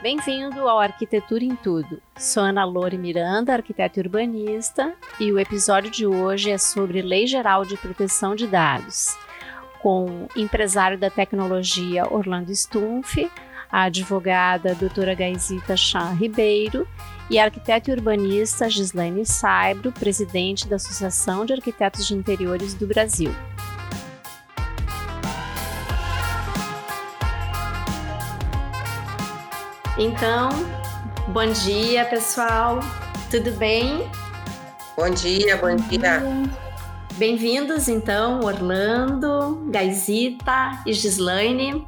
Bem-vindo 0.00 0.68
ao 0.68 0.78
Arquitetura 0.78 1.42
em 1.42 1.56
Tudo. 1.56 2.00
Sou 2.16 2.44
Ana 2.44 2.64
Lore 2.64 2.96
Miranda, 2.96 3.52
arquiteta 3.52 3.98
urbanista, 3.98 4.94
e 5.18 5.32
o 5.32 5.40
episódio 5.40 5.90
de 5.90 6.06
hoje 6.06 6.52
é 6.52 6.56
sobre 6.56 7.02
Lei 7.02 7.26
Geral 7.26 7.64
de 7.64 7.76
Proteção 7.76 8.36
de 8.36 8.46
Dados, 8.46 9.18
com 9.82 10.28
empresário 10.36 10.96
da 10.96 11.10
tecnologia 11.10 12.06
Orlando 12.08 12.54
Stumpf, 12.54 13.28
a 13.68 13.82
advogada 13.82 14.72
doutora 14.76 15.14
Gaisita 15.14 15.76
Chan 15.76 16.12
Ribeiro 16.12 16.86
e 17.28 17.36
a 17.36 17.46
arquiteta 17.46 17.90
e 17.90 17.94
urbanista 17.94 18.70
Gislaine 18.70 19.26
Saibro, 19.26 19.90
presidente 19.90 20.68
da 20.68 20.76
Associação 20.76 21.44
de 21.44 21.54
Arquitetos 21.54 22.06
de 22.06 22.14
Interiores 22.14 22.72
do 22.72 22.86
Brasil. 22.86 23.34
Então, 30.00 30.50
bom 31.26 31.50
dia, 31.50 32.04
pessoal. 32.04 32.78
Tudo 33.28 33.50
bem? 33.54 34.08
Bom 34.96 35.10
dia, 35.10 35.56
bom, 35.56 35.74
dia. 35.74 36.22
Bem-vindos, 37.14 37.88
então, 37.88 38.38
Orlando, 38.44 39.66
Gaisita 39.72 40.84
e 40.86 40.92
Gislaine. 40.92 41.84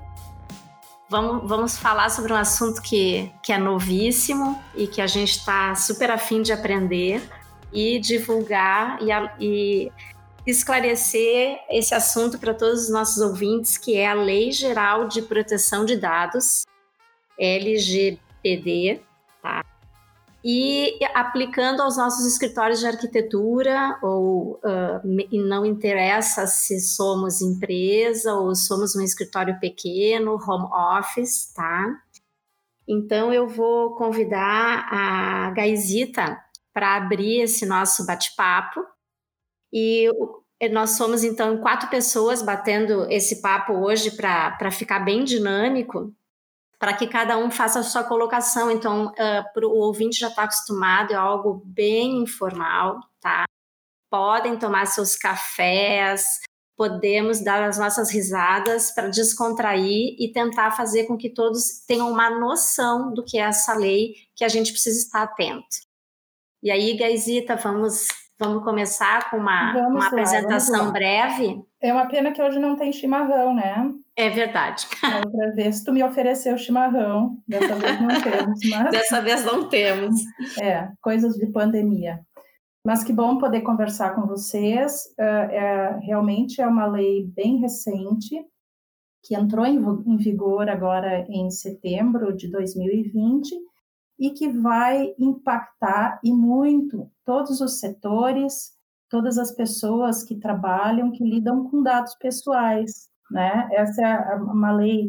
Vamos, 1.09 1.49
vamos 1.49 1.79
falar 1.79 2.11
sobre 2.11 2.33
um 2.33 2.37
assunto 2.37 2.83
que, 2.83 3.31
que 3.45 3.53
é 3.53 3.59
novíssimo 3.59 4.61
e 4.75 4.89
que 4.89 5.01
a 5.01 5.07
gente 5.07 5.31
está 5.31 5.77
super 5.77 6.11
afim 6.11 6.43
de 6.43 6.53
aprender 6.53 7.23
e 7.73 8.01
divulgar 8.01 8.99
e, 9.01 9.13
e 9.39 9.93
esclarecer 10.45 11.61
esse 11.71 11.95
assunto 11.95 12.41
para 12.41 12.55
todos 12.55 12.83
os 12.85 12.91
nossos 12.91 13.19
ouvintes, 13.23 13.79
que 13.79 13.97
é 13.97 14.09
a 14.09 14.15
Lei 14.15 14.51
Geral 14.51 15.07
de 15.07 15.23
Proteção 15.23 15.85
de 15.85 15.97
Dados, 15.97 16.65
LGPD, 17.41 19.01
tá? 19.43 19.65
E 20.45 20.99
aplicando 21.15 21.83
aos 21.83 21.97
nossos 21.97 22.27
escritórios 22.27 22.81
de 22.81 22.87
arquitetura, 22.87 23.99
ou 24.03 24.61
uh, 24.65 25.01
não 25.33 25.67
interessa 25.67 26.47
se 26.47 26.81
somos 26.81 27.43
empresa 27.43 28.35
ou 28.35 28.55
somos 28.55 28.95
um 28.95 29.03
escritório 29.03 29.59
pequeno, 29.59 30.39
home 30.47 30.69
office, 30.99 31.53
tá? 31.55 31.95
Então 32.89 33.33
eu 33.33 33.49
vou 33.49 33.95
convidar 33.97 34.89
a 34.91 35.51
Gaisita 35.51 36.39
para 36.73 36.97
abrir 36.97 37.43
esse 37.43 37.67
nosso 37.67 38.07
bate-papo. 38.07 38.85
E 39.73 40.09
nós 40.73 40.91
somos 40.91 41.23
então 41.23 41.59
quatro 41.59 41.89
pessoas 41.89 42.43
batendo 42.43 43.07
esse 43.11 43.41
papo 43.41 43.75
hoje 43.75 44.11
para 44.11 44.71
ficar 44.71 45.01
bem 45.01 45.23
dinâmico 45.23 46.15
para 46.81 46.95
que 46.95 47.07
cada 47.07 47.37
um 47.37 47.51
faça 47.51 47.81
a 47.81 47.83
sua 47.83 48.03
colocação. 48.03 48.71
Então, 48.71 49.09
uh, 49.09 49.53
pro, 49.53 49.69
o 49.69 49.77
ouvinte 49.77 50.19
já 50.19 50.29
está 50.29 50.45
acostumado, 50.45 51.13
é 51.13 51.17
algo 51.17 51.63
bem 51.65 52.23
informal, 52.23 52.99
tá? 53.21 53.45
Podem 54.11 54.59
tomar 54.59 54.87
seus 54.87 55.15
cafés, 55.15 56.41
podemos 56.75 57.45
dar 57.45 57.63
as 57.63 57.79
nossas 57.79 58.11
risadas 58.11 58.91
para 58.93 59.09
descontrair 59.09 60.17
e 60.19 60.33
tentar 60.33 60.71
fazer 60.71 61.05
com 61.05 61.19
que 61.19 61.29
todos 61.29 61.85
tenham 61.87 62.11
uma 62.11 62.31
noção 62.31 63.13
do 63.13 63.23
que 63.23 63.39
é 63.39 63.43
essa 63.43 63.75
lei 63.75 64.15
que 64.35 64.43
a 64.43 64.49
gente 64.49 64.73
precisa 64.73 64.99
estar 64.99 65.23
atento. 65.23 65.77
E 66.63 66.71
aí, 66.71 66.97
Gaisita, 66.97 67.57
vamos 67.57 68.09
Vamos 68.41 68.65
começar 68.65 69.29
com 69.31 69.37
uma, 69.37 69.75
vamos 69.75 69.91
uma 69.91 69.99
lá, 69.99 70.07
apresentação 70.07 70.91
breve? 70.91 71.63
É 71.83 71.93
uma 71.93 72.07
pena 72.07 72.31
que 72.31 72.43
hoje 72.43 72.59
não 72.59 72.77
tem 72.77 72.93
chimarrão, 72.93 73.55
né? 73.55 73.91
É 74.15 74.29
verdade. 74.29 74.87
outra 75.25 75.53
vez 75.53 75.83
tu 75.83 75.93
me 75.93 76.05
ofereceu 76.05 76.59
chimarrão, 76.59 77.39
dessa 77.49 77.75
vez 77.75 78.01
não 78.01 78.21
temos. 78.21 78.61
Mas... 78.69 78.91
Dessa 78.91 79.21
vez 79.23 79.45
não 79.45 79.69
temos. 79.69 80.21
É, 80.61 80.91
coisas 81.01 81.37
de 81.37 81.47
pandemia. 81.47 82.21
Mas 82.85 83.03
que 83.03 83.13
bom 83.13 83.39
poder 83.39 83.63
conversar 83.63 84.15
com 84.15 84.27
vocês. 84.27 85.05
É, 85.19 85.25
é, 85.25 85.99
realmente 86.03 86.61
é 86.61 86.67
uma 86.67 86.87
lei 86.87 87.27
bem 87.35 87.59
recente, 87.59 88.35
que 89.23 89.35
entrou 89.35 89.65
em, 89.65 89.77
em 89.77 90.17
vigor 90.17 90.69
agora 90.69 91.27
em 91.29 91.51
setembro 91.51 92.35
de 92.35 92.51
2020 92.51 93.55
e 94.19 94.31
que 94.31 94.49
vai 94.49 95.15
impactar 95.19 96.21
e 96.23 96.31
muito 96.31 97.11
todos 97.25 97.61
os 97.63 97.81
setores, 97.81 98.73
todas 99.11 99.39
as 99.39 99.53
pessoas 99.53 100.23
que 100.23 100.37
trabalham, 100.37 101.13
que 101.13 101.25
lidam 101.25 101.69
com 101.69 101.83
dados 101.83 102.15
pessoais, 102.15 103.11
né? 103.31 103.69
Essa 103.73 104.03
é 104.03 104.35
uma 104.37 104.73
lei 104.73 105.09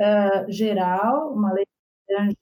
uh, 0.00 0.50
geral, 0.50 1.32
uma 1.34 1.52
lei 1.52 1.64
que 1.66 2.14
tange 2.14 2.36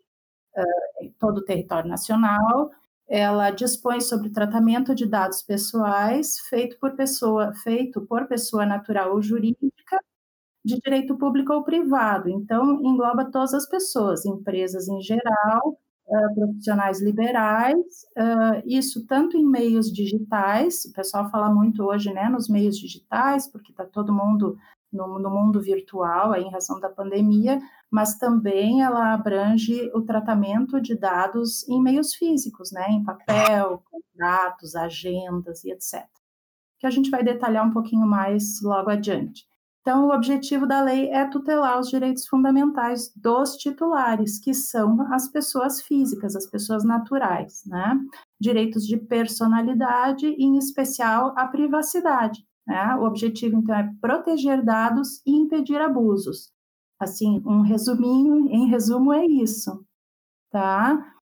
uh, 0.57 1.13
todo 1.19 1.39
o 1.39 1.45
território 1.45 1.89
nacional. 1.91 2.71
Ela 3.09 3.51
dispõe 3.51 4.01
sobre 4.01 4.31
tratamento 4.31 4.95
de 4.95 5.07
dados 5.07 5.43
pessoais 5.43 6.39
feito 6.49 6.79
por 6.79 6.95
pessoa, 6.97 7.53
feito 7.55 8.01
por 8.07 8.29
pessoa 8.29 8.65
natural 8.67 9.13
ou 9.13 9.23
jurídica 9.23 9.99
de 10.65 10.79
direito 10.81 11.17
público 11.19 11.53
ou 11.53 11.65
privado. 11.65 12.29
Então, 12.31 12.81
engloba 12.83 13.31
todas 13.31 13.55
as 13.55 13.69
pessoas, 13.69 14.25
empresas 14.27 14.89
em 14.89 15.01
geral, 15.03 15.79
profissionais 16.35 17.01
liberais, 17.01 17.77
uh, 18.19 18.63
isso 18.67 19.07
tanto 19.07 19.37
em 19.37 19.47
meios 19.47 19.93
digitais, 19.93 20.85
o 20.85 20.93
pessoal 20.93 21.31
fala 21.31 21.53
muito 21.53 21.85
hoje 21.85 22.13
né, 22.13 22.29
nos 22.29 22.49
meios 22.49 22.77
digitais, 22.77 23.47
porque 23.51 23.71
está 23.71 23.85
todo 23.85 24.13
mundo 24.13 24.57
no, 24.93 25.19
no, 25.19 25.31
mundo 25.31 25.61
virtual, 25.61 26.33
aí, 26.33 26.43
em 26.43 26.51
razão 26.51 26.81
da 26.81 26.89
pandemia, 26.89 27.59
mas 27.91 28.19
também 28.19 28.83
ela 28.83 29.15
abrange 29.15 29.91
o 29.95 30.03
tratamento 30.03 30.81
de 30.81 30.97
dados 30.97 31.67
em 31.69 31.81
meios 31.81 32.15
físicos, 32.15 32.73
né, 32.73 32.89
em 32.91 33.05
papel, 33.05 33.83
contratos, 33.91 34.75
agendas 34.75 35.65
e 35.65 35.71
etc. 35.71 36.05
Que 36.79 36.87
a 36.87 36.91
gente 36.91 37.11
vai 37.11 37.23
detalhar 37.23 37.67
um 37.67 37.71
pouquinho 37.71 38.07
mais 38.07 38.61
logo 38.63 38.91
adiante. 38.91 39.50
Então, 39.81 40.07
o 40.07 40.15
objetivo 40.15 40.67
da 40.67 40.83
lei 40.83 41.11
é 41.11 41.27
tutelar 41.27 41.81
os 41.81 41.89
direitos 41.89 42.27
fundamentais 42.27 43.11
dos 43.17 43.57
titulares, 43.57 44.39
que 44.39 44.53
são 44.53 45.01
as 45.13 45.29
pessoas 45.29 45.81
físicas, 45.81 46.37
as 46.37 46.47
pessoas 46.47 46.85
naturais, 46.85 47.63
né? 47.67 47.99
Direitos 48.39 48.87
de 48.87 48.99
personalidade, 48.99 50.27
em 50.27 50.59
especial 50.59 51.33
a 51.37 51.47
privacidade. 51.47 52.45
Né? 52.67 52.95
O 52.97 53.05
objetivo, 53.05 53.57
então, 53.57 53.75
é 53.75 53.91
proteger 54.01 54.63
dados 54.63 55.23
e 55.27 55.33
impedir 55.35 55.81
abusos. 55.81 56.53
Assim, 57.01 57.43
um 57.47 57.63
resuminho, 57.63 58.49
em 58.51 58.67
resumo, 58.67 59.13
é 59.15 59.25
isso, 59.25 59.83
tá? 60.51 61.15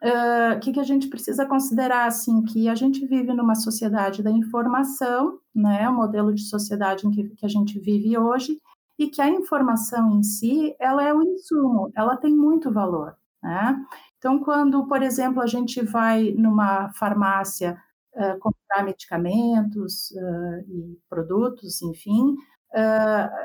O 0.00 0.56
uh, 0.56 0.60
que, 0.60 0.72
que 0.72 0.80
a 0.80 0.84
gente 0.84 1.08
precisa 1.08 1.44
considerar 1.44 2.06
assim 2.06 2.42
que 2.44 2.68
a 2.68 2.74
gente 2.74 3.04
vive 3.06 3.32
numa 3.34 3.56
sociedade 3.56 4.22
da 4.22 4.30
informação, 4.30 5.38
né, 5.54 5.88
o 5.88 5.94
modelo 5.94 6.32
de 6.32 6.42
sociedade 6.42 7.06
em 7.06 7.10
que, 7.10 7.28
que 7.30 7.44
a 7.44 7.48
gente 7.48 7.78
vive 7.80 8.16
hoje, 8.16 8.58
e 8.98 9.08
que 9.08 9.20
a 9.20 9.28
informação 9.28 10.12
em 10.12 10.22
si, 10.22 10.74
ela 10.78 11.02
é 11.02 11.12
o 11.12 11.22
insumo, 11.22 11.90
ela 11.96 12.16
tem 12.16 12.34
muito 12.34 12.72
valor, 12.72 13.16
né? 13.42 13.76
Então, 14.18 14.40
quando, 14.40 14.86
por 14.88 15.02
exemplo, 15.02 15.40
a 15.40 15.46
gente 15.46 15.80
vai 15.84 16.32
numa 16.32 16.92
farmácia 16.94 17.80
uh, 18.14 18.38
comprar 18.40 18.84
medicamentos 18.84 20.10
uh, 20.10 20.60
e 20.68 20.98
produtos, 21.08 21.80
enfim, 21.82 22.34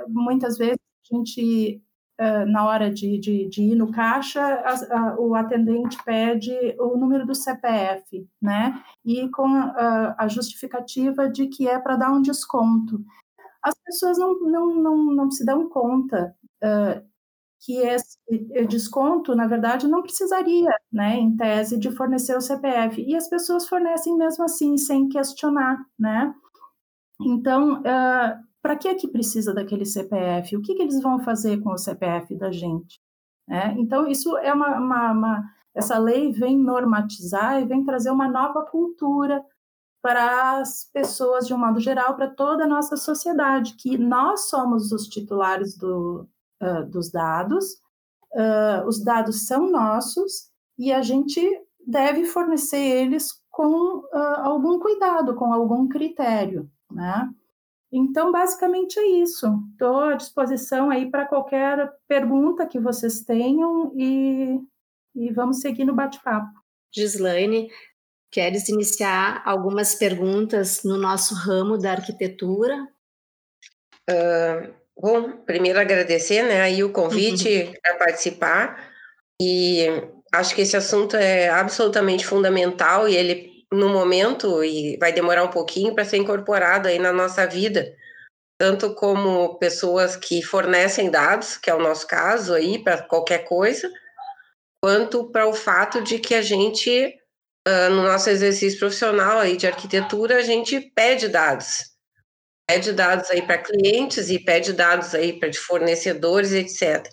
muitas 0.09 0.57
vezes 0.57 0.79
a 1.11 1.15
gente 1.15 1.81
na 2.47 2.65
hora 2.65 2.91
de, 2.91 3.19
de, 3.19 3.49
de, 3.49 3.63
ir 3.63 3.75
no 3.75 3.91
caixa, 3.91 4.41
a, 4.41 4.97
a, 4.97 5.19
o 5.19 5.35
atendente 5.35 5.97
pede 6.03 6.51
o 6.79 6.95
número 6.95 7.25
do 7.25 7.33
CPF, 7.33 8.27
né? 8.41 8.81
E 9.03 9.29
com 9.29 9.47
a, 9.47 10.15
a 10.17 10.27
justificativa 10.27 11.27
de 11.27 11.47
que 11.47 11.67
é 11.67 11.79
para 11.79 11.95
dar 11.95 12.11
um 12.11 12.21
desconto. 12.21 13.03
As 13.63 13.75
pessoas 13.83 14.17
não, 14.17 14.39
não, 14.41 14.75
não, 14.75 14.97
não 15.15 15.31
se 15.31 15.45
dão 15.45 15.67
conta 15.69 16.35
uh, 16.63 17.03
que 17.65 17.77
esse 17.77 18.17
desconto, 18.67 19.33
na 19.35 19.47
verdade, 19.47 19.87
não 19.87 20.03
precisaria, 20.03 20.69
né, 20.91 21.15
em 21.15 21.35
tese, 21.35 21.79
de 21.79 21.89
fornecer 21.91 22.35
o 22.35 22.41
CPF. 22.41 23.01
E 23.01 23.15
as 23.15 23.29
pessoas 23.29 23.67
fornecem 23.67 24.17
mesmo 24.17 24.43
assim, 24.43 24.77
sem 24.77 25.07
questionar, 25.07 25.77
né? 25.97 26.33
Então, 27.21 27.81
uh, 27.81 28.43
para 28.63 28.77
que 28.77 28.87
é 28.87 28.95
que 28.95 29.09
precisa 29.09 29.53
daquele 29.53 29.85
CPF? 29.85 30.55
O 30.55 30.61
que, 30.61 30.73
que 30.73 30.81
eles 30.81 31.01
vão 31.01 31.19
fazer 31.19 31.61
com 31.61 31.71
o 31.73 31.77
CPF 31.77 32.33
da 32.37 32.49
gente? 32.49 32.97
É, 33.49 33.73
então, 33.73 34.07
isso 34.07 34.37
é 34.37 34.53
uma, 34.53 34.79
uma, 34.79 35.11
uma, 35.11 35.43
Essa 35.75 35.97
lei 35.97 36.31
vem 36.31 36.57
normatizar 36.57 37.61
e 37.61 37.65
vem 37.65 37.83
trazer 37.83 38.09
uma 38.09 38.29
nova 38.29 38.65
cultura 38.65 39.43
para 40.01 40.59
as 40.59 40.89
pessoas, 40.93 41.45
de 41.45 41.53
um 41.53 41.57
modo 41.57 41.81
geral, 41.81 42.15
para 42.15 42.29
toda 42.29 42.63
a 42.63 42.67
nossa 42.67 42.95
sociedade, 42.95 43.75
que 43.75 43.97
nós 43.97 44.49
somos 44.49 44.93
os 44.93 45.07
titulares 45.07 45.77
do, 45.77 46.25
uh, 46.61 46.89
dos 46.89 47.11
dados, 47.11 47.65
uh, 48.33 48.87
os 48.87 49.03
dados 49.03 49.45
são 49.45 49.69
nossos 49.69 50.49
e 50.77 50.91
a 50.91 51.01
gente 51.01 51.41
deve 51.85 52.25
fornecer 52.25 52.77
eles 52.77 53.33
com 53.49 53.99
uh, 53.99 54.39
algum 54.43 54.79
cuidado, 54.79 55.35
com 55.35 55.53
algum 55.53 55.87
critério, 55.87 56.69
né? 56.89 57.29
Então, 57.95 58.31
basicamente 58.31 58.99
é 58.99 59.05
isso. 59.21 59.45
Estou 59.71 59.99
à 59.99 60.15
disposição 60.15 60.89
aí 60.89 61.09
para 61.09 61.27
qualquer 61.27 61.93
pergunta 62.07 62.65
que 62.65 62.79
vocês 62.79 63.21
tenham 63.21 63.93
e 63.95 64.59
e 65.15 65.31
vamos 65.31 65.59
seguir 65.59 65.85
no 65.85 65.93
bate-papo. 65.93 66.51
Gislaine, 66.93 67.69
queres 68.31 68.69
iniciar 68.69 69.41
algumas 69.45 69.95
perguntas 69.95 70.83
no 70.83 70.97
nosso 70.97 71.35
ramo 71.35 71.77
da 71.77 71.91
arquitetura? 71.91 72.87
Uh, 74.09 74.73
bom, 74.99 75.37
primeiro 75.45 75.79
agradecer 75.79 76.43
né, 76.43 76.61
aí 76.61 76.83
o 76.83 76.91
convite 76.91 77.47
uhum. 77.47 77.73
para 77.81 77.97
participar 77.97 78.91
e 79.41 79.85
acho 80.33 80.55
que 80.55 80.61
esse 80.61 80.75
assunto 80.75 81.15
é 81.15 81.49
absolutamente 81.49 82.25
fundamental 82.25 83.07
e 83.07 83.15
ele 83.15 83.52
no 83.73 83.89
momento 83.89 84.63
e 84.63 84.97
vai 84.97 85.11
demorar 85.11 85.43
um 85.43 85.49
pouquinho 85.49 85.93
para 85.93 86.05
ser 86.05 86.17
incorporado 86.17 86.87
aí 86.87 86.99
na 86.99 87.11
nossa 87.11 87.45
vida, 87.45 87.95
tanto 88.59 88.93
como 88.93 89.57
pessoas 89.57 90.15
que 90.15 90.41
fornecem 90.41 91.09
dados, 91.09 91.57
que 91.57 91.69
é 91.69 91.75
o 91.75 91.81
nosso 91.81 92.07
caso 92.07 92.53
aí 92.53 92.83
para 92.83 93.01
qualquer 93.01 93.45
coisa, 93.45 93.91
quanto 94.81 95.31
para 95.31 95.47
o 95.47 95.53
fato 95.53 96.01
de 96.01 96.19
que 96.19 96.35
a 96.35 96.41
gente 96.41 97.15
uh, 97.67 97.89
no 97.89 98.03
nosso 98.03 98.29
exercício 98.29 98.79
profissional 98.79 99.39
aí 99.39 99.57
de 99.57 99.67
arquitetura 99.67 100.37
a 100.37 100.41
gente 100.41 100.79
pede 100.93 101.27
dados 101.27 101.92
pede 102.67 102.93
dados 102.93 103.29
aí 103.29 103.41
para 103.41 103.57
clientes 103.57 104.29
e 104.29 104.39
pede 104.39 104.73
dados 104.73 105.13
aí 105.13 105.33
para 105.33 105.51
fornecedores, 105.53 106.51
etc. 106.53 107.07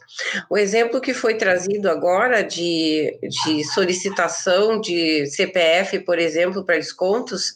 O 0.48 0.56
exemplo 0.56 1.00
que 1.00 1.12
foi 1.12 1.34
trazido 1.34 1.90
agora 1.90 2.42
de, 2.42 3.18
de 3.22 3.64
solicitação 3.64 4.80
de 4.80 5.26
CPF, 5.26 6.00
por 6.00 6.18
exemplo, 6.18 6.64
para 6.64 6.76
descontos, 6.76 7.54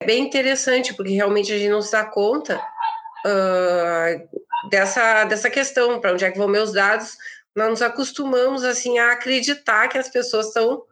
é 0.00 0.06
bem 0.06 0.24
interessante, 0.24 0.94
porque 0.94 1.12
realmente 1.12 1.52
a 1.52 1.58
gente 1.58 1.70
não 1.70 1.82
se 1.82 1.92
dá 1.92 2.04
conta 2.04 2.56
uh, 3.26 4.68
dessa, 4.70 5.24
dessa 5.24 5.50
questão, 5.50 6.00
para 6.00 6.12
onde 6.12 6.24
é 6.24 6.30
que 6.30 6.38
vão 6.38 6.48
meus 6.48 6.72
dados, 6.72 7.16
nós 7.54 7.68
nos 7.70 7.82
acostumamos 7.82 8.64
assim 8.64 8.98
a 8.98 9.12
acreditar 9.12 9.88
que 9.88 9.98
as 9.98 10.08
pessoas 10.08 10.46
estão 10.46 10.82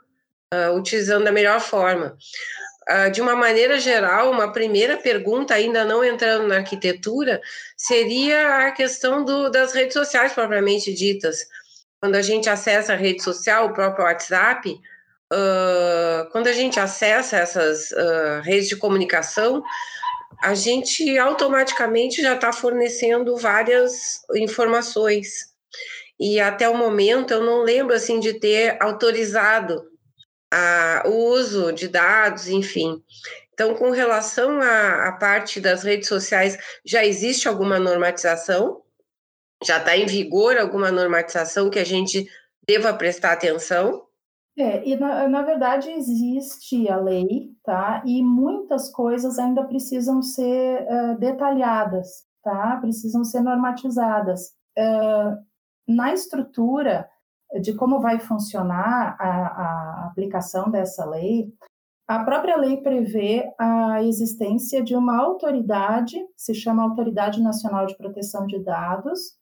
uh, 0.52 0.76
utilizando 0.76 1.24
da 1.24 1.32
melhor 1.32 1.60
forma. 1.60 2.16
Uh, 2.88 3.10
de 3.10 3.20
uma 3.20 3.34
maneira 3.34 3.80
geral, 3.80 4.30
uma 4.30 4.52
primeira 4.52 4.96
pergunta, 4.96 5.54
ainda 5.54 5.84
não 5.84 6.04
entrando 6.04 6.46
na 6.46 6.58
arquitetura, 6.58 7.40
seria 7.76 8.66
a 8.66 8.70
questão 8.70 9.24
do, 9.24 9.50
das 9.50 9.72
redes 9.72 9.94
sociais 9.94 10.32
propriamente 10.32 10.94
ditas. 10.94 11.48
Quando 12.00 12.14
a 12.14 12.22
gente 12.22 12.48
acessa 12.48 12.92
a 12.92 12.96
rede 12.96 13.22
social, 13.22 13.66
o 13.66 13.72
próprio 13.72 14.04
WhatsApp, 14.04 14.70
uh, 15.32 16.30
quando 16.30 16.46
a 16.46 16.52
gente 16.52 16.78
acessa 16.78 17.38
essas 17.38 17.90
uh, 17.90 18.40
redes 18.44 18.68
de 18.68 18.76
comunicação, 18.76 19.64
a 20.42 20.54
gente 20.54 21.18
automaticamente 21.18 22.22
já 22.22 22.34
está 22.34 22.52
fornecendo 22.52 23.36
várias 23.36 24.20
informações. 24.34 25.46
E 26.18 26.40
até 26.40 26.68
o 26.68 26.76
momento 26.76 27.32
eu 27.32 27.42
não 27.42 27.62
lembro 27.62 27.94
assim 27.94 28.20
de 28.20 28.34
ter 28.34 28.76
autorizado 28.80 29.82
a, 30.56 31.02
o 31.06 31.32
uso 31.32 31.72
de 31.72 31.88
dados, 31.88 32.48
enfim. 32.48 33.02
Então, 33.52 33.74
com 33.74 33.90
relação 33.90 34.60
à, 34.60 35.08
à 35.08 35.12
parte 35.12 35.60
das 35.60 35.82
redes 35.82 36.08
sociais, 36.08 36.58
já 36.84 37.04
existe 37.04 37.48
alguma 37.48 37.78
normatização? 37.78 38.82
Já 39.64 39.78
está 39.78 39.96
em 39.96 40.06
vigor 40.06 40.56
alguma 40.58 40.90
normatização 40.90 41.70
que 41.70 41.78
a 41.78 41.84
gente 41.84 42.28
deva 42.66 42.92
prestar 42.92 43.32
atenção? 43.32 44.02
É, 44.58 44.86
e 44.88 44.96
na, 44.96 45.28
na, 45.28 45.42
verdade 45.42 45.90
existe 45.90 46.88
a 46.88 46.96
lei, 46.96 47.50
tá? 47.62 48.02
E 48.06 48.22
muitas 48.22 48.90
coisas 48.90 49.38
ainda 49.38 49.62
precisam 49.64 50.22
ser 50.22 50.82
uh, 50.82 51.18
detalhadas, 51.18 52.24
tá? 52.42 52.78
Precisam 52.80 53.22
ser 53.22 53.40
normatizadas. 53.40 54.52
Uh, 54.78 55.36
na 55.86 56.12
estrutura, 56.12 57.08
de 57.60 57.74
como 57.74 58.00
vai 58.00 58.18
funcionar 58.18 59.16
a, 59.18 59.28
a 59.28 60.06
aplicação 60.06 60.70
dessa 60.70 61.04
lei, 61.04 61.52
a 62.08 62.24
própria 62.24 62.56
lei 62.56 62.76
prevê 62.76 63.52
a 63.58 64.02
existência 64.04 64.82
de 64.82 64.94
uma 64.94 65.20
autoridade, 65.20 66.16
se 66.36 66.54
chama 66.54 66.84
Autoridade 66.84 67.42
Nacional 67.42 67.84
de 67.86 67.96
Proteção 67.96 68.46
de 68.46 68.62
Dados, 68.62 69.36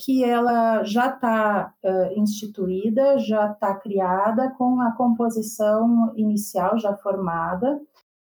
que 0.00 0.22
ela 0.22 0.84
já 0.84 1.08
está 1.08 1.74
instituída, 2.14 3.18
já 3.18 3.50
está 3.50 3.74
criada 3.74 4.50
com 4.56 4.80
a 4.80 4.92
composição 4.92 6.12
inicial 6.14 6.78
já 6.78 6.94
formada, 6.96 7.80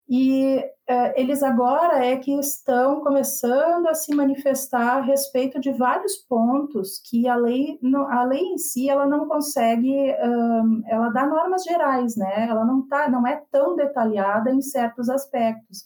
e 0.10 0.64
é, 0.88 1.22
eles 1.22 1.44
agora 1.44 2.06
é 2.06 2.16
que 2.16 2.32
estão 2.40 3.02
começando 3.02 3.88
a 3.88 3.94
se 3.94 4.16
manifestar 4.16 4.98
a 4.98 5.02
respeito 5.02 5.60
de 5.60 5.72
vários 5.74 6.16
pontos 6.16 7.02
que 7.10 7.28
a 7.28 7.36
lei, 7.36 7.78
a 8.10 8.24
lei 8.24 8.42
em 8.42 8.58
si 8.58 8.90
ela 8.90 9.06
não 9.06 9.28
consegue, 9.28 10.16
um, 10.24 10.82
ela 10.88 11.10
dá 11.10 11.26
normas 11.26 11.64
gerais, 11.64 12.16
né? 12.16 12.48
Ela 12.50 12.64
não 12.64 12.88
tá, 12.88 13.10
não 13.10 13.28
é 13.28 13.44
tão 13.52 13.76
detalhada 13.76 14.50
em 14.50 14.62
certos 14.62 15.10
aspectos, 15.10 15.80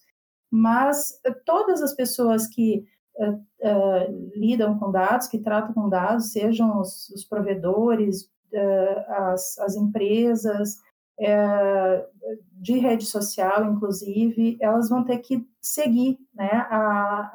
mas 0.51 1.19
eh, 1.25 1.33
todas 1.43 1.81
as 1.81 1.95
pessoas 1.95 2.45
que 2.45 2.83
uh, 3.17 3.33
uh, 3.33 4.31
lidam 4.35 4.77
com 4.77 4.91
dados, 4.91 5.27
que 5.27 5.39
tratam 5.39 5.73
com 5.73 5.89
dados, 5.89 6.31
sejam 6.31 6.79
os, 6.79 7.09
os 7.09 7.23
provedores, 7.23 8.23
uh, 8.53 9.11
as, 9.31 9.57
as 9.59 9.75
empresas, 9.75 10.75
é, 11.21 12.05
de 12.53 12.77
rede 12.79 13.05
social, 13.05 13.65
inclusive, 13.65 14.57
elas 14.59 14.89
vão 14.89 15.03
ter 15.03 15.19
que 15.19 15.45
seguir 15.61 16.17
né, 16.33 16.49
a, 16.51 17.31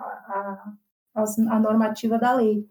a, 1.14 1.24
a 1.50 1.60
normativa 1.60 2.18
da 2.18 2.34
lei. 2.34 2.66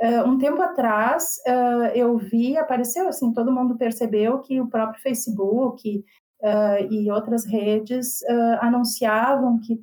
Uh, 0.00 0.26
um 0.26 0.38
tempo 0.38 0.62
atrás, 0.62 1.36
uh, 1.46 1.86
eu 1.94 2.16
vi, 2.16 2.56
apareceu 2.56 3.06
assim, 3.06 3.34
todo 3.34 3.52
mundo 3.52 3.76
percebeu 3.76 4.38
que 4.38 4.58
o 4.58 4.66
próprio 4.66 5.02
Facebook 5.02 6.02
uh, 6.42 6.92
e 6.92 7.10
outras 7.10 7.44
redes 7.44 8.20
anunciavam 8.60 9.60
que 9.60 9.78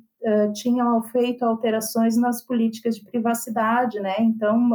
tinham 0.52 1.00
feito 1.04 1.44
alterações 1.44 2.16
nas 2.16 2.42
políticas 2.42 2.96
de 2.96 3.04
privacidade, 3.04 4.00
né? 4.00 4.16
Então, 4.18 4.70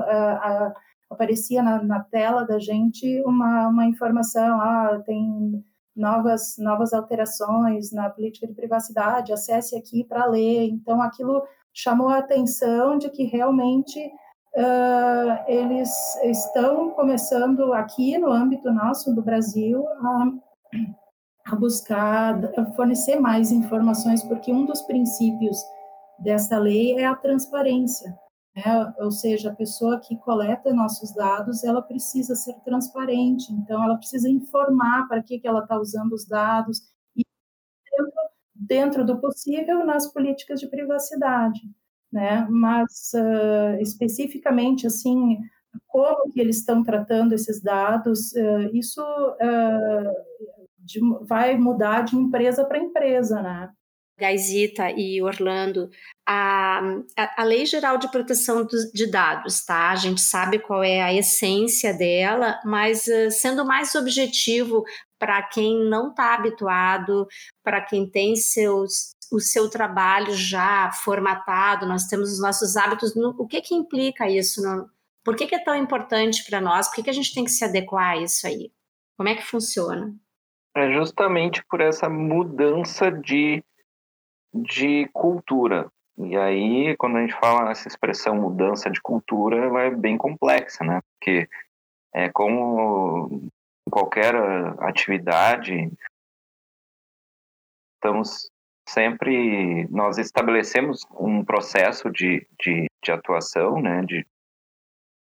aparecia 1.11 1.61
na, 1.61 1.83
na, 1.83 1.99
tela 1.99 2.45
da 2.45 2.59
gente 2.59 3.21
uma, 3.25 3.67
uma 3.67 3.85
informação, 3.85 4.61
ah, 4.61 5.03
tem 5.05 5.61
novas, 5.95 6.55
novas 6.57 6.93
alterações 6.93 7.91
na 7.91 8.09
política 8.09 8.47
de 8.47 8.53
privacidade, 8.53 9.33
acesse 9.33 9.75
aqui 9.75 10.03
para 10.03 10.25
ler. 10.25 10.67
Então, 10.69 11.01
aquilo 11.01 11.43
chamou 11.73 12.09
a 12.09 12.19
atenção 12.19 12.97
de 12.97 13.09
que 13.09 13.23
realmente 13.23 13.99
uh, 14.55 15.43
eles 15.47 15.89
estão 16.23 16.91
começando 16.91 17.73
aqui 17.73 18.17
no 18.17 18.31
âmbito 18.31 18.71
nosso 18.71 19.13
do 19.13 19.21
Brasil 19.21 19.87
a, 19.87 20.31
a 21.47 21.55
buscar 21.55 22.39
a 22.57 22.65
fornecer 22.73 23.19
mais 23.19 23.51
informações, 23.51 24.23
porque 24.23 24.51
um 24.51 24.65
dos 24.65 24.81
princípios 24.83 25.57
dessa 26.19 26.57
lei 26.57 26.97
é 26.97 27.05
a 27.05 27.15
transparência. 27.15 28.22
Né? 28.55 28.93
Ou 28.99 29.11
seja, 29.11 29.51
a 29.51 29.55
pessoa 29.55 29.99
que 29.99 30.17
coleta 30.17 30.73
nossos 30.73 31.13
dados, 31.13 31.63
ela 31.63 31.81
precisa 31.81 32.35
ser 32.35 32.53
transparente, 32.63 33.51
então 33.51 33.83
ela 33.83 33.97
precisa 33.97 34.29
informar 34.29 35.07
para 35.07 35.23
que, 35.23 35.39
que 35.39 35.47
ela 35.47 35.61
está 35.61 35.79
usando 35.79 36.13
os 36.13 36.27
dados, 36.27 36.81
e 37.15 37.23
dentro, 37.83 38.13
dentro, 38.55 39.05
do 39.05 39.19
possível 39.19 39.85
nas 39.85 40.11
políticas 40.11 40.59
de 40.59 40.67
privacidade. 40.67 41.61
Né? 42.11 42.45
Mas, 42.49 43.11
uh, 43.15 43.81
especificamente, 43.81 44.85
assim, 44.85 45.39
como 45.87 46.31
que 46.31 46.39
eles 46.39 46.57
estão 46.57 46.83
tratando 46.83 47.33
esses 47.33 47.59
dados, 47.61 48.33
isso 48.71 49.01
vai 51.21 51.57
mudar 51.57 52.01
de 52.03 52.15
empresa 52.15 52.65
para 52.65 52.77
empresa, 52.77 53.41
né? 53.41 53.69
Gaisita 54.19 54.91
e 54.91 55.21
Orlando, 55.21 55.89
a, 56.25 56.81
a, 57.37 57.43
Lei 57.43 57.65
Geral 57.65 57.97
de 57.97 58.09
Proteção 58.09 58.65
de 58.93 59.09
Dados, 59.09 59.65
tá? 59.65 59.89
A 59.89 59.95
gente 59.95 60.21
sabe 60.21 60.59
qual 60.59 60.83
é 60.83 61.01
a 61.01 61.13
essência 61.13 61.93
dela, 61.93 62.59
mas 62.63 63.05
uh, 63.07 63.29
sendo 63.29 63.65
mais 63.65 63.93
objetivo 63.95 64.83
para 65.19 65.41
quem 65.43 65.83
não 65.89 66.09
está 66.09 66.33
habituado, 66.33 67.27
para 67.63 67.81
quem 67.81 68.09
tem 68.09 68.35
seus, 68.35 69.15
o 69.31 69.39
seu 69.39 69.69
trabalho 69.69 70.33
já 70.33 70.91
formatado, 70.91 71.85
nós 71.85 72.05
temos 72.05 72.31
os 72.31 72.41
nossos 72.41 72.75
hábitos, 72.75 73.15
no, 73.15 73.35
o 73.37 73.47
que 73.47 73.61
que 73.61 73.75
implica 73.75 74.29
isso? 74.29 74.61
No, 74.61 74.89
por 75.23 75.35
que, 75.35 75.47
que 75.47 75.55
é 75.55 75.63
tão 75.63 75.75
importante 75.75 76.43
para 76.49 76.59
nós? 76.59 76.87
Por 76.87 76.95
que, 76.95 77.03
que 77.03 77.09
a 77.09 77.13
gente 77.13 77.33
tem 77.33 77.43
que 77.43 77.51
se 77.51 77.63
adequar 77.63 78.11
a 78.11 78.17
isso 78.17 78.45
aí? 78.45 78.71
Como 79.17 79.29
é 79.29 79.35
que 79.35 79.43
funciona? 79.43 80.13
É 80.75 80.91
justamente 80.91 81.63
por 81.65 81.79
essa 81.79 82.09
mudança 82.09 83.11
de 83.11 83.63
de 84.53 85.09
cultura. 85.11 85.91
E 86.17 86.37
aí, 86.37 86.95
quando 86.97 87.17
a 87.17 87.21
gente 87.21 87.33
fala 87.33 87.65
nessa 87.65 87.87
expressão 87.87 88.35
mudança 88.35 88.89
de 88.89 89.01
cultura, 89.01 89.57
ela 89.57 89.81
é 89.81 89.91
bem 89.91 90.17
complexa, 90.17 90.83
né? 90.83 91.01
Porque 91.01 91.49
é 92.13 92.29
como 92.29 93.49
qualquer 93.89 94.35
atividade, 94.79 95.91
estamos 97.95 98.49
sempre, 98.87 99.87
nós 99.89 100.17
estabelecemos 100.17 101.01
um 101.19 101.43
processo 101.43 102.11
de, 102.11 102.47
de, 102.59 102.85
de 103.03 103.11
atuação, 103.11 103.81
né? 103.81 104.03
De 104.03 104.25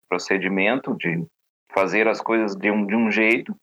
procedimento 0.07 0.95
de 0.95 1.25
fazer 1.71 2.07
as 2.07 2.21
coisas 2.21 2.55
de 2.55 2.71
um, 2.71 2.85
de 2.85 2.95
um 2.95 3.11
jeito. 3.11 3.55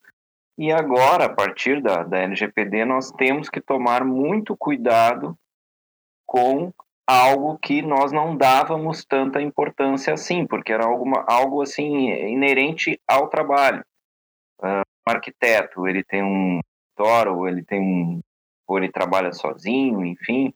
E 0.59 0.71
agora, 0.71 1.27
a 1.27 1.35
partir 1.35 1.83
da, 1.83 2.03
da 2.03 2.19
LGPD, 2.19 2.85
nós 2.85 3.11
temos 3.11 3.49
que 3.49 3.61
tomar 3.61 4.05
muito 4.05 4.57
cuidado 4.57 5.37
com 6.27 6.73
algo 7.07 7.57
que 7.59 7.83
nós 7.83 8.11
não 8.11 8.37
dávamos 8.37 9.05
tanta 9.05 9.41
importância 9.41 10.13
assim, 10.13 10.47
porque 10.47 10.73
era 10.73 10.85
algo, 10.85 11.05
algo 11.27 11.63
assim 11.63 12.11
inerente 12.11 13.01
ao 13.07 13.29
trabalho. 13.29 13.85
Uh, 14.61 14.83
um 15.07 15.13
arquiteto, 15.13 15.87
ele 15.87 16.03
tem 16.03 16.23
um 16.23 16.61
escritório, 16.97 17.47
ele 17.47 17.63
tem 17.63 17.81
um, 17.81 18.21
ou 18.67 18.79
ele 18.79 18.91
trabalha 18.91 19.33
sozinho, 19.33 20.05
enfim, 20.05 20.53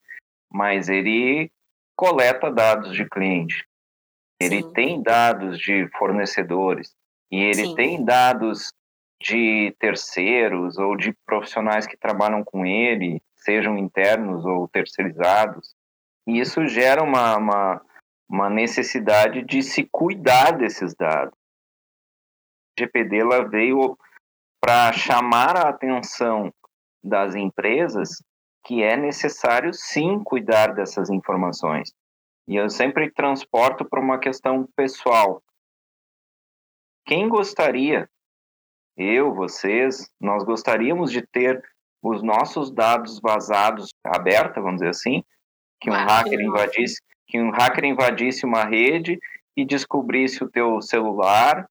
mas 0.51 0.89
ele 0.89 1.51
coleta 1.95 2.51
dados 2.51 2.95
de 2.95 3.09
cliente, 3.09 3.65
ele 4.41 4.63
Sim. 4.63 4.73
tem 4.73 5.03
dados 5.03 5.59
de 5.59 5.87
fornecedores 5.99 6.97
e 7.31 7.39
ele 7.39 7.67
Sim. 7.67 7.75
tem 7.75 8.05
dados 8.05 8.73
de 9.23 9.77
terceiros 9.79 10.79
ou 10.79 10.97
de 10.97 11.13
profissionais 11.27 11.87
que 11.87 11.97
trabalham 11.97 12.43
com 12.43 12.65
ele, 12.65 13.23
sejam 13.37 13.77
internos 13.77 14.47
ou 14.47 14.67
terceirizados. 14.67 15.75
E 16.27 16.41
isso 16.41 16.67
gera 16.67 17.03
uma, 17.03 17.37
uma, 17.37 17.87
uma 18.29 18.51
necessidade 18.51 19.43
de 19.43 19.63
se 19.63 19.89
cuidar 19.91 20.53
desses 20.53 20.95
dados. 20.95 21.35
A 22.79 22.83
GPD 22.83 23.21
ela 23.21 23.49
veio 23.49 23.99
para 24.61 24.93
chamar 24.93 25.57
a 25.57 25.69
atenção 25.69 26.53
das 27.03 27.35
empresas 27.35 28.23
que 28.65 28.83
é 28.83 28.97
necessário 28.97 29.73
sim 29.73 30.23
cuidar 30.23 30.75
dessas 30.75 31.09
informações. 31.11 31.93
E 32.47 32.57
eu 32.57 32.69
sempre 32.69 33.11
transporto 33.11 33.85
para 33.85 34.01
uma 34.01 34.19
questão 34.19 34.69
pessoal. 34.77 35.43
Quem 37.07 37.29
gostaria, 37.29 38.09
eu, 38.97 39.35
vocês, 39.35 40.11
nós 40.21 40.45
gostaríamos 40.45 41.11
de 41.11 41.23
ter 41.23 41.63
os 42.03 42.23
nossos 42.23 42.71
dados 42.71 43.21
vazados 43.21 43.91
aberta, 44.05 44.61
vamos 44.61 44.81
dizer 44.81 44.91
assim, 44.91 45.25
que 45.81 45.91
um 45.91 45.95
hacker 45.95 46.41
invadisse, 46.41 47.01
que 47.27 47.41
um 47.41 47.51
hacker 47.51 47.85
invadisse 47.85 48.45
uma 48.45 48.65
rede 48.65 49.19
e 49.57 49.65
descobrisse 49.65 50.45
o 50.45 50.51
teu 50.51 50.81
celular, 50.83 51.67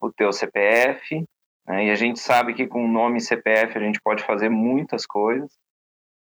o 0.00 0.12
teu 0.12 0.32
CPF, 0.32 1.24
né? 1.66 1.86
e 1.86 1.90
a 1.90 1.94
gente 1.94 2.20
sabe 2.20 2.54
que 2.54 2.66
com 2.66 2.84
o 2.84 2.88
nome 2.88 3.20
CPF 3.20 3.76
a 3.76 3.80
gente 3.80 4.00
pode 4.00 4.22
fazer 4.22 4.48
muitas 4.48 5.04
coisas. 5.04 5.50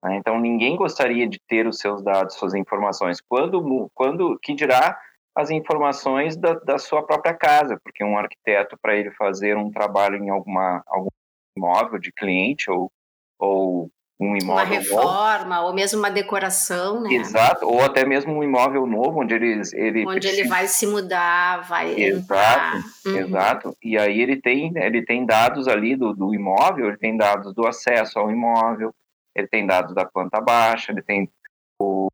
Né? 0.02 0.16
Então, 0.16 0.38
ninguém 0.38 0.76
gostaria 0.76 1.28
de 1.28 1.38
ter 1.48 1.66
os 1.66 1.78
seus 1.78 2.02
dados, 2.02 2.36
suas 2.36 2.54
informações. 2.54 3.20
Quando, 3.20 3.90
quando 3.94 4.38
que 4.40 4.54
dirá 4.54 4.98
as 5.34 5.50
informações 5.50 6.36
da, 6.36 6.54
da 6.54 6.78
sua 6.78 7.04
própria 7.04 7.34
casa, 7.34 7.78
porque 7.84 8.02
um 8.02 8.16
arquiteto, 8.16 8.78
para 8.80 8.96
ele 8.96 9.10
fazer 9.10 9.56
um 9.56 9.70
trabalho 9.70 10.16
em 10.16 10.30
alguma, 10.30 10.82
algum 10.86 11.08
imóvel 11.56 11.98
de 11.98 12.10
cliente 12.12 12.70
ou, 12.70 12.90
ou 13.38 13.90
um 14.18 14.34
imóvel 14.34 14.64
uma 14.64 14.64
reforma 14.64 15.56
novo. 15.56 15.68
ou 15.68 15.74
mesmo 15.74 15.98
uma 15.98 16.10
decoração, 16.10 17.02
né? 17.02 17.14
Exato, 17.14 17.66
ou 17.66 17.82
até 17.82 18.04
mesmo 18.04 18.32
um 18.32 18.42
imóvel 18.42 18.86
novo 18.86 19.20
onde 19.20 19.34
ele 19.34 19.60
ele 19.74 20.06
onde 20.06 20.20
precisa... 20.20 20.40
ele 20.40 20.48
vai 20.48 20.66
se 20.66 20.86
mudar, 20.86 21.68
vai 21.68 21.92
exato, 21.94 22.78
uhum. 23.06 23.16
exato. 23.18 23.76
E 23.82 23.98
aí 23.98 24.18
ele 24.20 24.40
tem 24.40 24.72
ele 24.76 25.04
tem 25.04 25.26
dados 25.26 25.68
ali 25.68 25.94
do, 25.94 26.14
do 26.14 26.34
imóvel, 26.34 26.88
ele 26.88 26.96
tem 26.96 27.16
dados 27.16 27.54
do 27.54 27.66
acesso 27.66 28.18
ao 28.18 28.30
imóvel, 28.30 28.94
ele 29.34 29.46
tem 29.48 29.66
dados 29.66 29.94
da 29.94 30.06
planta 30.06 30.40
baixa, 30.40 30.92
ele 30.92 31.02
tem 31.02 31.30
o, 31.78 32.08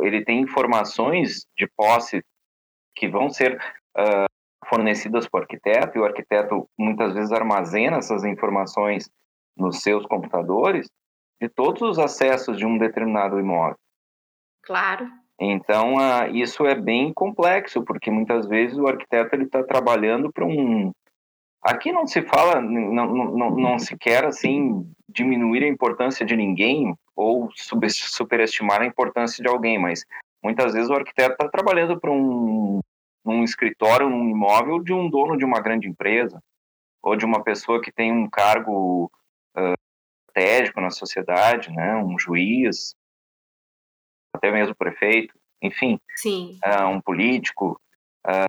ele 0.00 0.24
tem 0.24 0.40
informações 0.40 1.46
de 1.56 1.68
posse 1.76 2.22
que 2.94 3.08
vão 3.08 3.28
ser 3.28 3.60
uh, 3.96 4.28
fornecidas 4.68 5.28
para 5.28 5.38
o 5.38 5.42
arquiteto, 5.42 5.98
e 5.98 6.00
o 6.00 6.04
arquiteto 6.04 6.68
muitas 6.78 7.12
vezes 7.14 7.32
armazena 7.32 7.98
essas 7.98 8.24
informações 8.24 9.10
nos 9.56 9.80
seus 9.80 10.06
computadores 10.06 10.86
de 11.40 11.48
todos 11.48 11.82
os 11.82 11.98
acessos 11.98 12.56
de 12.56 12.66
um 12.66 12.78
determinado 12.78 13.38
imóvel. 13.38 13.76
Claro. 14.62 15.08
Então, 15.40 15.94
uh, 15.94 16.34
isso 16.34 16.66
é 16.66 16.74
bem 16.74 17.12
complexo, 17.12 17.82
porque 17.84 18.10
muitas 18.10 18.46
vezes 18.46 18.76
o 18.76 18.88
arquiteto 18.88 19.36
está 19.36 19.62
trabalhando 19.62 20.32
para 20.32 20.44
um, 20.44 20.92
Aqui 21.62 21.90
não 21.90 22.06
se 22.06 22.22
fala, 22.22 22.60
não, 22.60 23.06
não, 23.06 23.50
não 23.50 23.78
se 23.78 23.96
quer 23.96 24.24
assim 24.24 24.90
diminuir 25.08 25.64
a 25.64 25.68
importância 25.68 26.24
de 26.24 26.36
ninguém 26.36 26.94
ou 27.16 27.50
superestimar 27.54 28.80
a 28.80 28.86
importância 28.86 29.42
de 29.42 29.48
alguém, 29.48 29.78
mas 29.78 30.04
muitas 30.42 30.72
vezes 30.72 30.88
o 30.88 30.94
arquiteto 30.94 31.32
está 31.32 31.48
trabalhando 31.48 31.98
para 32.00 32.12
um, 32.12 32.80
um 33.24 33.42
escritório, 33.42 34.06
um 34.06 34.30
imóvel 34.30 34.80
de 34.80 34.92
um 34.92 35.10
dono 35.10 35.36
de 35.36 35.44
uma 35.44 35.60
grande 35.60 35.88
empresa 35.88 36.40
ou 37.02 37.16
de 37.16 37.24
uma 37.24 37.42
pessoa 37.42 37.82
que 37.82 37.90
tem 37.90 38.12
um 38.12 38.30
cargo 38.30 39.10
uh, 39.56 39.74
estratégico 40.38 40.80
na 40.80 40.90
sociedade, 40.90 41.70
né, 41.70 41.96
um 41.96 42.18
juiz, 42.18 42.94
até 44.34 44.50
mesmo 44.50 44.74
prefeito, 44.74 45.34
enfim, 45.62 45.98
uh, 46.64 46.86
um 46.86 47.00
político. 47.00 47.80
Uh, 48.26 48.48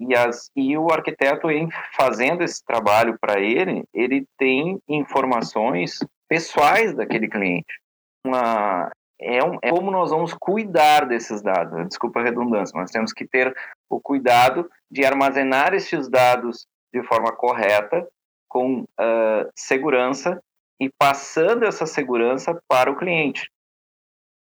e, 0.00 0.14
as, 0.14 0.48
e 0.54 0.76
o 0.78 0.90
arquiteto, 0.92 1.50
em 1.50 1.68
fazendo 1.96 2.44
esse 2.44 2.64
trabalho 2.64 3.18
para 3.18 3.40
ele, 3.40 3.84
ele 3.92 4.24
tem 4.38 4.80
informações 4.88 5.98
pessoais 6.28 6.94
daquele 6.94 7.28
cliente. 7.28 7.80
Uma, 8.24 8.92
é, 9.20 9.42
um, 9.42 9.58
é, 9.60 9.70
como 9.70 9.90
nós 9.90 10.10
vamos 10.10 10.32
cuidar 10.34 11.06
desses 11.06 11.42
dados. 11.42 11.88
Desculpa 11.88 12.20
a 12.20 12.22
redundância, 12.22 12.78
mas 12.78 12.92
temos 12.92 13.12
que 13.12 13.26
ter 13.26 13.52
o 13.90 14.00
cuidado 14.00 14.70
de 14.88 15.04
armazenar 15.04 15.74
esses 15.74 16.08
dados 16.08 16.66
de 16.92 17.02
forma 17.02 17.32
correta, 17.32 18.06
com 18.48 18.82
uh, 18.82 19.50
segurança 19.54 20.40
e 20.80 20.90
passando 20.98 21.64
essa 21.64 21.86
segurança 21.86 22.60
para 22.68 22.90
o 22.90 22.96
cliente. 22.96 23.50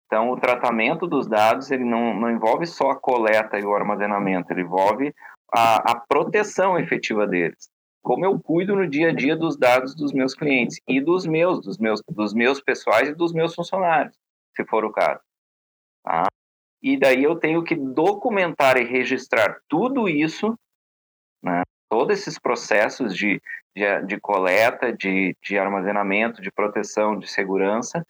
Então, 0.07 0.31
o 0.31 0.41
tratamento 0.41 1.07
dos 1.07 1.27
dados 1.27 1.71
ele 1.71 1.85
não, 1.85 2.15
não 2.15 2.31
envolve 2.31 2.67
só 2.67 2.91
a 2.91 2.99
coleta 2.99 3.59
e 3.59 3.65
o 3.65 3.75
armazenamento, 3.75 4.53
ele 4.53 4.63
envolve 4.63 5.15
a, 5.53 5.93
a 5.93 6.01
proteção 6.01 6.79
efetiva 6.79 7.27
deles. 7.27 7.69
Como 8.03 8.25
eu 8.25 8.41
cuido 8.41 8.75
no 8.75 8.89
dia 8.89 9.11
a 9.11 9.15
dia 9.15 9.37
dos 9.37 9.57
dados 9.57 9.95
dos 9.95 10.13
meus 10.13 10.35
clientes 10.35 10.81
e 10.89 11.01
dos 11.01 11.27
meus, 11.27 11.61
dos 11.61 11.79
meus, 11.79 12.01
dos 12.09 12.33
meus 12.33 12.61
pessoais 12.61 13.11
e 13.11 13.15
dos 13.15 13.33
meus 13.33 13.55
funcionários, 13.55 14.17
se 14.57 14.65
for 14.65 14.85
o 14.85 14.93
caso. 14.93 15.21
Tá? 16.03 16.27
E 16.83 16.99
daí 16.99 17.23
eu 17.23 17.37
tenho 17.37 17.63
que 17.63 17.75
documentar 17.75 18.79
e 18.79 18.85
registrar 18.85 19.61
tudo 19.69 20.09
isso, 20.09 20.59
né? 21.43 21.63
Todos 21.89 22.19
esses 22.19 22.39
processos 22.39 23.17
de, 23.17 23.41
de, 23.75 24.03
de 24.07 24.21
coleta, 24.21 24.93
de, 24.93 25.37
de 25.43 25.59
armazenamento, 25.59 26.43
de 26.43 26.51
proteção, 26.51 27.19
de 27.19 27.29
segurança, 27.29 28.07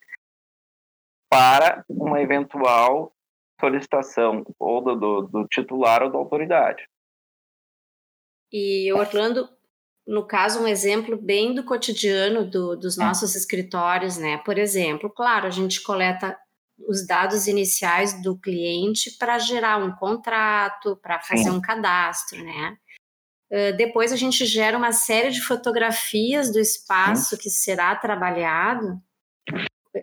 para 1.30 1.85
uma 1.88 2.20
eventual 2.20 3.12
solicitação 3.61 4.44
ou 4.58 4.82
do, 4.82 4.97
do, 4.97 5.23
do 5.23 5.49
titular 5.49 6.02
ou 6.02 6.11
da 6.11 6.18
autoridade. 6.18 6.88
E 8.52 8.90
Orlando, 8.92 9.49
no 10.06 10.26
caso, 10.26 10.62
um 10.62 10.66
exemplo 10.66 11.20
bem 11.20 11.54
do 11.54 11.64
cotidiano 11.64 12.49
do, 12.49 12.76
dos 12.76 12.97
é. 12.99 13.04
nossos 13.04 13.35
escritórios, 13.35 14.16
né? 14.16 14.38
Por 14.38 14.56
exemplo, 14.56 15.11
claro, 15.11 15.47
a 15.47 15.50
gente 15.50 15.82
coleta 15.82 16.38
os 16.88 17.06
dados 17.06 17.47
iniciais 17.47 18.23
do 18.23 18.38
cliente 18.38 19.16
para 19.18 19.38
gerar 19.38 19.78
um 19.78 19.92
contrato, 19.97 20.97
para 21.02 21.20
fazer 21.20 21.50
um 21.50 21.61
cadastro, 21.61 22.42
né? 22.42 22.78
Uh, 23.50 23.76
depois 23.76 24.12
a 24.12 24.17
gente 24.17 24.45
gera 24.45 24.76
uma 24.76 24.93
série 24.93 25.31
de 25.31 25.40
fotografias 25.40 26.52
do 26.52 26.59
espaço 26.59 27.37
que 27.38 27.49
será 27.49 27.97
trabalhado 27.97 29.00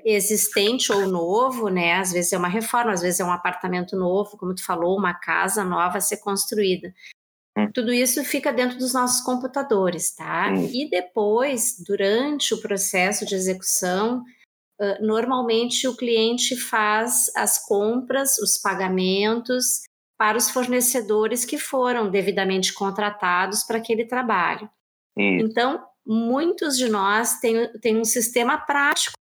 existente 0.04 0.92
ou 0.92 1.08
novo, 1.08 1.70
né? 1.70 1.94
Às 1.94 2.12
vezes 2.12 2.34
é 2.34 2.38
uma 2.38 2.48
reforma, 2.48 2.92
às 2.92 3.02
vezes 3.02 3.20
é 3.20 3.26
um 3.26 3.32
apartamento 3.32 3.96
novo, 3.96 4.38
como 4.38 4.56
tu 4.56 4.66
falou, 4.66 4.98
uma 4.98 5.14
casa 5.14 5.64
nova 5.64 5.98
a 5.98 6.02
ser 6.02 6.18
construída. 6.18 6.94
Hum. 7.58 7.70
Tudo 7.74 7.94
isso 7.94 8.24
fica 8.26 8.52
dentro 8.52 8.78
dos 8.78 8.94
nossos 8.94 9.22
computadores, 9.22 10.14
tá? 10.14 10.52
Hum. 10.52 10.70
E 10.74 10.90
depois, 10.90 11.78
durante 11.86 12.54
o 12.54 12.62
processo 12.62 13.26
de 13.26 13.36
execução, 13.36 14.24
uh, 14.82 15.06
normalmente 15.06 15.88
o 15.88 15.96
cliente 15.96 16.56
faz 16.56 17.32
as 17.36 17.66
compras, 17.66 18.38
os 18.40 18.58
pagamentos 18.58 19.84
para 20.18 20.38
os 20.38 20.50
fornecedores 20.50 21.44
que 21.46 21.58
foram 21.58 22.10
devidamente 22.10 22.74
contratados 22.74 23.64
para 23.64 23.78
aquele 23.78 24.06
trabalho. 24.06 24.70
Então, 25.18 25.84
muitos 26.06 26.78
de 26.78 26.90
nós 26.90 27.40
têm, 27.40 27.72
têm 27.80 27.98
um 27.98 28.06
sistema 28.06 28.58
prático 28.58 29.16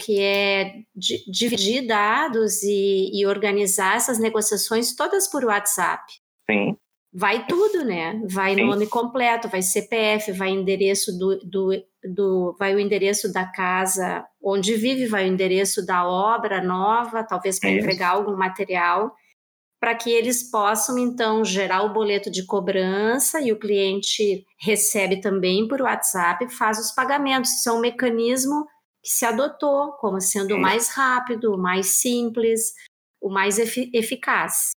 que 0.00 0.20
é 0.20 0.82
dividir 1.28 1.86
dados 1.86 2.62
e, 2.64 3.10
e, 3.12 3.24
organizar 3.24 3.96
essas 3.96 4.18
negociações 4.18 4.96
todas 4.96 5.28
por 5.28 5.44
WhatsApp. 5.44 6.02
Sim. 6.50 6.76
Vai 7.12 7.46
tudo, 7.46 7.84
né? 7.84 8.20
Vai 8.28 8.56
Sim. 8.56 8.64
nome 8.64 8.88
completo, 8.88 9.48
vai 9.48 9.62
CPF, 9.62 10.32
vai 10.32 10.50
endereço 10.50 11.16
do, 11.16 11.38
do, 11.38 11.70
do, 12.04 12.56
vai 12.58 12.74
o 12.74 12.80
endereço 12.80 13.32
da 13.32 13.46
casa 13.46 14.26
onde 14.42 14.74
vive, 14.74 15.06
vai 15.06 15.24
o 15.24 15.32
endereço 15.32 15.86
da 15.86 16.06
obra 16.06 16.60
nova, 16.60 17.22
talvez 17.22 17.60
para 17.60 17.70
entregar 17.70 18.10
algum 18.10 18.36
material. 18.36 19.14
Para 19.80 19.94
que 19.94 20.10
eles 20.10 20.50
possam 20.50 20.98
então 20.98 21.44
gerar 21.44 21.82
o 21.82 21.92
boleto 21.92 22.30
de 22.30 22.44
cobrança 22.46 23.40
e 23.40 23.52
o 23.52 23.58
cliente 23.58 24.46
recebe 24.58 25.20
também 25.20 25.68
por 25.68 25.82
WhatsApp, 25.82 26.48
faz 26.48 26.78
os 26.78 26.92
pagamentos. 26.92 27.50
Isso 27.52 27.68
é 27.68 27.72
um 27.72 27.80
mecanismo 27.80 28.66
que 29.02 29.10
se 29.10 29.24
adotou 29.24 29.92
como 29.92 30.20
sendo 30.20 30.56
o 30.56 30.60
mais 30.60 30.88
rápido, 30.88 31.54
o 31.54 31.58
mais 31.58 31.86
simples, 31.86 32.72
o 33.20 33.28
mais 33.28 33.58
efic 33.58 33.90
eficaz. 33.94 34.70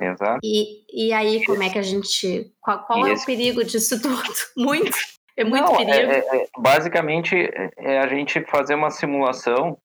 Exato. 0.00 0.40
E, 0.42 1.08
e 1.08 1.12
aí, 1.12 1.44
como 1.44 1.62
é 1.62 1.70
que 1.70 1.78
a 1.78 1.82
gente. 1.82 2.52
Qual, 2.60 2.84
qual 2.84 3.06
é 3.06 3.12
esse... 3.12 3.22
o 3.22 3.26
perigo 3.26 3.64
disso 3.64 4.00
tudo? 4.00 4.22
Muito. 4.56 4.96
É 5.34 5.44
muito 5.44 5.64
Não, 5.64 5.76
perigo. 5.76 6.12
É, 6.12 6.18
é, 6.18 6.42
é, 6.42 6.46
basicamente, 6.58 7.34
é, 7.34 7.70
é 7.78 7.98
a 7.98 8.06
gente 8.06 8.44
fazer 8.44 8.74
uma 8.74 8.90
simulação 8.90 9.78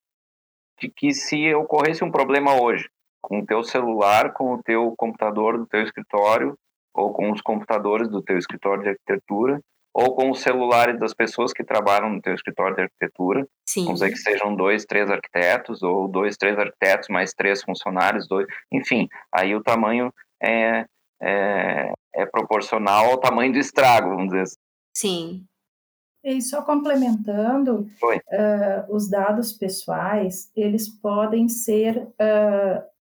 de 0.79 0.89
que 0.89 1.13
se 1.13 1.53
ocorresse 1.55 2.03
um 2.03 2.12
problema 2.12 2.62
hoje, 2.62 2.89
com 3.27 3.39
o 3.39 3.46
teu 3.46 3.62
celular, 3.62 4.31
com 4.31 4.53
o 4.53 4.63
teu 4.63 4.93
computador 4.98 5.57
do 5.57 5.65
teu 5.65 5.84
escritório, 5.84 6.57
ou 6.96 7.12
com 7.12 7.29
os 7.29 7.41
computadores 7.41 8.07
do 8.07 8.22
teu 8.22 8.38
escritório 8.38 8.84
de 8.84 8.89
arquitetura, 8.89 9.60
ou 9.93 10.15
com 10.15 10.31
os 10.31 10.39
celulares 10.39 10.98
das 10.98 11.13
pessoas 11.13 11.51
que 11.51 11.62
trabalham 11.62 12.10
no 12.10 12.22
teu 12.22 12.34
escritório 12.34 12.77
de 12.77 12.84
arquitetura. 12.84 13.46
Sim. 13.67 13.84
Vamos 13.84 14.00
dizer 14.00 14.13
que 14.13 14.19
sejam 14.19 14.55
dois, 14.55 14.86
três 14.86 15.12
arquitetos, 15.12 15.84
ou 15.84 16.07
dois, 16.07 16.38
três 16.38 16.57
arquitetos 16.57 17.10
mais 17.10 17.34
três 17.34 17.62
funcionários, 17.62 18.29
dois, 18.29 18.48
enfim, 18.72 19.10
aí 19.29 19.53
o 19.53 19.62
tamanho 19.62 20.10
é, 20.41 20.86
é, 21.22 21.91
é 22.15 22.25
proporcional 22.27 23.07
ao 23.07 23.17
tamanho 23.17 23.51
do 23.51 23.60
estrago, 23.60 24.12
vamos 24.12 24.27
dizer 24.27 24.43
assim. 24.43 24.55
Sim. 24.96 25.46
E 26.24 26.41
só 26.41 26.62
complementando, 26.62 27.89
uh, 28.01 28.96
os 28.96 29.10
dados 29.10 29.51
pessoais, 29.51 30.50
eles 30.55 30.88
podem 30.88 31.50
ser 31.50 31.98
uh, 31.98 32.97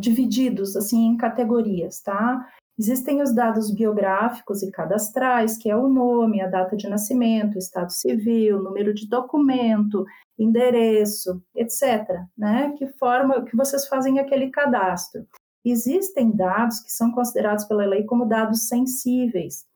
divididos 0.00 0.76
assim 0.76 1.06
em 1.06 1.16
categorias, 1.16 2.00
tá? 2.00 2.44
Existem 2.80 3.20
os 3.20 3.34
dados 3.34 3.70
biográficos 3.70 4.62
e 4.62 4.70
cadastrais, 4.70 5.58
que 5.58 5.68
é 5.68 5.76
o 5.76 5.86
nome, 5.86 6.40
a 6.40 6.48
data 6.48 6.74
de 6.76 6.88
nascimento, 6.88 7.58
estado 7.58 7.92
civil, 7.92 8.62
número 8.62 8.94
de 8.94 9.06
documento, 9.06 10.04
endereço, 10.38 11.42
etc., 11.54 12.22
né? 12.36 12.72
Que 12.78 12.88
forma 12.94 13.44
que 13.44 13.54
vocês 13.54 13.86
fazem 13.86 14.18
aquele 14.18 14.48
cadastro. 14.50 15.26
Existem 15.62 16.34
dados 16.34 16.80
que 16.80 16.90
são 16.90 17.12
considerados 17.12 17.66
pela 17.66 17.84
lei 17.84 18.04
como 18.04 18.24
dados 18.24 18.66
sensíveis, 18.66 19.66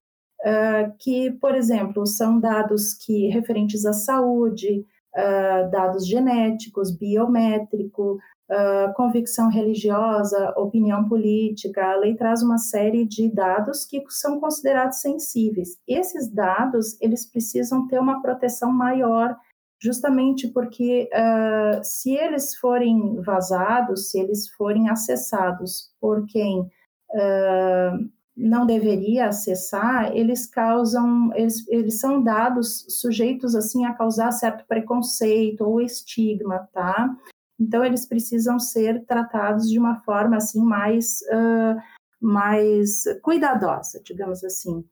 uh, 0.41 0.91
que, 0.99 1.31
por 1.33 1.55
exemplo, 1.55 2.07
são 2.07 2.41
dados 2.41 2.95
que 2.95 3.29
referentes 3.29 3.85
à 3.85 3.93
saúde, 3.93 4.87
uh, 5.15 5.71
dados 5.71 6.07
genéticos, 6.07 6.91
biométrico, 6.97 8.19
uh, 8.51 8.93
convicção 8.95 9.49
religiosa, 9.49 10.53
opinião 10.57 11.09
política. 11.09 11.85
A 11.93 11.97
lei 11.97 12.15
traz 12.15 12.43
uma 12.43 12.59
série 12.59 13.05
de 13.05 13.29
dados 13.29 13.85
que 13.85 14.03
são 14.09 14.41
considerados 14.41 15.01
sensíveis. 15.01 15.79
Esses 15.87 16.29
dados, 16.29 17.01
eles 17.01 17.27
precisam 17.27 17.87
ter 17.87 17.99
uma 17.99 18.21
proteção 18.21 18.73
maior, 18.73 19.37
justamente 19.81 20.49
porque 20.49 21.09
uh, 21.13 21.81
se 21.83 22.13
eles 22.15 22.57
forem 22.57 23.21
vazados, 23.21 24.11
se 24.11 24.19
eles 24.19 24.49
forem 24.51 24.89
acessados 24.89 25.93
por 26.01 26.27
quem 26.27 26.61
uh, 26.61 28.15
não 28.37 28.67
deveria 28.67 29.29
acessar, 29.29 30.11
eles 30.13 30.47
causam, 30.47 31.31
eles, 31.35 31.67
eles 31.69 32.01
são 32.01 32.23
dados 32.23 32.85
sujeitos 32.89 33.55
assim 33.55 33.85
a 33.85 33.95
causar 33.95 34.33
certo 34.33 34.65
preconceito 34.67 35.63
ou 35.63 35.81
estigma, 35.81 36.69
tá? 36.73 37.15
Então, 37.59 37.85
eles 37.85 38.07
precisam 38.07 38.59
ser 38.59 39.05
tratados 39.07 39.69
de 39.71 39.79
uma 39.79 40.01
forma 40.01 40.37
assim 40.37 40.63
mais, 40.63 41.21
uh, 41.23 41.81
mais 42.21 43.05
cuidadosa, 43.23 44.01
digamos 44.05 44.43
assim. 44.43 44.85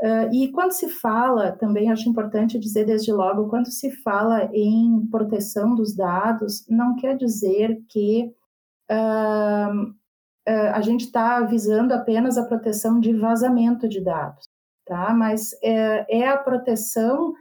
Uh, 0.00 0.32
e 0.32 0.52
quando 0.52 0.70
se 0.72 0.88
fala, 0.88 1.50
também 1.50 1.90
acho 1.90 2.08
importante 2.08 2.58
dizer 2.58 2.84
desde 2.84 3.12
logo, 3.12 3.48
quando 3.48 3.68
se 3.68 3.90
fala 4.02 4.48
em 4.54 5.04
proteção 5.10 5.74
dos 5.74 5.94
dados, 5.94 6.64
não 6.68 6.94
quer 6.94 7.16
dizer 7.16 7.82
que 7.88 8.32
uh, 8.90 9.98
a 10.72 10.80
gente 10.80 11.06
está 11.06 11.42
visando 11.42 11.92
apenas 11.92 12.38
a 12.38 12.46
proteção 12.46 13.00
de 13.00 13.12
vazamento 13.12 13.88
de 13.88 14.00
dados, 14.00 14.48
tá? 14.86 15.12
Mas 15.12 15.50
é, 15.62 16.20
é 16.20 16.28
a 16.28 16.38
proteção 16.38 17.34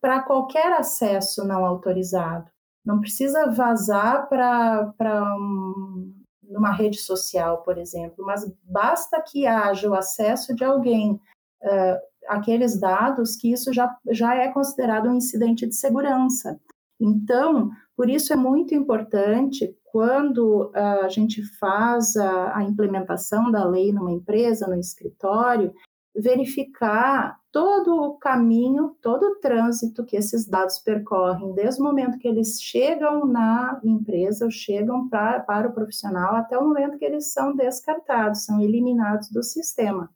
para 0.00 0.20
qualquer 0.22 0.72
acesso 0.72 1.46
não 1.46 1.64
autorizado. 1.64 2.50
Não 2.86 3.00
precisa 3.00 3.50
vazar 3.50 4.28
para 4.28 5.36
um, 5.36 6.14
uma 6.44 6.70
rede 6.70 6.98
social, 6.98 7.62
por 7.62 7.76
exemplo, 7.76 8.24
mas 8.24 8.48
basta 8.62 9.20
que 9.20 9.44
haja 9.44 9.90
o 9.90 9.94
acesso 9.94 10.54
de 10.54 10.64
alguém 10.64 11.20
uh, 11.62 11.98
aqueles 12.28 12.78
dados 12.78 13.34
que 13.34 13.50
isso 13.50 13.72
já, 13.72 13.94
já 14.10 14.36
é 14.36 14.52
considerado 14.52 15.08
um 15.08 15.16
incidente 15.16 15.66
de 15.66 15.74
segurança. 15.74 16.60
Então, 17.00 17.70
por 17.96 18.08
isso 18.08 18.32
é 18.32 18.36
muito 18.36 18.74
importante 18.74 19.76
quando 19.86 20.66
uh, 20.66 21.04
a 21.04 21.08
gente 21.08 21.42
faz 21.58 22.16
a, 22.16 22.58
a 22.58 22.62
implementação 22.62 23.50
da 23.50 23.64
lei 23.64 23.92
numa 23.92 24.12
empresa, 24.12 24.68
no 24.68 24.78
escritório, 24.78 25.74
verificar 26.16 27.38
todo 27.52 27.96
o 27.96 28.18
caminho, 28.18 28.96
todo 29.00 29.22
o 29.24 29.34
trânsito 29.36 30.04
que 30.04 30.16
esses 30.16 30.46
dados 30.46 30.78
percorrem, 30.78 31.54
desde 31.54 31.80
o 31.80 31.84
momento 31.84 32.18
que 32.18 32.28
eles 32.28 32.60
chegam 32.60 33.26
na 33.26 33.80
empresa, 33.84 34.44
ou 34.44 34.50
chegam 34.50 35.08
pra, 35.08 35.40
para 35.40 35.68
o 35.68 35.72
profissional, 35.72 36.36
até 36.36 36.58
o 36.58 36.66
momento 36.66 36.98
que 36.98 37.04
eles 37.04 37.32
são 37.32 37.54
descartados, 37.54 38.44
são 38.44 38.60
eliminados 38.60 39.30
do 39.30 39.42
sistema. 39.42 40.10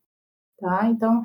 Tá? 0.58 0.86
Então, 0.86 1.22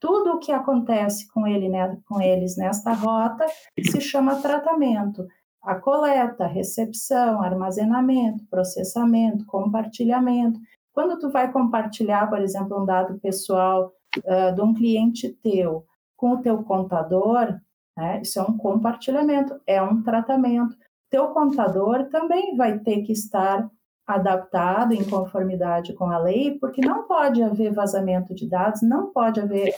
tudo 0.00 0.32
o 0.32 0.38
que 0.40 0.50
acontece 0.50 1.30
com, 1.32 1.46
ele, 1.46 1.68
né, 1.68 1.96
com 2.08 2.20
eles 2.20 2.56
nesta 2.56 2.92
rota 2.92 3.46
se 3.80 4.00
chama 4.00 4.42
tratamento. 4.42 5.24
A 5.62 5.76
coleta, 5.76 6.44
recepção, 6.44 7.40
armazenamento, 7.40 8.44
processamento, 8.50 9.46
compartilhamento. 9.46 10.58
Quando 10.92 11.20
tu 11.20 11.30
vai 11.30 11.52
compartilhar, 11.52 12.28
por 12.28 12.40
exemplo, 12.40 12.82
um 12.82 12.84
dado 12.84 13.20
pessoal 13.20 13.92
uh, 14.18 14.54
de 14.54 14.60
um 14.60 14.74
cliente 14.74 15.28
teu 15.42 15.84
com 16.16 16.34
o 16.34 16.42
teu 16.42 16.62
contador, 16.62 17.58
né, 17.96 18.20
isso 18.22 18.38
é 18.38 18.42
um 18.42 18.56
compartilhamento, 18.56 19.60
é 19.66 19.82
um 19.82 20.02
tratamento. 20.02 20.76
Teu 21.10 21.28
contador 21.28 22.08
também 22.10 22.56
vai 22.56 22.78
ter 22.78 23.02
que 23.02 23.12
estar 23.12 23.68
adaptado 24.06 24.92
em 24.92 25.08
conformidade 25.08 25.92
com 25.94 26.06
a 26.06 26.18
lei, 26.18 26.58
porque 26.58 26.80
não 26.80 27.06
pode 27.06 27.42
haver 27.42 27.72
vazamento 27.72 28.34
de 28.34 28.48
dados, 28.48 28.82
não 28.82 29.12
pode 29.12 29.40
haver 29.40 29.74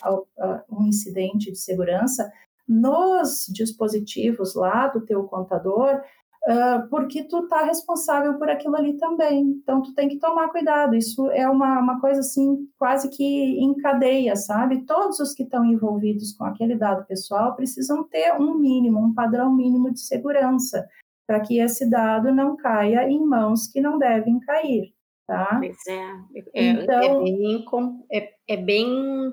um 0.70 0.86
incidente 0.86 1.50
de 1.50 1.58
segurança 1.58 2.30
nos 2.66 3.46
dispositivos 3.52 4.54
lá 4.54 4.88
do 4.88 5.02
teu 5.02 5.24
contador 5.24 6.00
uh, 6.48 6.88
porque 6.88 7.24
tu 7.24 7.46
tá 7.48 7.64
responsável 7.64 8.34
por 8.38 8.48
aquilo 8.48 8.76
ali 8.76 8.96
também. 8.96 9.42
Então, 9.42 9.82
tu 9.82 9.94
tem 9.94 10.08
que 10.08 10.18
tomar 10.18 10.48
cuidado. 10.48 10.94
Isso 10.94 11.30
é 11.30 11.48
uma, 11.48 11.80
uma 11.80 12.00
coisa, 12.00 12.20
assim, 12.20 12.68
quase 12.78 13.08
que 13.10 13.24
em 13.24 13.74
cadeia, 13.76 14.36
sabe? 14.36 14.84
Todos 14.84 15.20
os 15.20 15.34
que 15.34 15.42
estão 15.42 15.64
envolvidos 15.64 16.32
com 16.32 16.44
aquele 16.44 16.76
dado 16.76 17.06
pessoal 17.06 17.54
precisam 17.54 18.04
ter 18.04 18.32
um 18.40 18.58
mínimo, 18.58 18.98
um 18.98 19.14
padrão 19.14 19.54
mínimo 19.54 19.92
de 19.92 20.00
segurança, 20.00 20.86
para 21.26 21.40
que 21.40 21.58
esse 21.58 21.88
dado 21.88 22.32
não 22.32 22.56
caia 22.56 23.08
em 23.08 23.24
mãos 23.24 23.66
que 23.66 23.80
não 23.80 23.98
devem 23.98 24.38
cair. 24.40 24.92
Tá? 25.26 25.58
Pois 25.58 25.76
é, 25.88 26.10
é, 26.54 26.66
então, 26.66 27.00
é, 27.00 27.24
bem, 27.24 27.64
é, 28.12 28.34
é 28.46 28.56
bem 28.58 29.32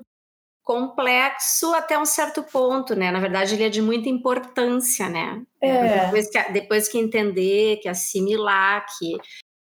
complexo 0.62 1.74
até 1.74 1.98
um 1.98 2.04
certo 2.04 2.42
ponto, 2.42 2.94
né? 2.94 3.10
Na 3.10 3.20
verdade, 3.20 3.54
ele 3.54 3.64
é 3.64 3.68
de 3.68 3.82
muita 3.82 4.08
importância, 4.08 5.08
né? 5.08 5.42
É. 5.60 6.04
Depois, 6.04 6.30
que, 6.30 6.52
depois 6.52 6.88
que 6.88 6.98
entender, 6.98 7.78
que 7.78 7.88
assimilar, 7.88 8.86
que, 8.98 9.16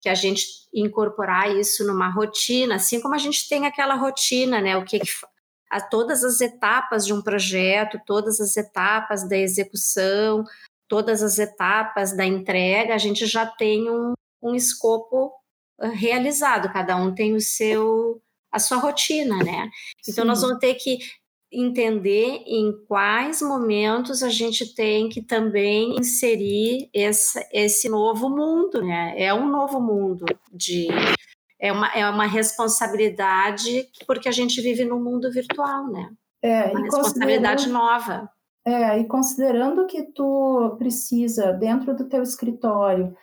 que 0.01 0.09
a 0.09 0.15
gente 0.15 0.47
incorporar 0.73 1.55
isso 1.55 1.87
numa 1.87 2.09
rotina, 2.09 2.77
assim 2.77 3.01
como 3.01 3.15
a 3.15 3.19
gente 3.19 3.49
tem 3.49 3.67
aquela 3.67 3.95
rotina, 3.95 4.61
né? 4.61 4.77
O 4.77 4.85
que, 4.85 4.99
que 4.99 5.11
a 5.71 5.81
todas 5.81 6.25
as 6.25 6.41
etapas 6.41 7.05
de 7.05 7.13
um 7.13 7.23
projeto, 7.23 8.01
todas 8.07 8.41
as 8.41 8.57
etapas 8.57 9.29
da 9.29 9.37
execução, 9.37 10.45
todas 10.89 11.23
as 11.23 11.39
etapas 11.39 12.17
da 12.17 12.25
entrega, 12.25 12.95
a 12.95 12.99
gente 12.99 13.27
já 13.27 13.45
tem 13.45 13.91
um, 13.91 14.15
um 14.43 14.55
escopo 14.55 15.33
realizado, 15.79 16.73
cada 16.73 16.97
um 16.97 17.15
tem 17.15 17.35
o 17.35 17.41
seu 17.41 18.23
a 18.51 18.59
sua 18.59 18.79
rotina, 18.79 19.37
né? 19.39 19.69
Então 20.09 20.23
Sim. 20.23 20.29
nós 20.29 20.41
vamos 20.41 20.59
ter 20.59 20.75
que 20.75 20.99
entender 21.53 22.43
em 22.47 22.73
quais 22.87 23.41
momentos 23.41 24.23
a 24.23 24.29
gente 24.29 24.75
tem 24.75 25.09
que 25.09 25.23
também 25.23 25.97
inserir 25.97 26.91
esse, 26.93 27.39
esse 27.53 27.89
novo 27.89 28.29
mundo, 28.29 28.83
né? 28.83 29.15
É 29.17 29.33
um 29.33 29.49
novo 29.49 29.81
mundo 29.81 30.25
de 30.53 30.89
é 31.59 31.73
uma, 31.73 31.89
é 31.95 32.09
uma 32.09 32.27
responsabilidade 32.27 33.89
porque 34.07 34.29
a 34.29 34.33
gente 34.33 34.61
vive 34.61 34.85
no 34.85 35.01
mundo 35.01 35.31
virtual, 35.31 35.87
né? 35.91 36.11
É, 36.43 36.65
uma 36.67 36.81
responsabilidade 36.81 37.69
nova. 37.69 38.29
É, 38.65 38.99
e 38.99 39.07
considerando 39.07 39.87
que 39.87 40.03
tu 40.03 40.75
precisa, 40.77 41.53
dentro 41.53 41.95
do 41.95 42.09
teu 42.09 42.23
escritório, 42.23 43.17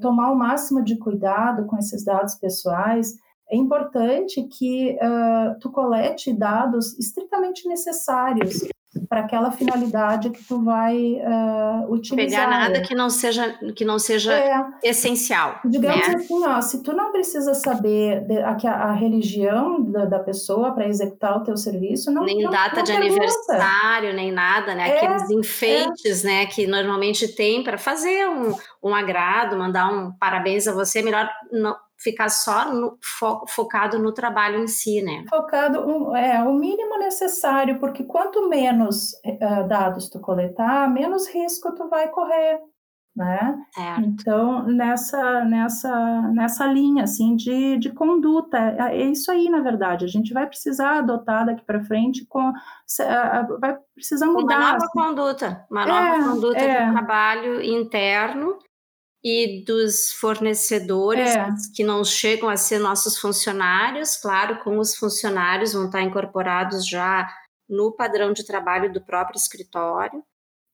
tomar 0.00 0.32
o 0.32 0.36
máximo 0.36 0.82
de 0.82 0.96
cuidado 0.98 1.66
com 1.66 1.78
esses 1.78 2.04
dados 2.04 2.34
pessoais, 2.34 3.14
é 3.50 3.56
importante 3.56 4.42
que 4.44 4.96
uh, 4.96 5.58
tu 5.60 5.70
colete 5.70 6.32
dados 6.32 6.98
estritamente 6.98 7.68
necessários 7.68 8.66
para 9.08 9.20
aquela 9.20 9.50
finalidade 9.52 10.30
que 10.30 10.42
tu 10.44 10.62
vai 10.62 10.96
uh, 10.96 11.92
utilizar. 11.92 12.46
Pegar 12.46 12.50
nada 12.50 12.80
que 12.80 12.94
não 12.94 13.10
seja 13.10 13.56
que 13.74 13.84
não 13.84 13.98
seja 13.98 14.32
é, 14.32 14.64
essencial. 14.82 15.60
Digamos 15.64 16.08
né? 16.08 16.14
assim, 16.14 16.46
ó, 16.46 16.60
se 16.60 16.82
tu 16.82 16.92
não 16.92 17.12
precisa 17.12 17.54
saber 17.54 18.22
de, 18.26 18.38
a, 18.38 18.52
a, 18.52 18.92
religião 18.92 19.82
da, 19.82 20.04
da 20.06 20.18
pessoa 20.18 20.72
para 20.72 20.88
executar 20.88 21.36
o 21.36 21.44
teu 21.44 21.56
serviço, 21.56 22.10
não 22.10 22.24
nem 22.24 22.42
não, 22.42 22.50
data 22.50 22.76
não 22.76 22.82
de 22.82 22.92
pergunta. 22.92 23.12
aniversário, 23.12 24.14
nem 24.14 24.32
nada, 24.32 24.74
né? 24.74 24.88
É, 24.88 24.96
Aqueles 24.96 25.30
enfeites, 25.30 26.24
é. 26.24 26.28
né, 26.28 26.46
que 26.46 26.66
normalmente 26.66 27.28
tem 27.28 27.62
para 27.62 27.78
fazer 27.78 28.26
um, 28.28 28.54
um 28.82 28.94
agrado, 28.94 29.56
mandar 29.56 29.92
um 29.92 30.12
parabéns 30.12 30.66
a 30.66 30.72
você, 30.72 31.02
melhor 31.02 31.28
não 31.52 31.76
ficar 31.98 32.28
só 32.28 32.72
no, 32.72 32.98
fo, 33.02 33.46
focado 33.48 33.98
no 33.98 34.12
trabalho 34.12 34.62
em 34.62 34.66
si, 34.66 35.02
né? 35.02 35.24
Focado, 35.28 35.80
um, 35.80 36.14
é, 36.14 36.42
o 36.42 36.52
mínimo 36.52 36.98
necessário, 36.98 37.78
porque 37.78 38.04
quanto 38.04 38.48
menos 38.48 39.12
uh, 39.24 39.66
dados 39.66 40.08
tu 40.08 40.20
coletar, 40.20 40.90
menos 40.90 41.28
risco 41.28 41.74
tu 41.74 41.88
vai 41.88 42.08
correr, 42.08 42.60
né? 43.16 43.58
Certo. 43.74 44.00
Então, 44.02 44.62
nessa, 44.64 45.44
nessa, 45.44 46.22
nessa 46.32 46.66
linha, 46.66 47.04
assim, 47.04 47.34
de, 47.34 47.78
de 47.78 47.90
conduta, 47.90 48.58
é, 48.58 48.98
é 48.98 49.06
isso 49.06 49.30
aí, 49.30 49.48
na 49.48 49.60
verdade, 49.60 50.04
a 50.04 50.08
gente 50.08 50.34
vai 50.34 50.46
precisar 50.46 50.98
adotar 50.98 51.46
daqui 51.46 51.64
para 51.64 51.82
frente, 51.82 52.26
com, 52.26 52.52
vai 53.58 53.78
precisar 53.94 54.26
mudar. 54.26 54.58
Uma 54.58 54.72
nova 54.72 54.84
assim. 54.84 54.98
conduta, 54.98 55.66
uma 55.70 55.86
nova 55.86 56.08
é, 56.08 56.28
conduta 56.28 56.58
é. 56.58 56.86
de 56.86 56.92
trabalho 56.92 57.62
interno, 57.62 58.58
e 59.28 59.64
dos 59.64 60.12
fornecedores 60.12 61.34
é. 61.34 61.48
que 61.74 61.82
não 61.82 62.04
chegam 62.04 62.48
a 62.48 62.56
ser 62.56 62.78
nossos 62.78 63.18
funcionários, 63.18 64.16
claro, 64.16 64.62
com 64.62 64.78
os 64.78 64.94
funcionários 64.94 65.72
vão 65.72 65.86
estar 65.86 66.00
incorporados 66.00 66.86
já 66.86 67.28
no 67.68 67.90
padrão 67.90 68.32
de 68.32 68.46
trabalho 68.46 68.92
do 68.92 69.00
próprio 69.00 69.36
escritório. 69.36 70.22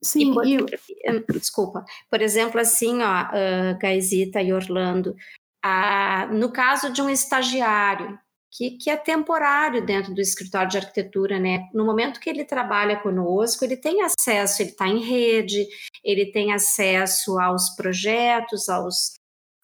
Sim, 0.05 0.33
e 0.33 0.35
por, 0.35 0.47
e... 0.47 1.39
desculpa. 1.39 1.83
Por 2.11 2.21
exemplo, 2.21 2.61
assim, 2.61 3.01
ó, 3.01 3.23
uh, 3.23 3.79
Gaisita 3.79 4.43
e 4.43 4.53
Orlando, 4.53 5.17
uh, 5.65 6.35
no 6.35 6.53
caso 6.53 6.93
de 6.93 7.01
um 7.01 7.09
estagiário 7.09 8.19
que, 8.53 8.73
que 8.73 8.91
é 8.91 8.97
temporário 8.97 9.85
dentro 9.85 10.15
do 10.15 10.21
escritório 10.21 10.69
de 10.69 10.77
arquitetura, 10.77 11.41
né? 11.41 11.69
No 11.73 11.87
momento 11.87 12.21
que 12.21 12.29
ele 12.29 12.45
trabalha 12.45 13.01
conosco, 13.01 13.65
ele 13.65 13.77
tem 13.77 14.03
acesso, 14.03 14.61
ele 14.61 14.71
está 14.71 14.87
em 14.87 15.01
rede, 15.01 15.67
ele 16.05 16.31
tem 16.31 16.53
acesso 16.53 17.41
aos 17.41 17.71
projetos, 17.71 18.69
aos. 18.69 19.15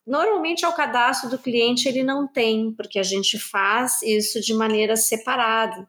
Normalmente 0.06 0.64
ao 0.64 0.74
cadastro 0.74 1.28
do 1.28 1.38
cliente 1.38 1.86
ele 1.86 2.02
não 2.02 2.26
tem, 2.26 2.72
porque 2.72 2.98
a 2.98 3.02
gente 3.02 3.38
faz 3.38 4.00
isso 4.02 4.40
de 4.40 4.54
maneira 4.54 4.96
separada 4.96 5.86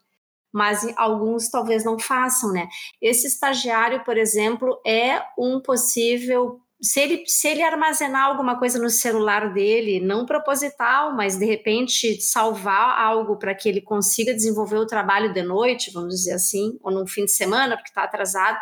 mas 0.51 0.83
alguns 0.97 1.47
talvez 1.47 1.85
não 1.85 1.99
façam, 1.99 2.51
né? 2.51 2.67
Esse 2.99 3.27
estagiário, 3.27 4.03
por 4.03 4.17
exemplo, 4.17 4.81
é 4.83 5.21
um 5.37 5.61
possível 5.61 6.59
se 6.81 6.99
ele, 6.99 7.23
se 7.25 7.47
ele 7.47 7.61
armazenar 7.61 8.25
alguma 8.25 8.57
coisa 8.57 8.79
no 8.79 8.89
celular 8.89 9.53
dele, 9.53 9.99
não 9.99 10.25
proposital, 10.25 11.15
mas 11.15 11.37
de 11.37 11.45
repente 11.45 12.21
salvar 12.21 12.99
algo 12.99 13.37
para 13.37 13.53
que 13.53 13.67
ele 13.67 13.81
consiga 13.81 14.33
desenvolver 14.33 14.77
o 14.77 14.87
trabalho 14.87 15.33
de 15.33 15.43
noite, 15.43 15.91
vamos 15.91 16.15
dizer 16.15 16.33
assim, 16.33 16.77
ou 16.81 16.91
no 16.91 17.05
fim 17.05 17.25
de 17.25 17.31
semana, 17.31 17.75
porque 17.75 17.89
está 17.89 18.03
atrasado, 18.03 18.57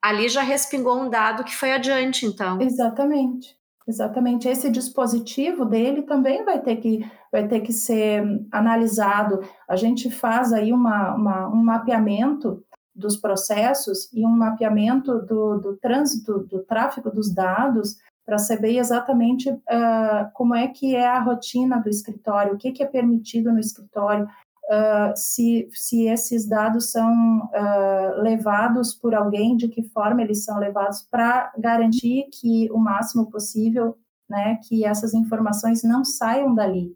ali 0.00 0.28
já 0.28 0.42
respingou 0.42 1.00
um 1.00 1.10
dado 1.10 1.42
que 1.42 1.54
foi 1.54 1.72
adiante, 1.72 2.24
então. 2.26 2.60
Exatamente. 2.60 3.58
Exatamente. 3.88 4.46
Esse 4.46 4.70
dispositivo 4.70 5.64
dele 5.64 6.02
também 6.02 6.44
vai 6.44 6.60
ter 6.60 6.76
que, 6.76 7.10
vai 7.32 7.48
ter 7.48 7.60
que 7.60 7.72
ser 7.72 8.22
analisado. 8.52 9.40
A 9.66 9.76
gente 9.76 10.10
faz 10.10 10.52
aí 10.52 10.74
uma, 10.74 11.14
uma 11.14 11.48
um 11.48 11.64
mapeamento 11.64 12.62
dos 12.98 13.16
processos 13.16 14.12
e 14.12 14.26
um 14.26 14.30
mapeamento 14.30 15.20
do, 15.20 15.58
do 15.58 15.76
trânsito, 15.76 16.40
do 16.40 16.64
tráfego 16.64 17.10
dos 17.10 17.32
dados, 17.32 17.96
para 18.26 18.36
saber 18.36 18.76
exatamente 18.76 19.48
uh, 19.48 20.30
como 20.34 20.54
é 20.54 20.68
que 20.68 20.94
é 20.94 21.06
a 21.06 21.20
rotina 21.20 21.80
do 21.80 21.88
escritório, 21.88 22.52
o 22.52 22.58
que, 22.58 22.72
que 22.72 22.82
é 22.82 22.86
permitido 22.86 23.50
no 23.50 23.58
escritório, 23.58 24.26
uh, 24.26 25.16
se, 25.16 25.66
se 25.72 26.06
esses 26.08 26.46
dados 26.46 26.90
são 26.90 27.10
uh, 27.38 28.20
levados 28.20 28.92
por 28.92 29.14
alguém, 29.14 29.56
de 29.56 29.68
que 29.68 29.82
forma 29.82 30.20
eles 30.20 30.44
são 30.44 30.58
levados, 30.58 31.06
para 31.10 31.50
garantir 31.56 32.28
que 32.30 32.70
o 32.70 32.76
máximo 32.78 33.30
possível, 33.30 33.96
né, 34.28 34.58
que 34.68 34.84
essas 34.84 35.14
informações 35.14 35.82
não 35.82 36.04
saiam 36.04 36.54
dali. 36.54 36.94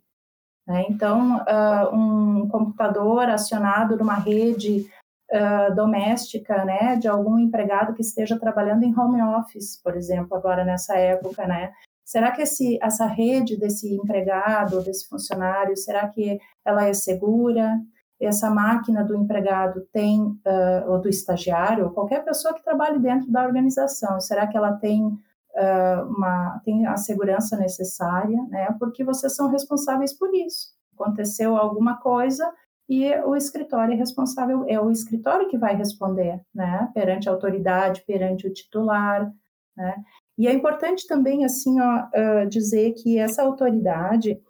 Né? 0.69 0.85
Então, 0.91 1.41
um 1.93 2.47
computador 2.49 3.29
acionado 3.29 3.97
numa 3.97 4.15
rede 4.15 4.87
uh, 5.33 5.75
doméstica, 5.75 6.65
né, 6.65 6.97
de 6.97 7.09
algum 7.09 7.39
empregado 7.39 7.95
que 7.95 8.03
esteja 8.03 8.39
trabalhando 8.39 8.85
em 8.85 8.97
home 8.99 9.23
office, 9.23 9.81
por 9.83 9.97
exemplo, 9.97 10.37
agora 10.37 10.65
nessa 10.65 10.97
época, 10.97 11.47
né? 11.47 11.73
Será 12.05 12.31
que 12.31 12.43
esse, 12.43 12.79
essa 12.83 13.07
rede 13.07 13.57
desse 13.57 13.95
empregado, 13.95 14.83
desse 14.83 15.09
funcionário, 15.09 15.77
será 15.77 16.09
que 16.09 16.39
ela 16.65 16.87
é 16.87 16.93
segura? 16.93 17.81
Essa 18.21 18.51
máquina 18.51 19.03
do 19.03 19.17
empregado 19.17 19.81
tem, 19.93 20.21
uh, 20.21 20.91
ou 20.91 21.01
do 21.01 21.09
estagiário, 21.09 21.91
qualquer 21.91 22.25
pessoa 22.25 22.55
que 22.55 22.63
trabalhe 22.63 22.99
dentro 22.99 23.31
da 23.33 23.45
organização, 23.45 24.21
será 24.21 24.47
que 24.47 24.57
ela 24.57 24.75
tem 24.75 25.05
uh, 25.07 26.07
uma, 26.09 26.61
tem 26.65 26.87
a 26.87 26.97
segurança 26.97 27.57
necessária, 27.57 28.41
né? 28.49 28.77
Porque 28.79 29.03
vocês 29.03 29.35
são 29.35 29.49
responsáveis 29.49 30.13
por 30.13 30.33
isso. 30.35 30.69
Aconteceu 30.95 31.57
alguma 31.57 31.97
coisa, 31.97 32.53
e 32.89 33.15
o 33.21 33.35
escritório 33.35 33.97
responsável, 33.97 34.65
é 34.69 34.81
o 34.81 34.91
escritório 34.91 35.49
que 35.49 35.59
vai 35.59 35.75
responder, 35.75 36.41
né, 36.55 36.91
perante 36.95 37.29
a 37.29 37.33
autoridade, 37.33 38.05
perante 38.07 38.47
o 38.47 38.53
titular, 38.53 39.33
né, 39.77 39.97
e 40.39 40.49
é 40.49 40.53
importante 40.53 41.07
também, 41.07 41.45
assim, 41.45 41.79
ó, 41.81 42.45
dizer 42.49 42.93
que 42.95 43.19
essa 43.19 43.43
autoridade 43.43 44.41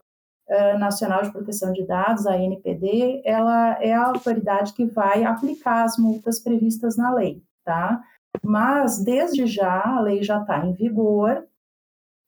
nacional 0.78 1.22
de 1.22 1.32
proteção 1.32 1.72
de 1.72 1.86
dados, 1.86 2.26
a 2.26 2.36
NPD, 2.38 3.22
ela 3.24 3.82
é 3.82 3.92
a 3.92 4.06
autoridade 4.06 4.74
que 4.74 4.84
vai 4.84 5.24
aplicar 5.24 5.84
as 5.84 5.96
multas 5.96 6.38
previstas 6.40 6.96
na 6.96 7.12
lei, 7.12 7.42
tá? 7.64 8.02
Mas, 8.42 9.02
desde 9.02 9.46
já, 9.46 9.82
a 9.82 10.00
lei 10.00 10.22
já 10.22 10.40
está 10.40 10.64
em 10.64 10.72
vigor, 10.72 11.46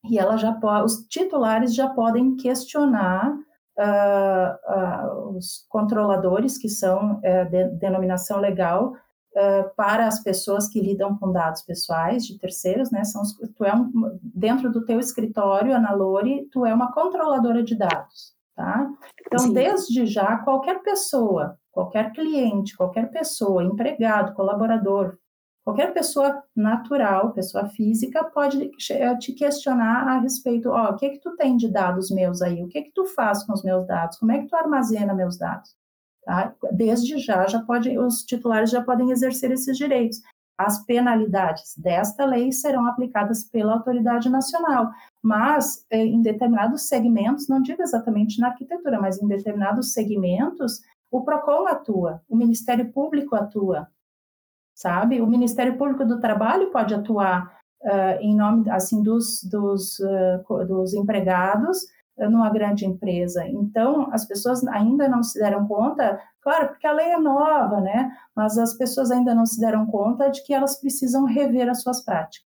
e 0.09 0.19
ela 0.19 0.37
já 0.37 0.53
pode, 0.53 0.85
os 0.85 1.07
titulares 1.07 1.75
já 1.75 1.89
podem 1.89 2.37
questionar 2.37 3.37
uh, 3.79 5.33
uh, 5.33 5.37
os 5.37 5.67
controladores, 5.69 6.59
que 6.59 6.69
são 6.69 7.17
uh, 7.17 7.51
de, 7.51 7.69
denominação 7.79 8.41
legal, 8.41 8.93
ah, 9.37 9.69
para 9.77 10.07
as 10.07 10.23
pessoas 10.23 10.69
que 10.69 10.81
lidam 10.81 11.19
com 11.19 11.33
dados 11.33 11.63
pessoais 11.63 12.25
de 12.25 12.39
terceiros, 12.39 12.91
né? 12.93 13.03
São, 13.03 13.23
tu 13.57 13.65
é 13.65 13.75
um, 13.75 13.91
dentro 14.23 14.71
do 14.71 14.85
teu 14.85 15.01
escritório, 15.01 15.75
Ana 15.75 15.93
Lore, 15.93 16.49
tu 16.53 16.65
é 16.65 16.73
uma 16.73 16.93
controladora 16.93 17.63
de 17.63 17.77
dados, 17.77 18.33
tá? 18.55 18.89
Então, 19.27 19.47
Sim. 19.47 19.53
desde 19.53 20.07
já, 20.07 20.39
qualquer 20.39 20.83
pessoa, 20.83 21.59
qualquer 21.73 22.13
cliente, 22.13 22.77
qualquer 22.77 23.11
pessoa, 23.11 23.65
empregado, 23.65 24.35
colaborador, 24.35 25.19
Qualquer 25.65 25.95
pessoa 25.95 26.43
natural, 26.55 27.33
pessoa 27.33 27.67
física, 27.69 28.23
pode 28.23 28.71
eh, 28.91 29.17
te 29.17 29.33
questionar 29.33 30.07
a 30.07 30.19
respeito, 30.19 30.69
ó, 30.69 30.91
oh, 30.91 30.93
o 30.93 30.97
que 30.97 31.09
que 31.09 31.21
tu 31.21 31.35
tem 31.37 31.57
de 31.57 31.73
dados 31.73 32.11
meus 32.11 32.43
aí? 32.43 32.63
O 32.63 32.69
que 32.69 32.83
que 32.83 32.93
tu 32.93 33.07
faz 33.07 33.43
com 33.45 33.55
os 33.55 33.65
meus 33.65 33.87
dados? 33.87 34.19
Como 34.19 34.31
é 34.31 34.41
que 34.41 34.47
tu 34.47 34.55
armazena 34.55 35.15
meus 35.15 35.39
dados? 35.39 35.75
Tá? 36.23 36.55
Desde 36.71 37.17
já, 37.19 37.47
já 37.47 37.63
pode, 37.63 37.97
os 37.99 38.25
titulares 38.25 38.71
já 38.71 38.83
podem 38.83 39.11
exercer 39.11 39.51
esses 39.53 39.77
direitos. 39.79 40.21
As 40.59 40.85
penalidades 40.85 41.75
desta 41.79 42.27
lei 42.27 42.53
serão 42.53 42.87
aplicadas 42.87 43.43
pela 43.45 43.73
autoridade 43.73 44.29
nacional, 44.29 44.91
mas 45.23 45.87
eh, 45.89 46.05
em 46.05 46.21
determinados 46.21 46.83
segmentos, 46.83 47.49
não 47.49 47.63
digo 47.63 47.83
exatamente 47.83 48.39
na 48.39 48.49
arquitetura, 48.49 49.01
mas 49.01 49.21
em 49.21 49.27
determinados 49.27 49.95
segmentos, 49.95 50.83
o 51.11 51.23
PROCON 51.23 51.67
atua, 51.69 52.23
o 52.29 52.37
Ministério 52.37 52.93
Público 52.93 53.35
atua, 53.35 53.89
sabe? 54.75 55.21
O 55.21 55.27
Ministério 55.27 55.77
Público 55.79 56.05
do 56.05 56.21
Trabalho 56.21 56.71
pode 56.71 56.95
atuar 56.95 57.59
uh, 57.83 58.21
em 58.21 58.35
nome, 58.35 58.69
assim, 58.71 59.03
dos, 59.03 59.43
dos, 59.45 59.99
uh, 60.01 60.65
dos 60.67 60.95
empregados 60.95 61.79
numa 62.17 62.49
grande 62.49 62.87
empresa. 62.87 63.45
Então, 63.49 64.09
as 64.13 64.25
pessoas 64.25 64.65
ainda 64.69 65.09
não 65.09 65.23
se 65.23 65.39
deram 65.39 65.67
conta, 65.67 66.21
claro, 66.41 66.69
porque 66.69 66.87
a 66.87 66.93
lei 66.93 67.09
é 67.09 67.19
nova, 67.19 67.81
né? 67.81 68.11
Mas 68.37 68.57
as 68.57 68.75
pessoas 68.75 69.11
ainda 69.11 69.35
não 69.35 69.45
se 69.45 69.61
deram 69.61 69.85
conta 69.87 70.31
de 70.31 70.45
que 70.45 70.55
elas 70.55 70.81
precisam 70.81 71.25
rever 71.25 71.69
as 71.69 71.83
suas 71.83 72.05
práticas. 72.05 72.47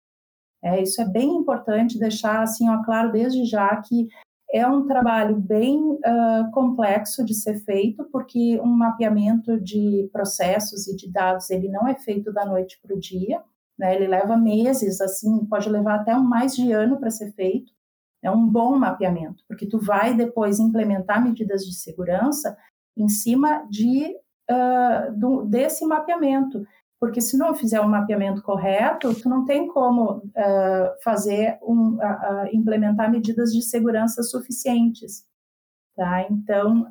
É, 0.62 0.82
isso 0.82 1.00
é 1.00 1.04
bem 1.04 1.36
importante 1.36 1.98
deixar 1.98 2.42
assim, 2.42 2.68
ó, 2.68 2.82
claro, 2.82 3.12
desde 3.12 3.44
já 3.44 3.76
que 3.82 4.08
é 4.52 4.66
um 4.66 4.87
trabalho 4.87 5.37
bem 5.37 5.78
uh, 5.78 6.50
complexo 6.52 7.24
de 7.24 7.35
ser 7.35 7.59
feito, 7.64 8.04
porque 8.12 8.61
um 8.61 8.66
mapeamento 8.66 9.61
de 9.61 10.09
processos 10.12 10.87
e 10.87 10.96
de 10.96 11.11
dados 11.11 11.50
ele 11.50 11.68
não 11.68 11.87
é 11.87 11.94
feito 11.94 12.32
da 12.32 12.44
noite 12.44 12.78
para 12.80 12.94
o 12.94 13.00
dia, 13.00 13.42
né? 13.78 13.94
Ele 13.94 14.06
leva 14.06 14.37
meses, 14.37 15.00
assim, 15.00 15.44
pode 15.46 15.68
levar 15.68 15.96
até 15.96 16.14
mais 16.14 16.54
de 16.54 16.72
ano 16.72 16.98
para 16.98 17.11
ser 17.11 17.32
feito. 17.32 17.72
é 18.22 18.30
um 18.30 18.46
bom 18.46 18.76
mapeamento, 18.76 19.44
porque 19.46 19.66
tu 19.66 19.78
vai 19.78 20.14
depois 20.14 20.59
implementar 20.59 21.22
medidas 21.22 21.64
de 21.64 21.74
segurança 21.74 22.56
em 22.96 23.09
cima 23.09 23.66
de 23.70 24.16
uh, 24.50 25.12
do, 25.16 25.44
desse 25.44 25.85
mapeamento, 25.87 26.66
porque 27.00 27.20
se 27.20 27.37
não 27.37 27.54
fizer 27.54 27.80
um 27.80 27.88
mapeamento 27.88 28.42
correto, 28.42 29.14
tu 29.14 29.28
não 29.28 29.44
tem 29.44 29.68
como 29.68 30.18
uh, 30.18 31.02
fazer 31.04 31.59
um, 31.62 31.96
uh, 31.96 32.48
implementar 32.52 33.11
medidas 33.11 33.52
de 33.52 33.62
segurança 33.62 34.22
suficientes, 34.22 35.24
tá? 35.94 36.26
Então 36.30 36.87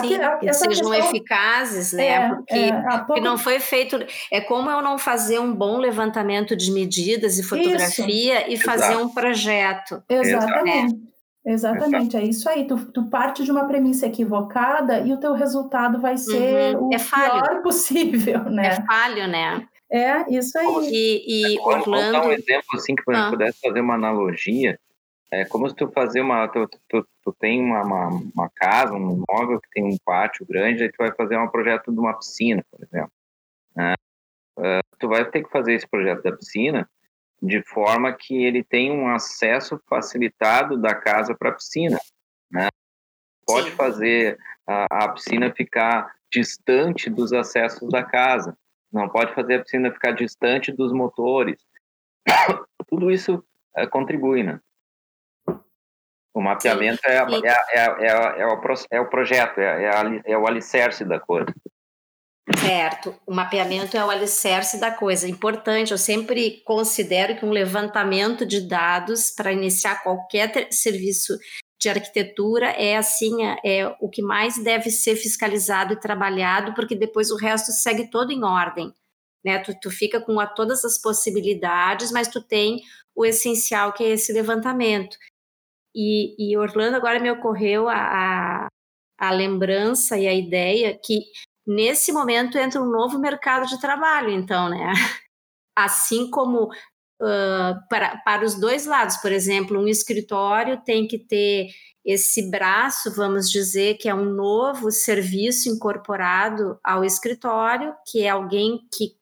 Sim, 0.00 0.18
que 0.40 0.52
sejam 0.52 0.90
questão... 0.90 0.94
eficazes, 0.94 1.92
né? 1.92 2.06
É, 2.06 2.28
porque, 2.28 2.54
é, 2.54 2.98
pouco... 3.06 3.20
não 3.20 3.38
foi 3.38 3.60
feito. 3.60 3.96
É 4.30 4.40
como 4.40 4.68
eu 4.68 4.82
não 4.82 4.98
fazer 4.98 5.38
um 5.38 5.54
bom 5.54 5.78
levantamento 5.78 6.56
de 6.56 6.72
medidas 6.72 7.38
e 7.38 7.44
fotografia 7.44 8.42
isso. 8.42 8.50
e 8.50 8.56
fazer 8.56 8.92
Exato. 8.92 9.04
um 9.04 9.08
projeto. 9.10 10.02
Exatamente. 10.08 10.94
É. 10.94 11.13
Exatamente, 11.46 12.16
é 12.16 12.22
isso 12.22 12.48
aí. 12.48 12.66
Tu, 12.66 12.90
tu, 12.92 13.04
parte 13.10 13.44
de 13.44 13.50
uma 13.50 13.66
premissa 13.66 14.06
equivocada 14.06 15.00
e 15.00 15.12
o 15.12 15.20
teu 15.20 15.34
resultado 15.34 16.00
vai 16.00 16.16
ser 16.16 16.74
uhum. 16.76 16.88
o 16.88 16.94
é 16.94 16.98
pior 16.98 17.62
possível, 17.62 18.44
né? 18.44 18.68
É 18.68 18.86
falho, 18.86 19.28
né? 19.28 19.68
É, 19.90 20.34
isso 20.34 20.58
aí. 20.58 20.88
E, 20.90 21.54
e 21.54 21.60
Orlando... 21.60 21.84
Vou 21.84 22.12
dar 22.12 22.26
um 22.26 22.32
exemplo, 22.32 22.66
assim, 22.74 22.94
que 22.96 23.02
ah. 23.08 23.28
pudesse 23.30 23.60
fazer 23.60 23.80
uma 23.80 23.94
analogia. 23.94 24.78
É 25.30 25.44
como 25.44 25.68
se 25.68 25.74
tu 25.74 25.90
fazer 25.90 26.20
uma. 26.20 26.48
Tu, 26.48 26.66
tu, 26.88 27.06
tu 27.22 27.36
tem 27.38 27.60
uma, 27.60 27.82
uma, 27.82 28.08
uma, 28.34 28.50
casa, 28.54 28.94
um 28.94 29.12
imóvel 29.12 29.60
que 29.60 29.68
tem 29.70 29.84
um 29.84 29.96
pátio 30.04 30.46
grande, 30.46 30.84
aí 30.84 30.88
tu 30.90 30.96
vai 30.98 31.12
fazer 31.14 31.36
um 31.36 31.48
projeto 31.48 31.92
de 31.92 31.98
uma 31.98 32.16
piscina, 32.16 32.64
por 32.70 32.82
exemplo. 32.82 33.12
Né? 33.76 33.94
Uh, 34.58 34.98
tu 34.98 35.08
vai 35.08 35.28
ter 35.28 35.42
que 35.42 35.50
fazer 35.50 35.74
esse 35.74 35.88
projeto 35.88 36.22
da 36.22 36.32
piscina 36.32 36.88
de 37.42 37.62
forma 37.62 38.12
que 38.12 38.44
ele 38.44 38.62
tenha 38.64 38.92
um 38.92 39.08
acesso 39.08 39.80
facilitado 39.88 40.76
da 40.76 40.94
casa 40.94 41.34
para 41.34 41.50
a 41.50 41.54
piscina. 41.54 41.98
Né? 42.50 42.68
Pode 43.46 43.70
Sim. 43.70 43.76
fazer 43.76 44.38
a, 44.66 45.04
a 45.04 45.08
piscina 45.10 45.52
ficar 45.54 46.14
distante 46.32 47.10
dos 47.10 47.32
acessos 47.32 47.88
da 47.90 48.02
casa. 48.02 48.56
Não 48.92 49.08
pode 49.08 49.34
fazer 49.34 49.54
a 49.56 49.62
piscina 49.62 49.92
ficar 49.92 50.12
distante 50.12 50.72
dos 50.72 50.92
motores. 50.92 51.60
Tudo 52.88 53.10
isso 53.10 53.44
é, 53.76 53.86
contribui, 53.86 54.42
né? 54.42 54.60
O 56.32 56.40
mapeamento 56.40 57.00
é, 57.06 57.16
é, 57.16 57.78
é, 57.78 58.40
é, 58.40 58.46
o, 58.46 58.60
é 58.90 59.00
o 59.00 59.08
projeto, 59.08 59.58
é, 59.58 60.20
é, 60.26 60.36
o 60.36 60.46
alicerce 60.46 61.04
da 61.04 61.20
coisa. 61.20 61.54
Certo, 62.52 63.14
o 63.26 63.32
mapeamento 63.34 63.96
é 63.96 64.04
o 64.04 64.10
alicerce 64.10 64.78
da 64.78 64.90
coisa. 64.90 65.26
Importante, 65.26 65.92
eu 65.92 65.98
sempre 65.98 66.62
considero 66.64 67.36
que 67.36 67.44
um 67.44 67.50
levantamento 67.50 68.44
de 68.44 68.60
dados 68.60 69.30
para 69.30 69.52
iniciar 69.52 70.02
qualquer 70.02 70.70
serviço 70.70 71.38
de 71.80 71.88
arquitetura 71.88 72.66
é 72.70 72.96
assim, 72.96 73.36
é 73.64 73.86
o 73.98 74.10
que 74.10 74.20
mais 74.20 74.62
deve 74.62 74.90
ser 74.90 75.16
fiscalizado 75.16 75.94
e 75.94 76.00
trabalhado, 76.00 76.74
porque 76.74 76.94
depois 76.94 77.30
o 77.30 77.36
resto 77.36 77.72
segue 77.72 78.10
todo 78.10 78.30
em 78.30 78.44
ordem. 78.44 78.92
Né? 79.42 79.58
Tu, 79.58 79.74
tu 79.80 79.90
fica 79.90 80.20
com 80.20 80.38
a, 80.38 80.46
todas 80.46 80.84
as 80.84 80.98
possibilidades, 80.98 82.12
mas 82.12 82.28
tu 82.28 82.42
tem 82.42 82.82
o 83.14 83.24
essencial 83.24 83.92
que 83.92 84.04
é 84.04 84.10
esse 84.10 84.32
levantamento. 84.32 85.16
E, 85.94 86.34
e 86.38 86.56
Orlando 86.58 86.96
agora 86.96 87.20
me 87.20 87.30
ocorreu 87.30 87.88
a, 87.88 87.96
a, 87.96 88.66
a 89.18 89.30
lembrança 89.30 90.18
e 90.18 90.26
a 90.26 90.34
ideia 90.34 90.98
que 91.02 91.20
nesse 91.66 92.12
momento 92.12 92.58
entra 92.58 92.80
um 92.80 92.90
novo 92.90 93.18
mercado 93.18 93.66
de 93.66 93.80
trabalho, 93.80 94.30
então, 94.30 94.68
né? 94.68 94.92
Assim 95.76 96.30
como 96.30 96.66
uh, 96.66 97.88
para, 97.88 98.18
para 98.18 98.44
os 98.44 98.54
dois 98.54 98.86
lados, 98.86 99.16
por 99.16 99.32
exemplo, 99.32 99.78
um 99.78 99.88
escritório 99.88 100.80
tem 100.84 101.06
que 101.06 101.18
ter 101.18 101.68
esse 102.04 102.50
braço, 102.50 103.14
vamos 103.14 103.50
dizer, 103.50 103.96
que 103.96 104.08
é 104.08 104.14
um 104.14 104.26
novo 104.26 104.90
serviço 104.90 105.70
incorporado 105.70 106.78
ao 106.84 107.04
escritório, 107.04 107.94
que 108.06 108.22
é 108.22 108.28
alguém 108.28 108.80
que 108.92 109.16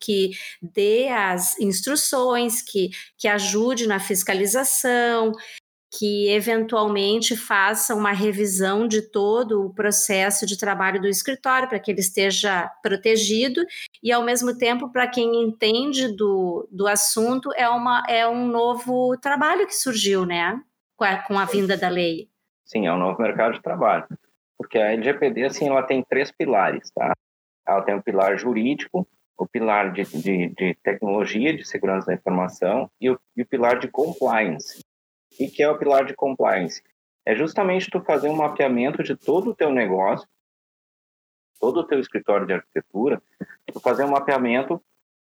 que 0.00 0.30
dê 0.62 1.08
as 1.08 1.58
instruções, 1.58 2.62
que, 2.62 2.90
que 3.18 3.26
ajude 3.26 3.86
na 3.86 3.98
fiscalização, 3.98 5.32
que 5.98 6.28
eventualmente 6.28 7.36
faça 7.36 7.94
uma 7.94 8.12
revisão 8.12 8.86
de 8.86 9.02
todo 9.02 9.64
o 9.64 9.72
processo 9.72 10.44
de 10.44 10.58
trabalho 10.58 11.00
do 11.00 11.08
escritório 11.08 11.68
para 11.68 11.78
que 11.78 11.90
ele 11.90 12.00
esteja 12.00 12.70
protegido 12.82 13.62
e 14.02 14.12
ao 14.12 14.22
mesmo 14.22 14.56
tempo 14.56 14.90
para 14.90 15.06
quem 15.06 15.42
entende 15.42 16.14
do, 16.14 16.68
do 16.70 16.86
assunto 16.86 17.50
é 17.54 17.68
uma 17.68 18.02
é 18.08 18.28
um 18.28 18.46
novo 18.46 19.16
trabalho 19.18 19.66
que 19.66 19.74
surgiu, 19.74 20.26
né, 20.26 20.60
com 20.96 21.04
a, 21.04 21.18
com 21.18 21.38
a 21.38 21.44
vinda 21.44 21.76
da 21.76 21.88
lei. 21.88 22.28
Sim, 22.64 22.86
é 22.86 22.92
um 22.92 22.98
novo 22.98 23.20
mercado 23.22 23.54
de 23.54 23.62
trabalho, 23.62 24.06
porque 24.58 24.78
a 24.78 24.92
LGPD 24.92 25.44
assim 25.44 25.68
ela 25.68 25.82
tem 25.82 26.02
três 26.02 26.30
pilares, 26.30 26.90
tá? 26.90 27.14
Ela 27.66 27.82
tem 27.82 27.94
o 27.94 28.02
pilar 28.02 28.36
jurídico, 28.36 29.06
o 29.38 29.46
pilar 29.46 29.92
de, 29.92 30.02
de, 30.04 30.48
de 30.48 30.74
tecnologia 30.82 31.56
de 31.56 31.64
segurança 31.66 32.06
da 32.06 32.14
informação 32.14 32.90
e 33.00 33.10
o, 33.10 33.18
e 33.36 33.42
o 33.42 33.46
pilar 33.46 33.78
de 33.78 33.88
compliance 33.88 34.80
e 35.38 35.48
que 35.48 35.62
é 35.62 35.70
o 35.70 35.78
pilar 35.78 36.04
de 36.04 36.14
compliance? 36.14 36.82
É 37.24 37.34
justamente 37.34 37.90
tu 37.90 38.00
fazer 38.00 38.28
um 38.28 38.36
mapeamento 38.36 39.02
de 39.02 39.16
todo 39.16 39.50
o 39.50 39.54
teu 39.54 39.70
negócio, 39.70 40.28
todo 41.58 41.80
o 41.80 41.84
teu 41.84 41.98
escritório 41.98 42.46
de 42.46 42.52
arquitetura, 42.52 43.22
tu 43.72 43.80
fazer 43.80 44.04
um 44.04 44.10
mapeamento 44.10 44.80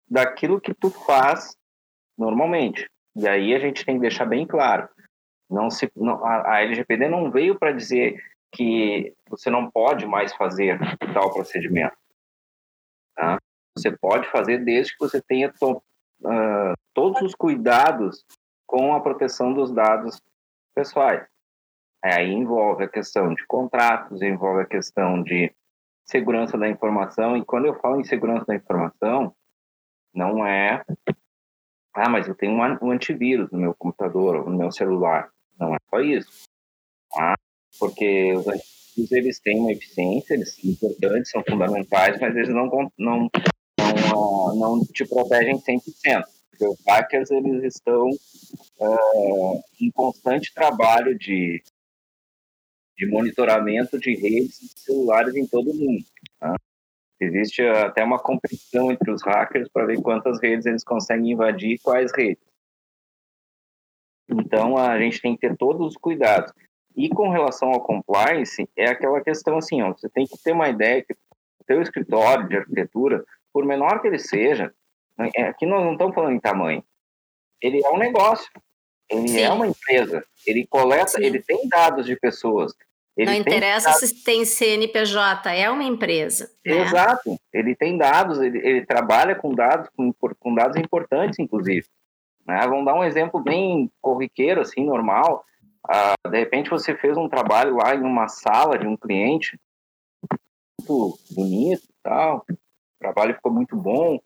daquilo 0.09 0.59
que 0.59 0.73
tu 0.73 0.89
faz 0.89 1.55
normalmente. 2.17 2.89
E 3.15 3.27
aí 3.27 3.55
a 3.55 3.59
gente 3.59 3.85
tem 3.85 3.95
que 3.95 4.01
deixar 4.01 4.25
bem 4.25 4.45
claro, 4.45 4.89
não 5.49 5.69
se 5.69 5.89
não, 5.95 6.23
a, 6.25 6.55
a 6.55 6.61
LGPD 6.63 7.07
não 7.07 7.31
veio 7.31 7.57
para 7.57 7.71
dizer 7.71 8.21
que 8.51 9.13
você 9.29 9.49
não 9.49 9.69
pode 9.69 10.05
mais 10.05 10.33
fazer 10.33 10.79
tal 11.13 11.33
procedimento. 11.33 11.95
Tá? 13.15 13.37
Você 13.77 13.91
pode 13.91 14.29
fazer 14.29 14.59
desde 14.59 14.93
que 14.93 14.99
você 14.99 15.21
tenha 15.21 15.51
to, 15.51 15.81
uh, 16.23 16.73
todos 16.93 17.21
os 17.21 17.35
cuidados 17.35 18.25
com 18.65 18.93
a 18.93 19.01
proteção 19.01 19.53
dos 19.53 19.71
dados 19.71 20.21
pessoais. 20.73 21.25
Aí 22.03 22.31
envolve 22.31 22.83
a 22.83 22.89
questão 22.89 23.33
de 23.33 23.45
contratos, 23.47 24.21
envolve 24.21 24.61
a 24.61 24.67
questão 24.67 25.23
de 25.23 25.51
segurança 26.05 26.57
da 26.57 26.69
informação. 26.69 27.35
E 27.35 27.43
quando 27.43 27.65
eu 27.65 27.73
falo 27.79 27.99
em 27.99 28.03
segurança 28.03 28.45
da 28.45 28.55
informação, 28.55 29.35
não 30.13 30.45
é, 30.45 30.83
ah, 31.93 32.09
mas 32.09 32.27
eu 32.27 32.35
tenho 32.35 32.53
um 32.53 32.91
antivírus 32.91 33.49
no 33.51 33.57
meu 33.57 33.73
computador 33.73 34.47
no 34.49 34.57
meu 34.57 34.71
celular. 34.71 35.29
Não 35.59 35.73
é 35.73 35.77
só 35.89 35.99
isso. 35.99 36.47
Tá? 37.11 37.35
Porque 37.79 38.33
os 38.33 38.47
antivírus 38.47 39.11
eles 39.11 39.39
têm 39.39 39.59
uma 39.59 39.71
eficiência, 39.71 40.33
eles 40.33 40.55
são 40.55 40.69
importantes, 40.69 41.31
são 41.31 41.43
fundamentais, 41.47 42.19
mas 42.19 42.35
eles 42.35 42.49
não, 42.49 42.67
não, 42.67 42.91
não, 42.97 43.29
não, 44.11 44.55
não 44.55 44.85
te 44.85 45.05
protegem 45.05 45.59
100%. 45.59 46.23
Porque 46.55 46.67
os 46.67 46.79
hackers 46.87 47.29
eles 47.31 47.75
estão 47.75 48.09
uh, 48.09 49.61
em 49.79 49.91
constante 49.91 50.53
trabalho 50.53 51.17
de, 51.17 51.61
de 52.97 53.05
monitoramento 53.05 53.99
de 53.99 54.15
redes 54.15 54.71
celulares 54.77 55.35
em 55.35 55.45
todo 55.45 55.71
o 55.71 55.75
mundo. 55.75 56.05
Tá? 56.39 56.55
Existe 57.19 57.61
até 57.61 58.03
uma 58.03 58.17
competição 58.19 58.89
entre 58.89 59.11
os 59.11 59.21
hackers 59.21 59.67
para 59.67 59.85
ver 59.85 60.01
quantas 60.01 60.41
redes 60.41 60.65
eles 60.65 60.83
conseguem 60.83 61.31
invadir 61.31 61.71
e 61.71 61.79
quais 61.79 62.11
redes. 62.15 62.43
Então 64.29 64.77
a 64.77 64.97
gente 64.97 65.21
tem 65.21 65.35
que 65.35 65.47
ter 65.47 65.57
todos 65.57 65.87
os 65.87 65.97
cuidados. 65.97 66.53
E 66.95 67.09
com 67.09 67.29
relação 67.29 67.69
ao 67.71 67.83
compliance, 67.83 68.67
é 68.77 68.89
aquela 68.89 69.21
questão 69.21 69.57
assim, 69.57 69.81
ó, 69.81 69.91
você 69.91 70.07
tem 70.07 70.25
que 70.25 70.41
ter 70.41 70.53
uma 70.53 70.69
ideia 70.69 71.03
que 71.03 71.13
o 71.13 71.65
seu 71.67 71.81
escritório 71.81 72.47
de 72.47 72.55
arquitetura, 72.55 73.25
por 73.51 73.65
menor 73.65 74.01
que 74.01 74.07
ele 74.07 74.19
seja, 74.19 74.65
é, 74.65 74.84
aqui 75.17 75.65
nós 75.65 75.83
não 75.83 75.93
estamos 75.93 76.13
falando 76.13 76.33
em 76.33 76.39
tamanho. 76.39 76.83
Ele 77.61 77.83
é 77.83 77.89
um 77.89 77.97
negócio. 77.97 78.49
Ele 79.09 79.27
Sim. 79.27 79.41
é 79.41 79.51
uma 79.51 79.67
empresa. 79.67 80.23
Ele 80.45 80.65
coleta, 80.67 81.09
Sim. 81.09 81.23
ele 81.23 81.41
tem 81.41 81.67
dados 81.69 82.05
de 82.05 82.15
pessoas. 82.15 82.73
Ele 83.17 83.31
não 83.31 83.37
interessa 83.37 83.91
dados... 83.91 84.09
se 84.09 84.23
tem 84.23 84.43
CNPJ, 84.43 85.55
é 85.55 85.69
uma 85.69 85.83
empresa. 85.83 86.51
Né? 86.65 86.81
Exato. 86.81 87.39
Ele 87.53 87.75
tem 87.75 87.97
dados, 87.97 88.41
ele, 88.41 88.57
ele 88.57 88.85
trabalha 88.85 89.35
com 89.35 89.53
dados, 89.53 89.89
com, 89.95 90.13
com 90.37 90.53
dados 90.53 90.75
importantes, 90.77 91.39
inclusive. 91.39 91.87
Né? 92.45 92.59
Vamos 92.67 92.85
dar 92.85 92.93
um 92.93 93.03
exemplo 93.03 93.39
bem 93.41 93.89
corriqueiro, 94.01 94.61
assim, 94.61 94.85
normal. 94.85 95.45
Ah, 95.87 96.15
de 96.29 96.37
repente 96.37 96.69
você 96.69 96.95
fez 96.95 97.15
um 97.15 97.29
trabalho 97.29 97.77
lá 97.77 97.95
em 97.95 98.01
uma 98.01 98.27
sala 98.27 98.77
de 98.77 98.87
um 98.87 98.97
cliente, 98.97 99.57
muito 100.79 101.17
bonito 101.31 101.83
e 101.83 101.95
tal, 102.03 102.43
o 102.49 102.55
trabalho 102.99 103.35
ficou 103.35 103.51
muito 103.51 103.75
bom, 103.75 104.19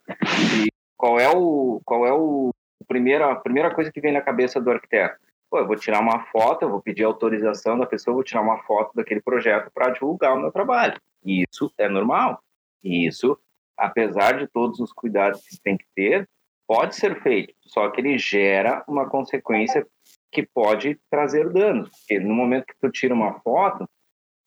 e 0.63 0.68
qual 0.99 1.17
é 1.17 1.29
o 1.29 1.81
qual 1.85 2.05
é 2.05 2.11
o 2.11 2.53
primeira 2.85 3.31
a 3.31 3.35
primeira 3.35 3.73
coisa 3.73 3.89
que 3.89 4.01
vem 4.01 4.11
na 4.11 4.21
cabeça 4.21 4.59
do 4.59 4.69
arquiteto? 4.69 5.17
Pô, 5.49 5.57
eu 5.57 5.65
vou 5.65 5.77
tirar 5.77 6.01
uma 6.01 6.25
foto, 6.25 6.63
eu 6.63 6.69
vou 6.69 6.81
pedir 6.81 7.05
autorização 7.05 7.79
da 7.79 7.85
pessoa, 7.85 8.13
vou 8.13 8.23
tirar 8.23 8.41
uma 8.41 8.61
foto 8.63 8.93
daquele 8.93 9.21
projeto 9.21 9.71
para 9.73 9.91
divulgar 9.91 10.35
o 10.35 10.41
meu 10.41 10.51
trabalho. 10.51 10.99
E 11.23 11.45
isso 11.49 11.73
é 11.77 11.87
normal. 11.87 12.43
E 12.83 13.07
isso, 13.07 13.39
apesar 13.77 14.37
de 14.37 14.47
todos 14.47 14.79
os 14.79 14.91
cuidados 14.91 15.41
que 15.47 15.59
tem 15.61 15.77
que 15.77 15.85
ter, 15.95 16.29
pode 16.67 16.95
ser 16.95 17.19
feito. 17.23 17.53
Só 17.61 17.89
que 17.89 18.01
ele 18.01 18.17
gera 18.17 18.83
uma 18.87 19.09
consequência 19.09 19.87
que 20.31 20.45
pode 20.45 20.99
trazer 21.09 21.49
danos. 21.49 21.89
Porque 21.89 22.19
no 22.19 22.35
momento 22.35 22.65
que 22.67 22.77
tu 22.79 22.91
tira 22.91 23.13
uma 23.13 23.39
foto, 23.39 23.89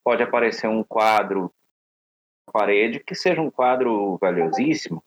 pode 0.05 0.23
aparecer 0.23 0.69
um 0.69 0.85
quadro 0.85 1.51
na 2.47 2.53
parede 2.53 3.01
que 3.01 3.15
seja 3.15 3.41
um 3.41 3.51
quadro 3.51 4.19
valiosíssimo 4.19 5.03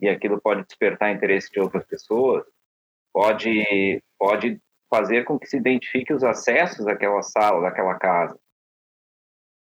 e 0.00 0.08
aquilo 0.08 0.40
pode 0.40 0.64
despertar 0.64 1.12
interesse 1.12 1.50
de 1.50 1.60
outras 1.60 1.84
pessoas, 1.84 2.44
pode 3.12 4.02
pode 4.18 4.60
fazer 4.90 5.24
com 5.24 5.38
que 5.38 5.46
se 5.46 5.56
identifique 5.56 6.12
os 6.12 6.24
acessos 6.24 6.84
daquela 6.84 7.22
sala, 7.22 7.62
daquela 7.62 7.94
casa. 7.94 8.38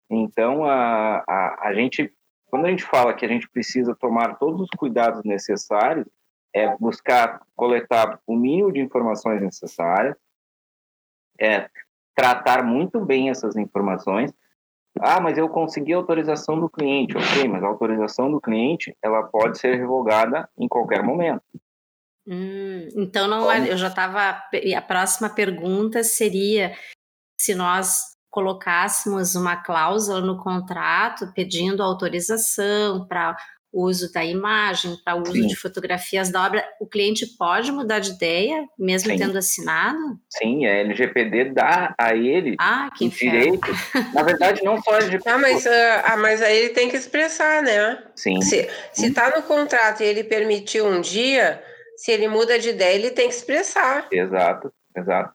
Então, 0.10 0.63
a, 0.63 1.23
a, 1.28 1.67
a 1.67 1.73
gente, 1.73 2.13
quando 2.45 2.65
a 2.65 2.69
gente 2.69 2.84
fala 2.84 3.13
que 3.13 3.26
a 3.26 3.28
gente 3.28 3.50
precisa 3.50 3.93
tomar 3.93 4.38
todos 4.38 4.62
os 4.62 4.69
cuidados 4.69 5.21
necessários, 5.26 6.08
é 6.54 6.76
buscar 6.78 7.41
coletar 7.56 8.19
o 8.26 8.36
mínimo 8.36 8.71
de 8.71 8.80
informações 8.80 9.41
necessárias, 9.41 10.15
é 11.39 11.69
tratar 12.15 12.63
muito 12.63 13.04
bem 13.06 13.30
essas 13.30 13.56
informações. 13.58 14.34
Ah, 15.01 15.19
mas 15.19 15.38
eu 15.38 15.47
consegui 15.49 15.93
a 15.93 15.97
autorização 15.97 16.60
do 16.60 16.69
cliente, 16.69 17.17
ok, 17.17 17.47
mas 17.47 17.63
a 17.63 17.67
autorização 17.67 18.31
do 18.31 18.41
cliente 18.41 18.95
ela 19.01 19.23
pode 19.23 19.57
ser 19.57 19.75
revogada 19.75 20.49
em 20.57 20.67
qualquer 20.67 21.03
momento. 21.03 21.43
Hum, 22.27 22.88
então 22.95 23.27
não, 23.27 23.49
é, 23.49 23.71
eu 23.71 23.77
já 23.77 23.88
estava. 23.88 24.41
A 24.75 24.81
próxima 24.81 25.29
pergunta 25.29 26.03
seria 26.03 26.75
se 27.39 27.55
nós 27.55 28.17
colocássemos 28.29 29.36
uma 29.36 29.55
cláusula 29.55 30.21
no 30.21 30.38
contrato 30.38 31.31
pedindo 31.33 31.81
autorização 31.81 33.07
para 33.07 33.38
uso 33.71 34.12
da 34.12 34.23
imagem, 34.23 34.97
para 35.03 35.15
uso 35.15 35.34
Sim. 35.34 35.47
de 35.47 35.56
fotografias 35.56 36.32
da 36.32 36.45
obra, 36.45 36.65
o 36.80 36.88
cliente 36.88 37.25
pode 37.38 37.71
mudar 37.71 37.99
de 37.99 38.12
ideia, 38.12 38.65
mesmo 38.77 39.12
Sim. 39.12 39.17
tendo 39.17 39.38
assinado? 39.38 40.19
Sim, 40.30 40.65
a 40.65 40.69
LGPD 40.69 41.53
dá 41.53 41.93
a 41.97 42.15
ele 42.15 42.56
ah, 42.60 42.89
que 42.95 43.08
o 43.08 43.10
direito. 43.10 43.67
Na 44.13 44.23
verdade, 44.23 44.63
não 44.63 44.82
só 44.82 44.99
de. 44.99 45.19
Ah, 45.25 45.38
mas, 45.38 45.65
uh, 45.65 45.69
ah, 46.06 46.17
mas 46.17 46.41
aí 46.41 46.58
ele 46.58 46.69
tem 46.69 46.89
que 46.89 46.95
expressar, 46.95 47.62
né? 47.62 48.03
Sim. 48.15 48.41
Se 48.41 48.67
está 48.93 49.36
no 49.36 49.43
contrato 49.43 50.01
e 50.01 50.06
ele 50.06 50.23
permitiu 50.23 50.86
um 50.88 51.01
dia, 51.01 51.62
se 51.95 52.12
ele 52.12 52.27
muda 52.27 52.58
de 52.58 52.69
ideia, 52.69 52.95
ele 52.95 53.12
tem 53.12 53.27
que 53.27 53.36
expressar. 53.36 54.08
Exato, 54.12 54.71
exato. 54.95 55.34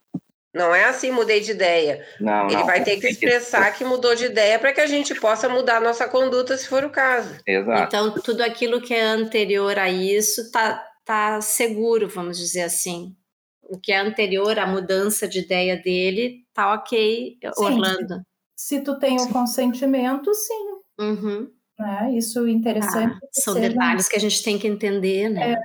Não 0.54 0.74
é 0.74 0.84
assim, 0.84 1.10
mudei 1.10 1.40
de 1.40 1.52
ideia. 1.52 2.04
Não, 2.20 2.46
Ele 2.46 2.56
não. 2.56 2.66
vai 2.66 2.84
ter 2.84 3.00
que 3.00 3.08
expressar 3.08 3.72
que 3.72 3.84
mudou 3.84 4.14
de 4.14 4.26
ideia 4.26 4.58
para 4.58 4.72
que 4.72 4.80
a 4.80 4.86
gente 4.86 5.14
possa 5.14 5.48
mudar 5.48 5.78
a 5.78 5.80
nossa 5.80 6.06
conduta, 6.06 6.56
se 6.56 6.68
for 6.68 6.84
o 6.84 6.90
caso. 6.90 7.34
Exato. 7.46 7.82
Então, 7.82 8.10
tudo 8.20 8.42
aquilo 8.42 8.80
que 8.80 8.92
é 8.92 9.02
anterior 9.02 9.78
a 9.78 9.88
isso 9.88 10.42
está 10.42 10.84
tá 11.04 11.40
seguro, 11.40 12.06
vamos 12.06 12.36
dizer 12.36 12.62
assim. 12.62 13.16
O 13.62 13.78
que 13.78 13.92
é 13.92 13.98
anterior 13.98 14.58
à 14.58 14.66
mudança 14.66 15.26
de 15.26 15.38
ideia 15.38 15.76
dele, 15.76 16.44
tá 16.52 16.74
ok, 16.74 17.38
sim, 17.40 17.64
Orlando. 17.64 18.20
Se, 18.54 18.80
tu 18.82 18.98
tem 18.98 19.18
o 19.18 19.28
consentimento, 19.30 20.34
sim. 20.34 20.68
Uhum. 21.00 21.50
É, 21.80 22.10
isso 22.10 22.46
é 22.46 22.50
interessante. 22.50 23.14
Ah, 23.14 23.28
são 23.32 23.54
seja... 23.54 23.70
detalhes 23.70 24.08
que 24.08 24.16
a 24.16 24.20
gente 24.20 24.42
tem 24.42 24.58
que 24.58 24.68
entender, 24.68 25.30
né? 25.30 25.52
É 25.52 25.56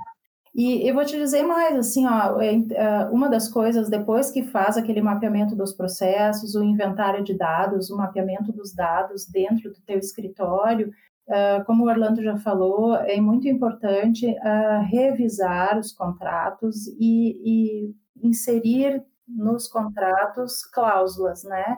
e 0.58 0.89
eu 0.89 0.96
vou 0.96 1.06
te 1.06 1.15
dizer 1.15 1.43
mais, 1.43 1.78
assim, 1.78 2.08
ó, 2.08 2.41
é, 2.41 2.56
é, 2.56 3.06
uma 3.12 3.30
das 3.30 3.48
coisas, 3.48 3.91
depois 3.91 4.32
que 4.32 4.41
faz 4.41 4.76
aquele 4.76 5.04
mapeamento 5.04 5.56
dos 5.56 5.72
processos, 5.72 6.56
o 6.56 6.63
inventário 6.63 7.24
de 7.24 7.38
dados, 7.38 7.91
o 7.91 7.96
mapeamento 7.96 8.52
dos 8.52 8.74
dados 8.74 9.28
dentro 9.28 9.72
do 9.72 9.80
teu 9.82 10.00
escritório, 10.00 10.91
uh, 11.28 11.63
como 11.65 11.86
o 11.86 11.88
Orlando 11.88 12.24
já 12.24 12.38
falou, 12.38 12.96
é 12.96 13.22
muito 13.22 13.48
importante 13.48 14.26
uh, 14.26 14.84
revisar 14.89 15.78
os 15.78 15.91
contratos 15.91 16.88
e, 17.00 17.38
e 17.46 17.96
inserir 18.24 19.06
nos 19.28 19.67
contratos 19.67 20.65
cláusulas, 20.65 21.43
né? 21.43 21.78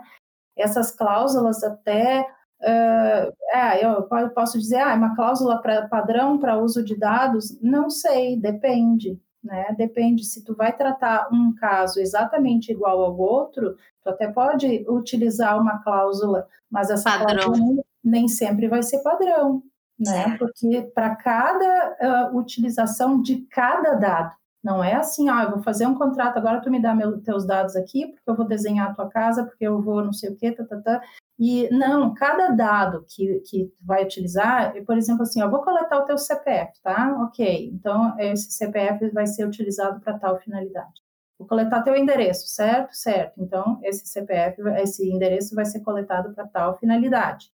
Essas 0.57 0.89
cláusulas 0.89 1.61
até 1.65 2.25
Uh, 2.61 3.31
é, 3.53 3.85
eu 3.85 4.03
posso 4.33 4.59
dizer, 4.59 4.77
ah, 4.77 4.91
é 4.91 4.95
uma 4.95 5.15
cláusula 5.15 5.61
pra, 5.61 5.87
padrão 5.87 6.37
para 6.37 6.57
uso 6.57 6.83
de 6.83 6.97
dados? 6.97 7.57
Não 7.61 7.89
sei, 7.89 8.37
depende, 8.37 9.19
né? 9.43 9.73
Depende 9.77 10.25
se 10.25 10.43
tu 10.43 10.55
vai 10.55 10.75
tratar 10.75 11.29
um 11.31 11.55
caso 11.55 11.99
exatamente 11.99 12.71
igual 12.71 13.01
ao 13.01 13.17
outro, 13.17 13.77
tu 14.03 14.09
até 14.09 14.27
pode 14.27 14.85
utilizar 14.89 15.59
uma 15.59 15.81
cláusula, 15.81 16.47
mas 16.69 16.89
essa 16.89 17.17
padrão. 17.17 17.45
cláusula 17.45 17.83
nem 18.03 18.27
sempre 18.27 18.67
vai 18.67 18.83
ser 18.83 18.99
padrão, 18.99 19.63
né? 19.97 20.37
Porque 20.37 20.81
para 20.93 21.15
cada 21.15 22.31
uh, 22.31 22.37
utilização 22.37 23.21
de 23.21 23.37
cada 23.49 23.93
dado, 23.93 24.31
não 24.61 24.83
é 24.83 24.95
assim, 24.95 25.29
ah, 25.29 25.43
eu 25.43 25.51
vou 25.51 25.63
fazer 25.63 25.87
um 25.87 25.95
contrato, 25.95 26.37
agora 26.37 26.59
tu 26.59 26.69
me 26.69 26.81
dá 26.81 26.93
meus 26.93 27.21
teus 27.23 27.45
dados 27.45 27.75
aqui, 27.77 28.07
porque 28.07 28.29
eu 28.29 28.35
vou 28.35 28.45
desenhar 28.45 28.89
a 28.89 28.93
tua 28.93 29.09
casa, 29.09 29.45
porque 29.45 29.65
eu 29.65 29.81
vou 29.81 30.03
não 30.03 30.11
sei 30.11 30.31
o 30.31 30.35
quê, 30.35 30.51
tá, 30.51 30.65
tá, 30.65 30.77
tá. 30.81 31.01
E 31.39 31.69
não, 31.69 32.13
cada 32.13 32.49
dado 32.49 33.05
que, 33.07 33.39
que 33.45 33.73
vai 33.81 34.03
utilizar, 34.03 34.73
por 34.83 34.97
exemplo, 34.97 35.23
assim, 35.23 35.39
eu 35.39 35.49
vou 35.49 35.63
coletar 35.63 35.99
o 35.99 36.05
teu 36.05 36.17
CPF, 36.17 36.73
tá? 36.83 37.15
Ok, 37.23 37.69
então 37.73 38.13
esse 38.19 38.51
CPF 38.51 39.09
vai 39.11 39.25
ser 39.25 39.45
utilizado 39.45 40.01
para 40.01 40.19
tal 40.19 40.37
finalidade. 40.37 41.01
Vou 41.37 41.47
coletar 41.47 41.81
teu 41.81 41.95
endereço, 41.95 42.45
certo? 42.49 42.93
Certo. 42.93 43.41
Então 43.41 43.79
esse 43.83 44.05
CPF, 44.05 44.61
esse 44.81 45.09
endereço 45.09 45.55
vai 45.55 45.63
ser 45.63 45.79
coletado 45.79 46.33
para 46.35 46.45
tal 46.45 46.77
finalidade. 46.77 47.49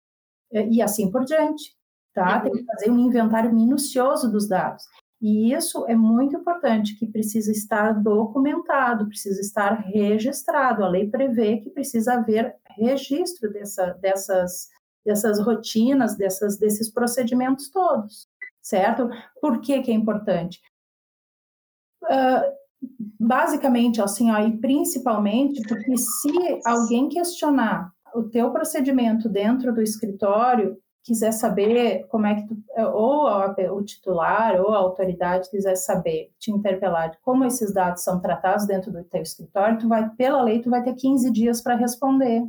E 0.50 0.80
assim 0.80 1.10
por 1.10 1.22
diante, 1.24 1.76
tá? 2.14 2.36
Uhum. 2.36 2.42
Tem 2.42 2.52
que 2.52 2.64
fazer 2.64 2.90
um 2.90 2.98
inventário 2.98 3.52
minucioso 3.52 4.32
dos 4.32 4.48
dados. 4.48 4.84
E 5.20 5.54
isso 5.54 5.86
é 5.86 5.94
muito 5.94 6.36
importante, 6.36 6.96
que 6.96 7.06
precisa 7.06 7.50
estar 7.50 7.92
documentado, 7.92 9.06
precisa 9.06 9.40
estar 9.40 9.74
registrado. 9.80 10.84
A 10.84 10.88
lei 10.88 11.08
prevê 11.08 11.58
que 11.58 11.70
precisa 11.70 12.14
haver 12.14 12.54
registro 12.76 13.50
dessa, 13.52 13.92
dessas, 13.94 14.68
dessas 15.04 15.40
rotinas, 15.40 16.16
dessas, 16.16 16.58
desses 16.58 16.90
procedimentos 16.90 17.70
todos, 17.70 18.28
certo? 18.60 19.08
Por 19.40 19.60
que, 19.60 19.80
que 19.82 19.90
é 19.90 19.94
importante? 19.94 20.60
Uh, 22.02 22.52
basicamente, 23.18 24.02
assim, 24.02 24.30
ó, 24.30 24.38
e 24.38 24.58
principalmente 24.58 25.62
porque 25.66 25.96
se 25.96 26.60
alguém 26.66 27.08
questionar 27.08 27.90
o 28.14 28.22
teu 28.24 28.52
procedimento 28.52 29.28
dentro 29.28 29.72
do 29.72 29.82
escritório, 29.82 30.78
quiser 31.04 31.32
saber 31.32 32.06
como 32.08 32.26
é 32.26 32.34
que 32.34 32.46
tu, 32.48 32.56
ou 32.94 33.28
o 33.76 33.84
titular 33.84 34.58
ou 34.58 34.74
a 34.74 34.78
autoridade 34.78 35.50
quiser 35.50 35.76
saber, 35.76 36.32
te 36.38 36.50
interpelar 36.50 37.10
de 37.10 37.18
como 37.18 37.44
esses 37.44 37.72
dados 37.74 38.02
são 38.02 38.20
tratados 38.20 38.66
dentro 38.66 38.90
do 38.90 39.04
teu 39.04 39.20
escritório, 39.20 39.78
tu 39.78 39.86
vai, 39.86 40.08
pela 40.16 40.42
lei, 40.42 40.62
tu 40.62 40.70
vai 40.70 40.82
ter 40.82 40.94
15 40.94 41.30
dias 41.30 41.60
para 41.60 41.76
responder. 41.76 42.42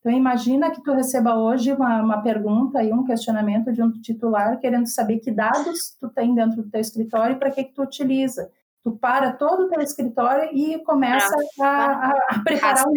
Então, 0.00 0.10
imagina 0.10 0.70
que 0.70 0.82
tu 0.82 0.92
receba 0.92 1.36
hoje 1.36 1.72
uma, 1.72 2.02
uma 2.02 2.22
pergunta 2.22 2.82
e 2.82 2.92
um 2.92 3.04
questionamento 3.04 3.70
de 3.70 3.82
um 3.82 3.92
titular 3.92 4.58
querendo 4.58 4.86
saber 4.86 5.18
que 5.18 5.30
dados 5.30 5.94
tu 6.00 6.08
tem 6.08 6.34
dentro 6.34 6.62
do 6.62 6.70
teu 6.70 6.80
escritório 6.80 7.36
e 7.36 7.38
para 7.38 7.50
que 7.50 7.62
que 7.62 7.74
tu 7.74 7.82
utiliza. 7.82 8.50
Tu 8.82 8.90
para 8.90 9.32
todo 9.32 9.64
o 9.64 9.68
teu 9.68 9.80
escritório 9.80 10.50
e 10.52 10.82
começa 10.82 11.32
a, 11.60 11.66
a, 11.66 12.10
a 12.30 12.42
preparar 12.42 12.84
um 12.88 12.92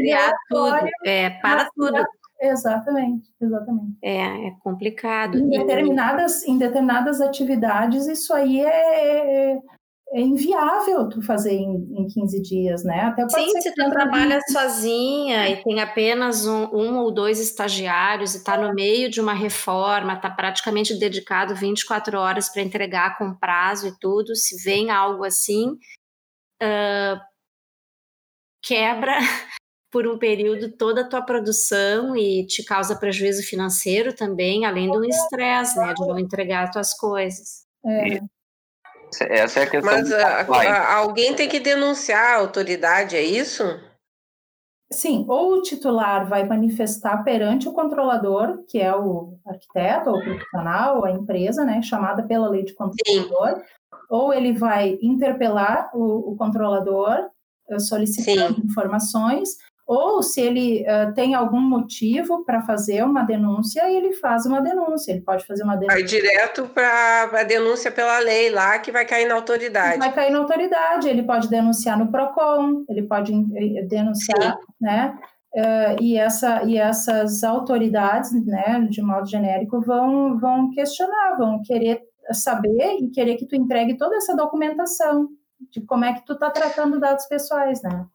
tudo. 0.49 0.89
É, 1.05 1.29
para 1.41 1.69
tudo 1.75 2.03
Exatamente, 2.47 3.29
exatamente. 3.41 3.97
É, 4.01 4.47
é 4.47 4.51
complicado. 4.61 5.37
Em 5.37 5.49
determinadas, 5.49 6.47
em 6.47 6.57
determinadas 6.57 7.21
atividades, 7.21 8.07
isso 8.07 8.33
aí 8.33 8.61
é, 8.61 9.53
é, 9.53 9.59
é 10.13 10.21
inviável 10.21 11.09
tu 11.09 11.21
fazer 11.21 11.53
em, 11.53 11.73
em 11.97 12.07
15 12.07 12.41
dias, 12.41 12.83
né? 12.83 13.01
Até 13.01 13.27
Sim, 13.29 13.61
se 13.61 13.73
tu 13.73 13.89
trabalha 13.89 14.39
sozinha 14.49 15.49
e 15.49 15.63
tem 15.63 15.79
apenas 15.79 16.45
um, 16.45 16.65
um 16.73 16.97
ou 16.97 17.11
dois 17.11 17.39
estagiários 17.39 18.33
e 18.33 18.37
está 18.37 18.57
no 18.57 18.73
meio 18.73 19.09
de 19.09 19.19
uma 19.19 19.33
reforma, 19.33 20.13
está 20.13 20.29
praticamente 20.29 20.93
dedicado 20.93 21.55
24 21.55 22.17
horas 22.17 22.49
para 22.49 22.61
entregar 22.61 23.17
com 23.17 23.35
prazo 23.35 23.87
e 23.87 23.99
tudo, 23.99 24.35
se 24.35 24.63
vem 24.63 24.89
algo 24.91 25.23
assim, 25.23 25.77
uh, 26.61 27.19
quebra 28.63 29.17
por 29.95 30.05
um 30.05 30.17
período 30.17 30.69
toda 30.73 30.99
a 30.99 31.07
tua 31.07 31.21
produção 31.21 32.17
e 32.17 32.45
te 32.45 32.65
causa 32.65 32.97
prejuízo 32.97 33.41
financeiro 33.43 34.13
também, 34.13 34.65
além 34.65 34.91
do 34.91 35.05
estresse, 35.05 35.79
né, 35.79 35.93
de 35.93 36.05
não 36.05 36.19
entregar 36.19 36.65
as 36.65 36.71
tuas 36.71 36.93
coisas. 36.93 37.63
É. 37.85 38.19
Essa 39.29 39.61
é 39.61 39.63
a 39.63 39.69
questão. 39.69 39.93
Mas 39.93 40.11
a, 40.11 40.41
a, 40.41 40.95
alguém 40.95 41.33
tem 41.33 41.47
que 41.47 41.61
denunciar 41.61 42.33
a 42.33 42.39
autoridade, 42.39 43.15
é 43.15 43.21
isso? 43.21 43.63
Sim, 44.91 45.23
ou 45.29 45.53
o 45.53 45.61
titular 45.61 46.27
vai 46.27 46.45
manifestar 46.45 47.23
perante 47.23 47.69
o 47.69 47.71
controlador, 47.71 48.65
que 48.67 48.77
é 48.77 48.93
o 48.93 49.39
arquiteto 49.47 50.09
ou 50.09 50.17
o 50.17 50.21
profissional, 50.21 50.97
ou 50.97 51.05
a 51.05 51.11
empresa, 51.11 51.63
né, 51.63 51.81
chamada 51.81 52.21
pela 52.21 52.49
lei 52.49 52.65
de 52.65 52.73
controlador, 52.73 53.59
Sim. 53.59 53.63
ou 54.09 54.33
ele 54.33 54.51
vai 54.51 54.99
interpelar 55.01 55.89
o, 55.93 56.33
o 56.33 56.35
controlador 56.35 57.29
eh, 57.69 57.79
solicitando 57.79 58.55
Sim. 58.55 58.61
informações, 58.65 59.55
ou 59.87 60.23
se 60.23 60.41
ele 60.41 60.83
uh, 60.83 61.13
tem 61.13 61.35
algum 61.35 61.59
motivo 61.59 62.43
para 62.43 62.61
fazer 62.61 63.03
uma 63.03 63.23
denúncia, 63.23 63.87
ele 63.87 64.13
faz 64.13 64.45
uma 64.45 64.59
denúncia. 64.59 65.11
Ele 65.11 65.21
pode 65.21 65.45
fazer 65.45 65.63
uma 65.63 65.75
denúncia. 65.75 65.99
Vai 65.99 66.03
direto 66.03 66.67
para 66.67 67.29
a 67.31 67.43
denúncia 67.43 67.91
pela 67.91 68.17
lei 68.19 68.49
lá, 68.49 68.79
que 68.79 68.91
vai 68.91 69.05
cair 69.05 69.27
na 69.27 69.35
autoridade. 69.35 69.99
Vai 69.99 70.11
cair 70.11 70.31
na 70.31 70.39
autoridade. 70.39 71.07
Ele 71.07 71.21
pode 71.21 71.47
denunciar 71.49 71.99
no 71.99 72.11
PROCON, 72.11 72.83
ele 72.89 73.03
pode 73.03 73.31
eh, 73.33 73.83
denunciar, 73.83 74.53
Sim. 74.53 74.65
né? 74.81 75.17
Uh, 75.53 76.01
e, 76.01 76.17
essa, 76.17 76.63
e 76.63 76.77
essas 76.77 77.41
autoridades, 77.41 78.33
né, 78.45 78.85
de 78.89 79.01
modo 79.01 79.25
genérico, 79.25 79.79
vão, 79.79 80.37
vão 80.37 80.69
questionar, 80.71 81.37
vão 81.37 81.61
querer 81.63 82.01
saber 82.33 82.97
e 82.99 83.09
querer 83.09 83.37
que 83.37 83.45
tu 83.45 83.55
entregue 83.55 83.97
toda 83.97 84.17
essa 84.17 84.35
documentação 84.35 85.29
de 85.71 85.79
como 85.85 86.03
é 86.03 86.13
que 86.13 86.25
tu 86.25 86.33
está 86.33 86.49
tratando 86.49 86.99
dados 86.99 87.25
pessoais, 87.27 87.81
né? 87.81 88.05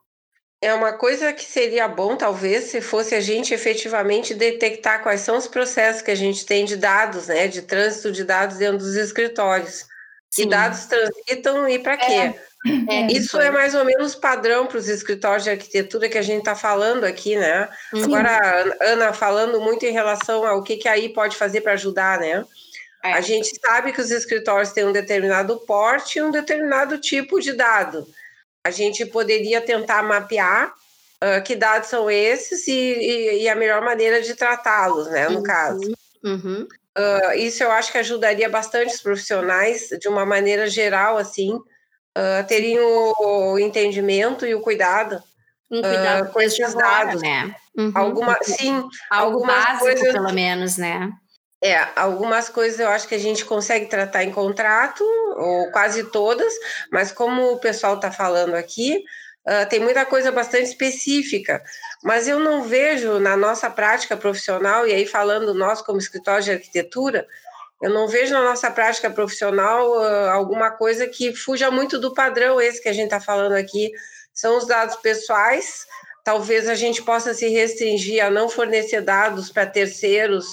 É 0.63 0.75
uma 0.75 0.93
coisa 0.93 1.33
que 1.33 1.45
seria 1.45 1.89
bom, 1.89 2.17
talvez, 2.17 2.65
se 2.65 2.83
fosse 2.83 3.15
a 3.15 3.21
gente 3.21 3.55
efetivamente 3.55 4.35
detectar 4.35 5.03
quais 5.03 5.23
são 5.23 5.39
os 5.39 5.47
processos 5.47 6.03
que 6.03 6.11
a 6.11 6.15
gente 6.15 6.45
tem 6.45 6.67
de 6.67 6.77
dados, 6.77 7.29
né, 7.29 7.49
de 7.49 7.63
trânsito 7.63 8.13
de 8.13 8.25
dados 8.25 8.59
dentro 8.59 8.77
dos 8.77 8.95
escritórios. 8.95 9.87
Sim. 10.31 10.43
Que 10.43 10.51
dados 10.51 10.85
transitam 10.85 11.67
e 11.67 11.79
para 11.79 11.97
quê? 11.97 12.13
É. 12.13 12.51
É, 12.91 13.07
Isso 13.11 13.41
é 13.41 13.51
mais 13.51 13.75
ou 13.75 13.87
menos 13.87 14.15
padrão 14.15 14.67
para 14.67 14.77
os 14.77 14.87
escritórios 14.87 15.45
de 15.45 15.51
arquitetura 15.51 16.11
que 16.11 16.19
a 16.19 16.23
gente 16.23 16.41
está 16.41 16.55
falando 16.55 17.05
aqui, 17.05 17.35
né? 17.35 17.67
Sim. 17.91 18.05
Agora, 18.05 18.77
Ana, 18.83 19.15
falando 19.15 19.59
muito 19.63 19.87
em 19.87 19.93
relação 19.93 20.45
ao 20.45 20.63
que, 20.63 20.77
que 20.77 20.87
aí 20.87 21.09
pode 21.09 21.37
fazer 21.37 21.63
para 21.63 21.73
ajudar, 21.73 22.21
né? 22.21 22.45
É. 23.03 23.15
A 23.15 23.23
gente 23.23 23.51
sabe 23.59 23.93
que 23.93 24.01
os 24.01 24.11
escritórios 24.11 24.73
têm 24.73 24.85
um 24.85 24.93
determinado 24.93 25.57
porte 25.61 26.19
e 26.19 26.23
um 26.23 26.31
determinado 26.31 26.99
tipo 26.99 27.41
de 27.41 27.55
dado 27.55 28.07
a 28.65 28.71
gente 28.71 29.07
poderia 29.07 29.61
tentar 29.61 30.03
mapear 30.03 30.73
uh, 31.23 31.43
que 31.45 31.57
dados 31.57 31.89
são 31.89 32.11
esses 32.11 32.67
e, 32.69 32.73
e, 32.73 33.43
e 33.43 33.49
a 33.49 33.55
melhor 33.55 33.83
maneira 33.83 34.21
de 34.21 34.35
tratá-los, 34.35 35.09
né, 35.11 35.29
no 35.29 35.39
uhum. 35.39 35.43
caso. 35.43 35.81
Uhum. 36.25 36.67
Uh, 36.99 37.33
isso 37.37 37.63
eu 37.63 37.71
acho 37.71 37.93
que 37.93 37.99
ajudaria 37.99 38.49
bastante 38.49 38.95
os 38.95 39.01
profissionais, 39.01 39.89
de 40.01 40.09
uma 40.09 40.27
maneira 40.27 40.69
geral, 40.69 41.17
assim, 41.17 41.55
uh, 41.55 42.47
terem 42.47 42.79
o, 42.79 43.59
entendimento 43.59 44.45
e 44.45 44.55
o 44.55 44.61
cuidado, 44.61 45.23
um 45.71 45.81
cuidado 45.81 46.33
com 46.33 46.41
esses 46.41 46.75
dados. 46.75 47.23
Né? 47.23 47.55
Uhum. 47.77 47.93
Alguma, 47.95 48.37
sim, 48.43 48.77
Algo 49.09 49.37
algumas 49.37 49.65
básico, 49.65 49.85
coisas, 49.85 50.13
pelo 50.13 50.33
menos, 50.33 50.77
né? 50.77 51.11
É, 51.63 51.77
algumas 51.95 52.49
coisas 52.49 52.81
eu 52.81 52.89
acho 52.89 53.07
que 53.07 53.15
a 53.15 53.19
gente 53.19 53.45
consegue 53.45 53.87
tratar 53.87 54.25
em 54.25 54.33
contrato, 54.33 55.05
ou 55.37 55.71
quase 55.71 56.05
todas, 56.05 56.53
mas 56.91 57.13
como 57.13 57.53
o 57.53 57.59
pessoal 57.59 57.97
está 57.97 58.11
falando 58.11 58.55
aqui, 58.55 59.05
uh, 59.47 59.69
tem 59.69 59.79
muita 59.79 60.07
coisa 60.07 60.33
bastante 60.33 60.65
específica. 60.65 61.63
Mas 62.03 62.27
eu 62.27 62.41
não 62.41 62.63
vejo 62.63 63.19
na 63.19 63.37
nossa 63.37 63.69
prática 63.69 64.17
profissional, 64.17 64.87
e 64.87 64.93
aí 64.93 65.05
falando 65.05 65.53
nós 65.53 65.83
como 65.83 65.99
escritório 65.99 66.43
de 66.43 66.53
arquitetura, 66.53 67.27
eu 67.83 67.91
não 67.91 68.09
vejo 68.09 68.33
na 68.33 68.43
nossa 68.43 68.71
prática 68.71 69.11
profissional 69.11 69.91
uh, 69.99 70.31
alguma 70.31 70.71
coisa 70.71 71.07
que 71.07 71.35
fuja 71.35 71.71
muito 71.71 71.99
do 71.99 72.15
padrão 72.15 72.59
esse 72.59 72.83
que 72.83 72.89
a 72.89 72.93
gente 72.93 73.07
está 73.07 73.21
falando 73.21 73.53
aqui. 73.53 73.91
São 74.33 74.57
os 74.57 74.67
dados 74.67 74.97
pessoais, 74.97 75.87
talvez 76.25 76.71
a 76.71 76.75
gente 76.75 77.03
possa 77.03 77.35
se 77.35 77.49
restringir 77.49 78.25
a 78.25 78.31
não 78.31 78.49
fornecer 78.49 79.03
dados 79.03 79.51
para 79.51 79.67
terceiros 79.67 80.47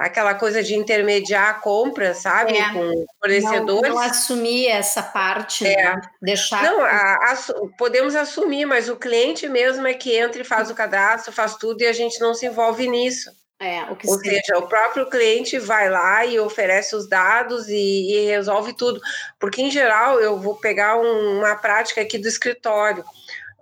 aquela 0.00 0.34
coisa 0.34 0.62
de 0.62 0.74
intermediar 0.74 1.50
a 1.50 1.54
compra, 1.54 2.14
sabe, 2.14 2.56
é. 2.56 2.72
com 2.72 3.04
fornecedores. 3.20 3.82
Não, 3.82 3.96
não, 3.96 3.98
assumir 3.98 4.66
essa 4.66 5.02
parte, 5.02 5.66
é. 5.66 5.94
né? 5.94 6.00
deixar. 6.22 6.62
Não, 6.62 6.82
a, 6.82 7.32
a, 7.32 7.38
podemos 7.76 8.16
assumir, 8.16 8.64
mas 8.64 8.88
o 8.88 8.96
cliente 8.96 9.46
mesmo 9.46 9.86
é 9.86 9.92
que 9.92 10.16
entra 10.16 10.40
e 10.40 10.44
faz 10.44 10.70
o 10.70 10.74
cadastro, 10.74 11.30
faz 11.30 11.54
tudo 11.56 11.82
e 11.82 11.86
a 11.86 11.92
gente 11.92 12.18
não 12.18 12.32
se 12.32 12.46
envolve 12.46 12.88
nisso. 12.88 13.30
É, 13.60 13.82
o 13.82 13.98
Ou 14.06 14.18
seja, 14.18 14.56
o 14.56 14.66
próprio 14.66 15.04
cliente 15.10 15.58
vai 15.58 15.90
lá 15.90 16.24
e 16.24 16.40
oferece 16.40 16.96
os 16.96 17.06
dados 17.06 17.68
e, 17.68 17.74
e 18.10 18.24
resolve 18.24 18.72
tudo. 18.72 18.98
Porque, 19.38 19.60
em 19.60 19.70
geral, 19.70 20.18
eu 20.18 20.38
vou 20.38 20.54
pegar 20.54 20.96
um, 20.96 21.40
uma 21.40 21.54
prática 21.56 22.00
aqui 22.00 22.16
do 22.16 22.26
escritório. 22.26 23.04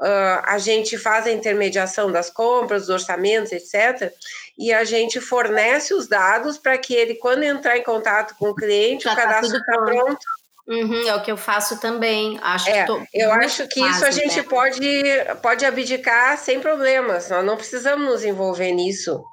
Uh, 0.00 0.40
a 0.44 0.56
gente 0.58 0.96
faz 0.96 1.26
a 1.26 1.32
intermediação 1.32 2.12
das 2.12 2.30
compras, 2.30 2.82
dos 2.82 2.90
orçamentos, 2.90 3.50
etc 3.50 4.14
e 4.58 4.72
a 4.72 4.82
gente 4.82 5.20
fornece 5.20 5.94
os 5.94 6.08
dados 6.08 6.58
para 6.58 6.76
que 6.76 6.92
ele, 6.92 7.14
quando 7.14 7.44
entrar 7.44 7.78
em 7.78 7.84
contato 7.84 8.34
com 8.36 8.50
o 8.50 8.54
cliente, 8.54 9.04
Já 9.04 9.12
o 9.12 9.16
tá 9.16 9.22
cadastro 9.22 9.56
está 9.56 9.72
pronto. 9.72 10.04
pronto. 10.04 10.26
Uhum, 10.66 11.08
é 11.08 11.14
o 11.14 11.22
que 11.22 11.32
eu 11.32 11.36
faço 11.36 11.80
também. 11.80 12.38
Acho 12.42 12.68
é, 12.68 12.86
eu 13.14 13.32
acho 13.32 13.66
que 13.68 13.80
isso 13.80 14.04
a 14.04 14.10
gente 14.10 14.36
né? 14.36 14.42
pode, 14.42 15.02
pode 15.40 15.64
abdicar 15.64 16.36
sem 16.36 16.60
problemas. 16.60 17.30
Nós 17.30 17.44
não 17.44 17.56
precisamos 17.56 18.04
nos 18.04 18.24
envolver 18.24 18.72
nisso. 18.72 19.24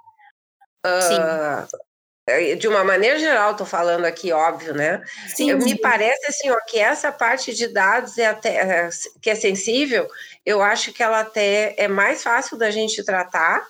Uh, 0.85 2.55
de 2.57 2.67
uma 2.67 2.83
maneira 2.83 3.19
geral, 3.19 3.51
estou 3.51 3.67
falando 3.67 4.05
aqui, 4.05 4.31
óbvio, 4.31 4.73
né? 4.73 5.03
Sim, 5.27 5.51
eu, 5.51 5.57
Me 5.57 5.77
parece 5.77 6.25
assim, 6.27 6.49
ó, 6.51 6.57
que 6.67 6.79
essa 6.79 7.11
parte 7.11 7.53
de 7.53 7.67
dados 7.67 8.17
é 8.17 8.27
até 8.27 8.55
é, 8.55 8.89
que 9.21 9.29
é 9.29 9.35
sensível, 9.35 10.07
eu 10.45 10.61
acho 10.61 10.93
que 10.93 11.03
ela 11.03 11.19
até 11.19 11.75
é 11.77 11.87
mais 11.87 12.23
fácil 12.23 12.57
da 12.57 12.71
gente 12.71 13.03
tratar 13.03 13.61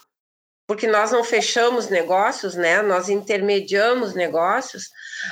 porque 0.68 0.88
nós 0.88 1.12
não 1.12 1.24
fechamos 1.24 1.90
negócios, 1.90 2.56
né? 2.56 2.82
Nós 2.82 3.08
intermediamos 3.08 4.16
negócios, 4.16 4.90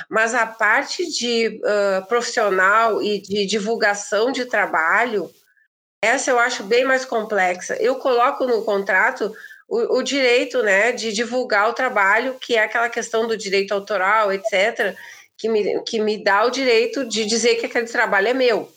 mas 0.08 0.34
a 0.34 0.46
parte 0.46 1.10
de 1.10 1.60
uh, 1.60 2.06
profissional 2.06 3.02
e 3.02 3.20
de 3.20 3.44
divulgação 3.44 4.30
de 4.30 4.44
trabalho, 4.44 5.28
essa 6.00 6.30
eu 6.30 6.38
acho 6.38 6.62
bem 6.62 6.84
mais 6.84 7.04
complexa. 7.04 7.74
Eu 7.76 7.96
coloco 7.96 8.44
no 8.44 8.64
contrato 8.64 9.34
o, 9.68 9.98
o 9.98 10.02
direito, 10.02 10.62
né, 10.62 10.92
de 10.92 11.12
divulgar 11.12 11.68
o 11.68 11.74
trabalho, 11.74 12.36
que 12.40 12.54
é 12.54 12.62
aquela 12.62 12.88
questão 12.88 13.26
do 13.26 13.36
direito 13.36 13.72
autoral, 13.74 14.32
etc., 14.32 14.96
que 15.36 15.48
me, 15.48 15.82
que 15.82 15.98
me 16.00 16.22
dá 16.22 16.44
o 16.44 16.50
direito 16.50 17.04
de 17.04 17.24
dizer 17.26 17.56
que 17.56 17.66
aquele 17.66 17.86
trabalho 17.86 18.28
é 18.28 18.34
meu. 18.34 18.70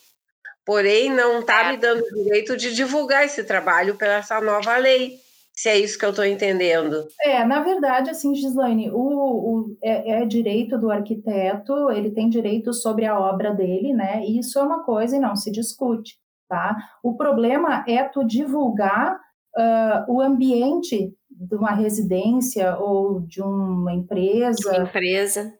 Porém, 0.65 1.11
não 1.11 1.39
está 1.39 1.71
me 1.71 1.77
dando 1.77 2.03
o 2.03 2.23
direito 2.23 2.57
de 2.57 2.73
divulgar 2.73 3.23
esse 3.25 3.43
trabalho 3.43 3.95
pela 3.95 4.15
essa 4.15 4.41
nova 4.41 4.75
lei 4.77 5.19
se 5.57 5.69
é 5.69 5.79
isso 5.79 5.97
que 5.97 6.05
eu 6.05 6.11
estou 6.11 6.23
entendendo. 6.23 7.07
É, 7.19 7.43
na 7.43 7.63
verdade, 7.63 8.11
assim, 8.11 8.35
Gislaine, 8.35 8.91
o, 8.91 8.99
o 8.99 9.77
é, 9.83 10.21
é, 10.21 10.25
direito 10.25 10.77
do 10.77 10.91
arquiteto, 10.91 11.89
ele 11.89 12.11
tem 12.11 12.29
direito 12.29 12.71
sobre 12.71 13.07
a 13.07 13.19
obra 13.19 13.55
dele, 13.55 13.91
né? 13.91 14.23
E 14.23 14.37
isso 14.37 14.59
é 14.59 14.61
uma 14.61 14.83
coisa 14.83 15.17
e 15.17 15.19
não 15.19 15.35
se 15.35 15.51
discute, 15.51 16.19
tá? 16.47 16.77
O 17.01 17.17
problema 17.17 17.83
é 17.87 18.03
tu 18.03 18.23
divulgar 18.23 19.15
uh, 19.57 20.13
o 20.13 20.21
ambiente 20.21 21.11
de 21.27 21.55
uma 21.55 21.71
residência 21.71 22.77
ou 22.77 23.21
de 23.21 23.41
uma 23.41 23.93
empresa. 23.93 24.69
Uma 24.69 24.83
empresa. 24.87 25.51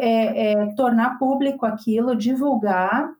É, 0.00 0.06
é, 0.06 0.52
é 0.52 0.74
tornar 0.74 1.18
público 1.18 1.64
aquilo, 1.64 2.14
divulgar 2.14 3.10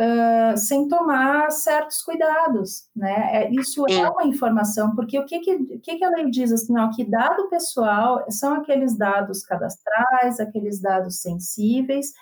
uh, 0.00 0.56
sem 0.56 0.88
tomar 0.88 1.50
certos 1.50 2.02
cuidados, 2.02 2.88
né? 2.96 3.44
É, 3.44 3.50
isso 3.52 3.84
é 3.88 4.08
uma 4.08 4.24
informação, 4.24 4.94
porque 4.94 5.18
o 5.18 5.26
que, 5.26 5.38
que, 5.40 5.78
que, 5.78 5.96
que 5.98 6.04
a 6.04 6.10
lei 6.10 6.30
diz 6.30 6.50
assim, 6.50 6.78
ó, 6.78 6.90
que 6.90 7.04
dado 7.04 7.48
pessoal 7.50 8.24
são 8.30 8.54
aqueles 8.54 8.96
dados 8.96 9.42
cadastrais, 9.42 10.40
aqueles 10.40 10.80
dados 10.80 11.20
sensíveis, 11.20 12.12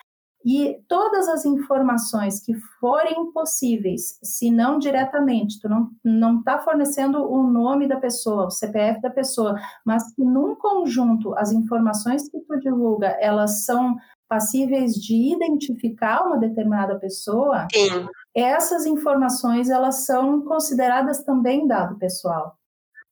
e 0.44 0.80
todas 0.88 1.28
as 1.28 1.44
informações 1.44 2.40
que 2.40 2.54
forem 2.80 3.32
possíveis, 3.32 4.18
se 4.22 4.50
não 4.50 4.78
diretamente, 4.78 5.60
tu 5.60 5.68
não 5.68 5.90
não 6.04 6.38
está 6.38 6.58
fornecendo 6.60 7.18
o 7.30 7.42
nome 7.42 7.88
da 7.88 7.96
pessoa, 7.96 8.46
o 8.46 8.50
CPF 8.50 9.00
da 9.00 9.10
pessoa, 9.10 9.56
mas 9.84 10.14
que 10.14 10.24
num 10.24 10.54
conjunto 10.54 11.34
as 11.36 11.52
informações 11.52 12.28
que 12.28 12.38
tu 12.40 12.58
divulga 12.60 13.08
elas 13.20 13.64
são 13.64 13.96
passíveis 14.28 14.94
de 14.94 15.32
identificar 15.32 16.24
uma 16.24 16.38
determinada 16.38 16.98
pessoa, 16.98 17.66
Sim. 17.72 18.06
essas 18.34 18.86
informações 18.86 19.70
elas 19.70 20.04
são 20.04 20.42
consideradas 20.42 21.24
também 21.24 21.66
dado 21.66 21.98
pessoal. 21.98 22.58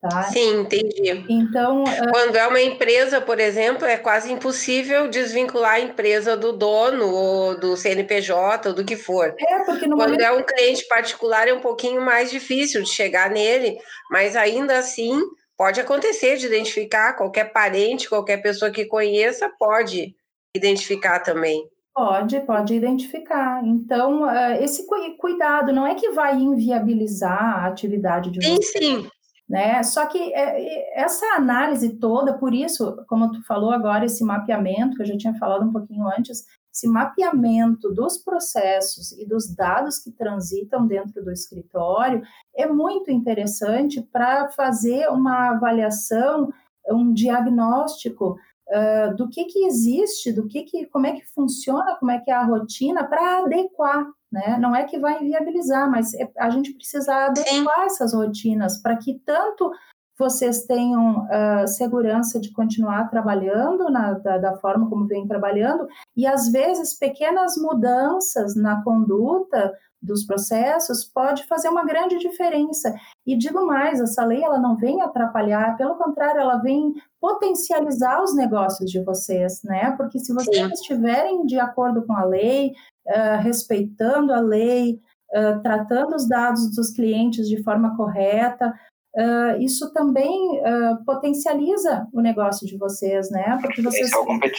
Tá? 0.00 0.24
Sim, 0.24 0.60
entendi. 0.60 1.24
Então, 1.28 1.84
ah, 1.86 2.10
quando 2.10 2.36
é 2.36 2.46
uma 2.46 2.60
empresa, 2.60 3.20
por 3.20 3.40
exemplo, 3.40 3.86
é 3.86 3.96
quase 3.96 4.30
impossível 4.30 5.08
desvincular 5.08 5.74
a 5.74 5.80
empresa 5.80 6.36
do 6.36 6.52
dono 6.52 7.08
ou 7.08 7.58
do 7.58 7.76
CNPJ 7.76 8.68
ou 8.68 8.74
do 8.74 8.84
que 8.84 8.94
for. 8.94 9.34
É, 9.38 9.64
porque 9.64 9.86
quando 9.88 9.96
momento... 9.96 10.20
é 10.20 10.30
um 10.30 10.42
cliente 10.42 10.86
particular 10.86 11.48
é 11.48 11.54
um 11.54 11.60
pouquinho 11.60 12.02
mais 12.02 12.30
difícil 12.30 12.82
de 12.82 12.90
chegar 12.90 13.30
nele, 13.30 13.78
mas 14.10 14.36
ainda 14.36 14.78
assim 14.78 15.18
pode 15.56 15.80
acontecer 15.80 16.36
de 16.36 16.46
identificar 16.46 17.14
qualquer 17.14 17.52
parente, 17.52 18.08
qualquer 18.08 18.42
pessoa 18.42 18.70
que 18.70 18.84
conheça 18.84 19.50
pode 19.58 20.14
identificar 20.56 21.20
também. 21.20 21.68
Pode, 21.94 22.38
pode 22.40 22.74
identificar. 22.74 23.64
Então, 23.64 24.28
eh, 24.28 24.62
esse 24.62 24.86
cuidado 25.18 25.72
não 25.72 25.86
é 25.86 25.94
que 25.94 26.10
vai 26.10 26.36
inviabilizar 26.38 27.64
a 27.64 27.66
atividade 27.66 28.30
de 28.30 28.44
sim, 28.44 28.56
você. 28.56 28.78
Sim, 28.78 29.08
né? 29.48 29.82
Só 29.82 30.04
que 30.04 30.18
eh, 30.34 31.00
essa 31.00 31.24
análise 31.36 31.98
toda, 31.98 32.36
por 32.36 32.52
isso, 32.52 32.96
como 33.08 33.32
tu 33.32 33.42
falou 33.46 33.70
agora, 33.70 34.04
esse 34.04 34.22
mapeamento, 34.24 34.96
que 34.96 35.02
eu 35.02 35.06
já 35.06 35.16
tinha 35.16 35.34
falado 35.38 35.64
um 35.64 35.72
pouquinho 35.72 36.06
antes, 36.06 36.44
esse 36.70 36.86
mapeamento 36.86 37.88
dos 37.94 38.18
processos 38.18 39.12
e 39.12 39.26
dos 39.26 39.54
dados 39.54 39.98
que 39.98 40.12
transitam 40.12 40.86
dentro 40.86 41.24
do 41.24 41.32
escritório 41.32 42.20
é 42.54 42.66
muito 42.66 43.10
interessante 43.10 44.02
para 44.02 44.50
fazer 44.50 45.08
uma 45.08 45.52
avaliação, 45.52 46.52
um 46.90 47.14
diagnóstico 47.14 48.36
uh, 48.68 49.16
do 49.16 49.28
que, 49.28 49.44
que 49.44 49.64
existe, 49.66 50.32
do 50.32 50.46
que, 50.46 50.62
que 50.62 50.86
como 50.86 51.06
é 51.06 51.12
que 51.12 51.26
funciona, 51.34 51.96
como 51.96 52.10
é 52.10 52.18
que 52.20 52.30
é 52.30 52.34
a 52.34 52.44
rotina 52.44 53.04
para 53.04 53.44
adequar. 53.44 54.06
Né? 54.30 54.58
Não 54.60 54.74
é 54.74 54.84
que 54.84 54.98
vai 54.98 55.22
inviabilizar, 55.22 55.90
mas 55.90 56.12
é, 56.14 56.28
a 56.38 56.50
gente 56.50 56.72
precisa 56.74 57.26
adequar 57.26 57.84
essas 57.84 58.12
rotinas 58.12 58.80
para 58.82 58.96
que 58.96 59.20
tanto 59.24 59.70
vocês 60.18 60.64
tenham 60.64 61.26
uh, 61.26 61.68
segurança 61.68 62.40
de 62.40 62.50
continuar 62.52 63.08
trabalhando 63.10 63.90
na, 63.90 64.12
da, 64.12 64.38
da, 64.38 64.56
forma 64.56 64.88
como 64.88 65.06
vem 65.06 65.26
trabalhando, 65.26 65.86
e 66.16 66.26
às 66.26 66.50
vezes 66.50 66.98
pequenas 66.98 67.56
mudanças 67.58 68.56
na 68.56 68.82
conduta 68.82 69.72
dos 70.02 70.24
processos 70.24 71.04
pode 71.04 71.46
fazer 71.46 71.68
uma 71.68 71.84
grande 71.84 72.18
diferença. 72.18 72.94
E 73.26 73.36
digo 73.36 73.66
mais, 73.66 74.00
essa 74.00 74.24
lei 74.24 74.42
ela 74.42 74.58
não 74.58 74.76
vem 74.76 75.00
atrapalhar, 75.02 75.76
pelo 75.76 75.96
contrário, 75.96 76.40
ela 76.40 76.58
vem 76.58 76.94
potencializar 77.20 78.22
os 78.22 78.34
negócios 78.34 78.90
de 78.90 79.02
vocês, 79.02 79.62
né? 79.64 79.92
Porque 79.96 80.18
se 80.18 80.32
vocês 80.32 80.56
Sim. 80.56 80.72
estiverem 80.72 81.44
de 81.46 81.58
acordo 81.58 82.04
com 82.06 82.12
a 82.12 82.24
lei, 82.24 82.72
uh, 83.06 83.42
respeitando 83.42 84.32
a 84.32 84.40
lei, 84.40 85.00
uh, 85.32 85.60
tratando 85.62 86.14
os 86.14 86.28
dados 86.28 86.74
dos 86.74 86.90
clientes 86.90 87.48
de 87.48 87.62
forma 87.62 87.96
correta, 87.96 88.72
Uh, 89.16 89.58
isso 89.62 89.94
também 89.94 90.60
uh, 90.60 91.02
potencializa 91.06 92.06
o 92.12 92.20
negócio 92.20 92.66
de 92.66 92.76
vocês, 92.76 93.30
né? 93.30 93.58
Porque 93.62 93.80
vocês 93.80 94.10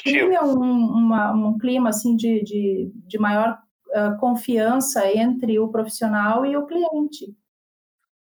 criam 0.02 0.46
um, 0.46 0.98
uma, 0.98 1.32
um 1.32 1.60
clima 1.60 1.90
assim 1.90 2.16
de, 2.16 2.44
de, 2.44 2.92
de 3.06 3.20
maior 3.20 3.60
uh, 3.98 4.18
confiança 4.20 5.08
entre 5.12 5.60
o 5.60 5.70
profissional 5.70 6.46
e 6.46 6.56
o 6.56 6.66
cliente. 6.66 7.36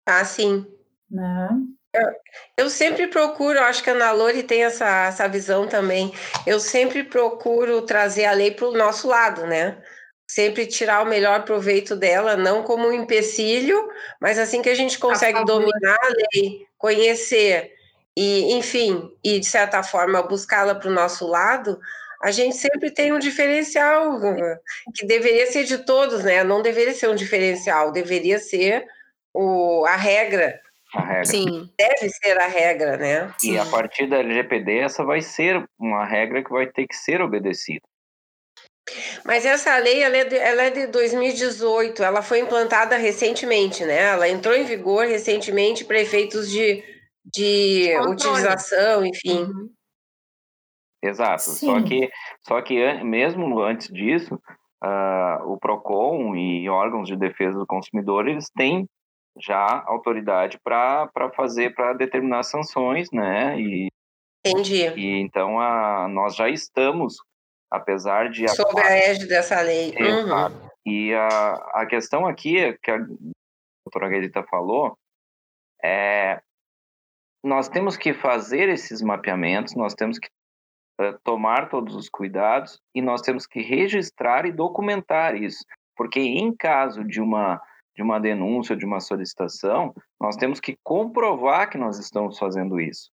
Ah, 0.05 0.23
sim. 0.23 0.65
Né? 1.09 1.49
Eu, 1.93 2.65
eu 2.65 2.69
sempre 2.69 3.07
procuro, 3.07 3.59
acho 3.59 3.83
que 3.83 3.89
a 3.89 3.93
Ana 3.93 4.11
Lori 4.11 4.43
tem 4.43 4.63
essa, 4.63 5.07
essa 5.07 5.27
visão 5.27 5.67
também. 5.67 6.13
Eu 6.45 6.59
sempre 6.59 7.03
procuro 7.03 7.81
trazer 7.81 8.25
a 8.25 8.31
lei 8.33 8.51
para 8.51 8.67
o 8.67 8.77
nosso 8.77 9.07
lado, 9.07 9.45
né? 9.45 9.81
sempre 10.27 10.65
tirar 10.65 11.03
o 11.03 11.07
melhor 11.07 11.43
proveito 11.43 11.95
dela, 11.95 12.35
não 12.35 12.63
como 12.63 12.87
um 12.87 12.93
empecilho, 12.93 13.87
mas 14.19 14.39
assim 14.39 14.61
que 14.61 14.69
a 14.69 14.75
gente 14.75 14.97
consegue 14.97 15.37
a 15.37 15.43
dominar 15.43 15.97
a 16.01 16.07
lei, 16.33 16.65
conhecer 16.77 17.71
e, 18.17 18.53
enfim, 18.53 19.11
e 19.23 19.39
de 19.39 19.45
certa 19.45 19.83
forma 19.83 20.23
buscá-la 20.23 20.73
para 20.73 20.89
o 20.89 20.93
nosso 20.93 21.27
lado, 21.27 21.79
a 22.21 22.31
gente 22.31 22.55
sempre 22.55 22.91
tem 22.91 23.13
um 23.13 23.19
diferencial 23.19 24.19
que 24.95 25.05
deveria 25.05 25.45
ser 25.47 25.63
de 25.63 25.79
todos, 25.79 26.23
né? 26.23 26.43
Não 26.43 26.61
deveria 26.61 26.93
ser 26.93 27.09
um 27.09 27.15
diferencial, 27.15 27.91
deveria 27.91 28.39
ser 28.39 28.85
o, 29.33 29.85
a 29.85 29.95
regra. 29.95 30.59
A 30.93 31.01
regra. 31.01 31.25
Sim. 31.25 31.69
Deve 31.77 32.09
ser 32.09 32.39
a 32.39 32.47
regra, 32.47 32.97
né? 32.97 33.33
E 33.43 33.47
Sim. 33.47 33.57
a 33.57 33.65
partir 33.65 34.07
da 34.07 34.17
LGPD, 34.17 34.79
essa 34.79 35.03
vai 35.03 35.21
ser 35.21 35.63
uma 35.77 36.05
regra 36.05 36.43
que 36.43 36.51
vai 36.51 36.67
ter 36.67 36.87
que 36.87 36.95
ser 36.95 37.21
obedecida. 37.21 37.85
Mas 39.23 39.45
essa 39.45 39.75
lei 39.77 40.01
ela 40.03 40.15
é, 40.15 40.23
de, 40.23 40.37
ela 40.37 40.63
é 40.63 40.69
de 40.69 40.87
2018, 40.87 42.03
ela 42.03 42.21
foi 42.21 42.39
implantada 42.39 42.95
recentemente, 42.97 43.83
né? 43.83 44.03
Ela 44.03 44.29
entrou 44.29 44.55
em 44.55 44.63
vigor 44.63 45.07
recentemente 45.07 45.83
para 45.83 45.99
efeitos 45.99 46.49
de, 46.49 46.83
de 47.25 47.91
utilização, 48.07 49.05
enfim. 49.05 49.39
Uhum. 49.39 49.69
Exato. 51.05 51.41
Só 51.41 51.81
que, 51.81 52.09
só 52.41 52.61
que 52.61 53.03
mesmo 53.03 53.61
antes 53.61 53.87
disso, 53.87 54.35
uh, 54.83 55.51
o 55.51 55.57
PROCON 55.59 56.35
e 56.35 56.69
órgãos 56.69 57.07
de 57.07 57.15
defesa 57.15 57.57
do 57.57 57.67
consumidor 57.67 58.27
eles 58.27 58.49
têm 58.49 58.87
já 59.37 59.83
autoridade 59.85 60.57
para 60.63 61.09
fazer, 61.35 61.73
para 61.75 61.93
determinar 61.93 62.43
sanções, 62.43 63.07
né? 63.11 63.59
E, 63.59 63.87
Entendi. 64.45 64.87
E 64.95 65.19
então 65.19 65.59
a, 65.59 66.07
nós 66.07 66.35
já 66.35 66.49
estamos 66.49 67.15
apesar 67.69 68.29
de... 68.29 68.47
Sob 68.47 68.79
a 68.79 68.91
égide 68.91 69.27
dessa 69.27 69.61
lei. 69.61 69.93
Uhum. 69.99 70.69
E 70.85 71.13
a, 71.13 71.53
a 71.73 71.85
questão 71.85 72.25
aqui, 72.25 72.77
que 72.81 72.91
a 72.91 72.97
doutora 72.97 74.09
Guedita 74.09 74.43
falou, 74.43 74.97
é 75.83 76.39
nós 77.43 77.69
temos 77.69 77.95
que 77.95 78.11
fazer 78.11 78.69
esses 78.69 79.03
mapeamentos, 79.03 79.75
nós 79.75 79.93
temos 79.93 80.17
que 80.17 80.27
uh, 80.99 81.17
tomar 81.23 81.69
todos 81.69 81.95
os 81.95 82.09
cuidados 82.09 82.79
e 82.93 83.01
nós 83.01 83.21
temos 83.21 83.45
que 83.45 83.61
registrar 83.61 84.45
e 84.45 84.51
documentar 84.51 85.35
isso, 85.35 85.63
porque 85.95 86.19
em 86.19 86.55
caso 86.55 87.03
de 87.03 87.21
uma 87.21 87.61
de 87.95 88.03
uma 88.03 88.19
denúncia, 88.19 88.75
de 88.75 88.85
uma 88.85 88.99
solicitação, 88.99 89.95
nós 90.19 90.35
temos 90.35 90.59
que 90.59 90.77
comprovar 90.83 91.69
que 91.69 91.77
nós 91.77 91.97
estamos 91.97 92.37
fazendo 92.37 92.77
isso. 92.77 93.09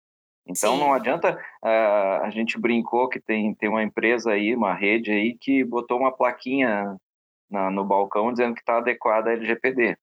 Então 0.47 0.75
Sim. 0.75 0.79
não 0.79 0.93
adianta 0.93 1.37
uh, 1.63 2.23
a 2.23 2.29
gente 2.29 2.59
brincou 2.59 3.09
que 3.09 3.19
tem, 3.19 3.53
tem 3.55 3.67
uma 3.67 3.83
empresa 3.83 4.31
aí, 4.31 4.55
uma 4.55 4.73
rede 4.73 5.11
aí 5.11 5.37
que 5.37 5.63
botou 5.63 5.99
uma 5.99 6.11
plaquinha 6.11 6.95
na, 7.49 7.69
no 7.69 7.83
balcão 7.83 8.31
dizendo 8.31 8.53
que 8.53 8.61
está 8.61 8.77
adequada 8.77 9.29
à 9.29 9.33
LGPD. 9.33 9.97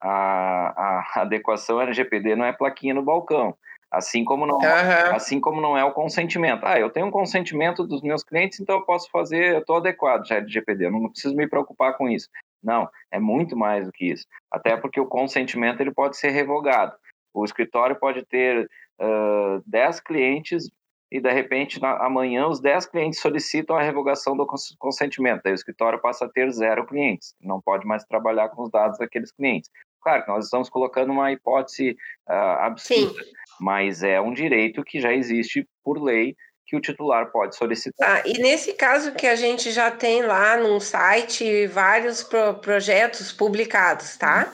A, 0.00 1.16
a, 1.16 1.22
adequação 1.22 1.78
à 1.78 1.84
LGPD 1.84 2.36
não 2.36 2.44
é 2.44 2.52
plaquinha 2.52 2.94
no 2.94 3.02
balcão. 3.02 3.56
Assim 3.90 4.24
como 4.24 4.46
não, 4.46 4.56
uhum. 4.56 5.14
assim 5.14 5.40
como 5.40 5.60
não 5.60 5.78
é 5.78 5.84
o 5.84 5.92
consentimento. 5.92 6.64
Ah, 6.64 6.78
eu 6.78 6.90
tenho 6.90 7.06
um 7.06 7.10
consentimento 7.10 7.86
dos 7.86 8.02
meus 8.02 8.24
clientes, 8.24 8.58
então 8.58 8.76
eu 8.76 8.84
posso 8.84 9.08
fazer, 9.10 9.54
eu 9.54 9.60
estou 9.60 9.76
adequado 9.76 10.26
já 10.26 10.34
à 10.34 10.38
LGPD, 10.38 10.86
eu 10.86 10.90
não 10.90 11.08
preciso 11.08 11.36
me 11.36 11.48
preocupar 11.48 11.96
com 11.96 12.08
isso. 12.08 12.28
Não, 12.62 12.88
é 13.12 13.20
muito 13.20 13.56
mais 13.56 13.86
do 13.86 13.92
que 13.92 14.10
isso. 14.10 14.26
Até 14.50 14.76
porque 14.76 15.00
o 15.00 15.06
consentimento 15.06 15.80
ele 15.80 15.92
pode 15.92 16.16
ser 16.16 16.30
revogado. 16.30 16.96
O 17.32 17.44
escritório 17.44 17.94
pode 17.96 18.24
ter 18.26 18.68
uh, 19.00 19.62
10 19.66 20.00
clientes 20.00 20.68
e, 21.10 21.20
de 21.20 21.32
repente, 21.32 21.80
na, 21.80 22.04
amanhã 22.04 22.48
os 22.48 22.60
10 22.60 22.86
clientes 22.86 23.20
solicitam 23.20 23.76
a 23.76 23.82
revogação 23.82 24.36
do 24.36 24.46
consentimento. 24.78 25.46
Aí 25.46 25.52
o 25.52 25.54
escritório 25.54 26.00
passa 26.00 26.24
a 26.24 26.28
ter 26.28 26.50
zero 26.50 26.84
clientes, 26.86 27.34
não 27.40 27.60
pode 27.60 27.86
mais 27.86 28.04
trabalhar 28.04 28.48
com 28.48 28.62
os 28.64 28.70
dados 28.70 28.98
daqueles 28.98 29.30
clientes. 29.30 29.70
Claro 30.06 30.22
que 30.22 30.28
nós 30.28 30.44
estamos 30.44 30.70
colocando 30.70 31.10
uma 31.10 31.32
hipótese 31.32 31.96
uh, 32.28 32.32
absurda, 32.60 33.24
Sim. 33.24 33.30
mas 33.58 34.04
é 34.04 34.20
um 34.20 34.32
direito 34.32 34.84
que 34.84 35.00
já 35.00 35.12
existe 35.12 35.68
por 35.82 36.00
lei 36.00 36.36
que 36.64 36.76
o 36.76 36.80
titular 36.80 37.32
pode 37.32 37.56
solicitar. 37.56 38.18
Ah, 38.18 38.22
e 38.24 38.38
nesse 38.38 38.74
caso 38.74 39.14
que 39.14 39.26
a 39.26 39.34
gente 39.34 39.72
já 39.72 39.90
tem 39.90 40.22
lá 40.22 40.58
no 40.58 40.78
site 40.80 41.66
vários 41.66 42.22
pro 42.22 42.54
projetos 42.54 43.32
publicados, 43.32 44.16
tá? 44.16 44.46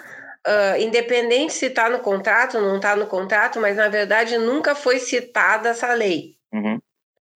Uh, 0.47 0.81
independente 0.81 1.53
se 1.53 1.67
está 1.67 1.91
no 1.91 1.99
contrato 1.99 2.57
ou 2.57 2.63
não 2.63 2.77
está 2.77 2.97
no 2.97 3.07
contrato, 3.07 3.61
mas 3.61 3.77
na 3.77 3.91
verdade 3.91 4.39
nunca 4.39 4.75
foi 4.75 4.99
citada 4.99 5.69
essa 5.69 5.93
lei. 5.93 6.35
Uhum. 6.51 6.81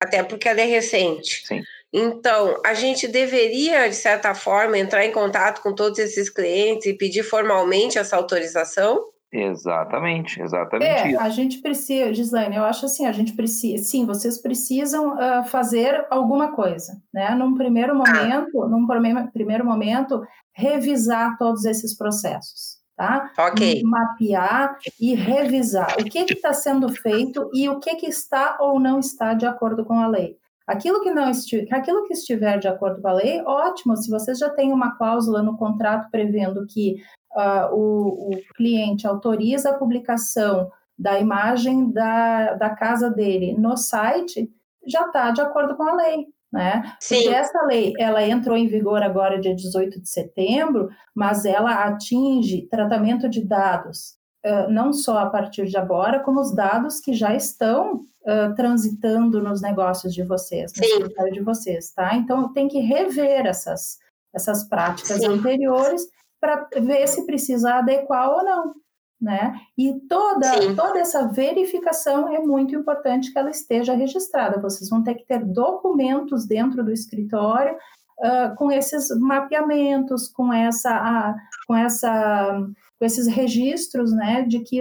Até 0.02 0.22
porque 0.22 0.48
ela 0.48 0.62
é 0.62 0.64
recente. 0.64 1.46
Sim. 1.46 1.62
Então, 1.98 2.60
a 2.62 2.74
gente 2.74 3.08
deveria, 3.08 3.88
de 3.88 3.94
certa 3.94 4.34
forma, 4.34 4.76
entrar 4.76 5.06
em 5.06 5.12
contato 5.12 5.62
com 5.62 5.74
todos 5.74 5.98
esses 5.98 6.28
clientes 6.28 6.84
e 6.84 6.92
pedir 6.92 7.22
formalmente 7.22 7.98
essa 7.98 8.16
autorização? 8.16 9.02
Exatamente, 9.32 10.40
exatamente 10.40 10.86
é, 10.86 11.10
isso. 11.12 11.20
A 11.20 11.30
gente 11.30 11.58
precisa, 11.62 12.12
Gislaine, 12.12 12.56
eu 12.56 12.64
acho 12.64 12.84
assim, 12.84 13.06
a 13.06 13.12
gente 13.12 13.32
precisa, 13.32 13.82
sim, 13.82 14.04
vocês 14.04 14.36
precisam 14.40 15.14
uh, 15.14 15.44
fazer 15.44 16.06
alguma 16.10 16.52
coisa, 16.52 17.00
né? 17.12 17.34
Num 17.34 17.54
primeiro 17.54 17.92
ah. 17.92 17.94
momento, 17.94 18.62
ah. 18.62 18.68
num 18.68 18.86
primeiro 19.32 19.64
momento, 19.64 20.22
revisar 20.52 21.38
todos 21.38 21.64
esses 21.64 21.96
processos 21.96 22.76
tá? 22.96 23.30
Ok. 23.38 23.82
Mapear 23.84 24.78
e 24.98 25.14
revisar 25.14 25.96
o 26.00 26.04
que 26.04 26.20
está 26.20 26.54
sendo 26.54 26.88
feito 26.88 27.50
e 27.52 27.68
o 27.68 27.78
que, 27.78 27.94
que 27.96 28.06
está 28.06 28.56
ou 28.58 28.80
não 28.80 28.98
está 28.98 29.34
de 29.34 29.44
acordo 29.44 29.84
com 29.84 30.00
a 30.00 30.08
lei. 30.08 30.38
Aquilo 30.66 31.00
que 31.02 31.10
não 31.10 31.30
estiver, 31.30 31.72
aquilo 31.72 32.04
que 32.04 32.14
estiver 32.14 32.58
de 32.58 32.66
acordo 32.66 33.00
com 33.00 33.08
a 33.08 33.12
lei, 33.12 33.40
ótimo. 33.42 33.96
Se 33.96 34.10
vocês 34.10 34.38
já 34.38 34.50
têm 34.50 34.72
uma 34.72 34.96
cláusula 34.96 35.42
no 35.42 35.56
contrato 35.56 36.10
prevendo 36.10 36.66
que 36.66 36.96
uh, 37.36 37.74
o, 37.74 38.30
o 38.30 38.54
cliente 38.56 39.06
autoriza 39.06 39.70
a 39.70 39.78
publicação 39.78 40.70
da 40.98 41.18
imagem 41.20 41.90
da, 41.92 42.54
da 42.54 42.70
casa 42.70 43.10
dele 43.10 43.54
no 43.56 43.76
site, 43.76 44.50
já 44.86 45.06
está 45.06 45.30
de 45.30 45.40
acordo 45.40 45.76
com 45.76 45.84
a 45.84 45.94
lei 45.94 46.26
né? 46.52 46.94
Sim. 47.00 47.16
Porque 47.16 47.34
essa 47.34 47.62
lei, 47.66 47.92
ela 47.98 48.22
entrou 48.26 48.56
em 48.56 48.66
vigor 48.66 49.02
agora 49.02 49.40
dia 49.40 49.54
18 49.54 50.00
de 50.00 50.08
setembro, 50.08 50.88
mas 51.14 51.44
ela 51.44 51.84
atinge 51.84 52.66
tratamento 52.68 53.28
de 53.28 53.44
dados 53.44 54.16
uh, 54.46 54.70
não 54.70 54.92
só 54.92 55.18
a 55.18 55.30
partir 55.30 55.66
de 55.66 55.76
agora, 55.76 56.20
como 56.20 56.40
os 56.40 56.54
dados 56.54 57.00
que 57.00 57.12
já 57.12 57.34
estão 57.34 58.00
uh, 58.26 58.54
transitando 58.54 59.42
nos 59.42 59.62
negócios 59.62 60.12
de 60.12 60.22
vocês, 60.22 60.72
no 61.00 61.30
de 61.30 61.40
vocês, 61.40 61.92
tá? 61.92 62.16
Então 62.16 62.52
tem 62.52 62.68
que 62.68 62.80
rever 62.80 63.46
essas 63.46 63.98
essas 64.34 64.64
práticas 64.64 65.18
Sim. 65.18 65.28
anteriores 65.28 66.06
para 66.38 66.68
ver 66.78 67.06
se 67.08 67.24
precisa 67.24 67.76
adequar 67.76 68.30
ou 68.30 68.44
não. 68.44 68.74
né? 69.18 69.58
E 69.78 69.98
toda, 70.06 70.74
toda 70.76 70.98
essa 70.98 71.26
verificação 71.28 72.28
é 72.28 72.38
muito 72.38 72.74
importante 72.74 73.32
que 73.32 73.38
ela 73.38 73.48
esteja 73.48 73.94
registrada. 73.94 74.60
Vocês 74.60 74.90
vão 74.90 75.02
ter 75.02 75.14
que 75.14 75.24
ter 75.24 75.42
documentos 75.42 76.46
dentro 76.46 76.84
do 76.84 76.92
escritório 76.92 77.74
uh, 78.18 78.54
com 78.56 78.70
esses 78.70 79.08
mapeamentos, 79.18 80.28
com 80.28 80.52
essa, 80.52 81.30
uh, 81.30 81.34
com 81.66 81.74
essa 81.74 82.68
com 82.98 83.04
esses 83.04 83.26
registros, 83.26 84.12
né, 84.12 84.42
de 84.42 84.60
que 84.60 84.80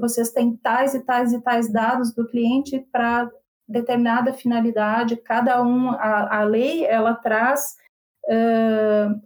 vocês 0.00 0.30
têm 0.30 0.56
tais 0.56 0.94
e 0.94 1.04
tais 1.04 1.32
e 1.32 1.40
tais 1.40 1.72
dados 1.72 2.14
do 2.14 2.26
cliente 2.28 2.78
para 2.92 3.30
determinada 3.68 4.32
finalidade, 4.32 5.16
cada 5.16 5.60
um, 5.62 5.90
a, 5.90 6.38
a 6.40 6.44
lei, 6.44 6.84
ela 6.84 7.14
traz 7.14 7.74
uh, 8.26 9.20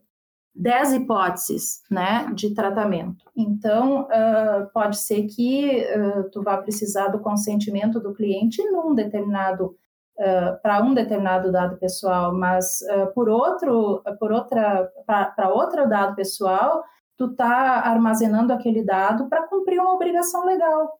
dez 0.54 0.94
hipóteses, 0.94 1.82
né, 1.90 2.30
de 2.34 2.54
tratamento. 2.54 3.24
Então, 3.36 4.04
uh, 4.04 4.70
pode 4.72 4.96
ser 4.98 5.24
que 5.24 5.84
uh, 5.94 6.30
tu 6.30 6.42
vá 6.42 6.56
precisar 6.56 7.08
do 7.08 7.20
consentimento 7.20 8.00
do 8.00 8.14
cliente 8.14 8.62
num 8.70 8.94
determinado 8.94 9.76
Uh, 10.18 10.60
para 10.62 10.82
um 10.82 10.92
determinado 10.92 11.50
dado 11.50 11.78
pessoal, 11.78 12.34
mas 12.34 12.80
uh, 12.82 13.10
por 13.14 13.26
outro, 13.30 14.02
por 14.18 14.30
outra, 14.30 14.86
para 15.06 15.48
outro 15.48 15.88
dado 15.88 16.14
pessoal, 16.14 16.84
tu 17.20 17.26
está 17.26 17.80
armazenando 17.80 18.50
aquele 18.50 18.82
dado 18.82 19.28
para 19.28 19.46
cumprir 19.46 19.78
uma 19.78 19.92
obrigação 19.92 20.42
legal, 20.46 20.90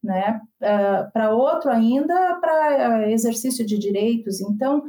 né? 0.00 0.40
Uh, 0.62 1.10
para 1.12 1.34
outro 1.34 1.72
ainda, 1.72 2.36
para 2.36 3.10
exercício 3.10 3.66
de 3.66 3.76
direitos. 3.76 4.40
Então, 4.40 4.84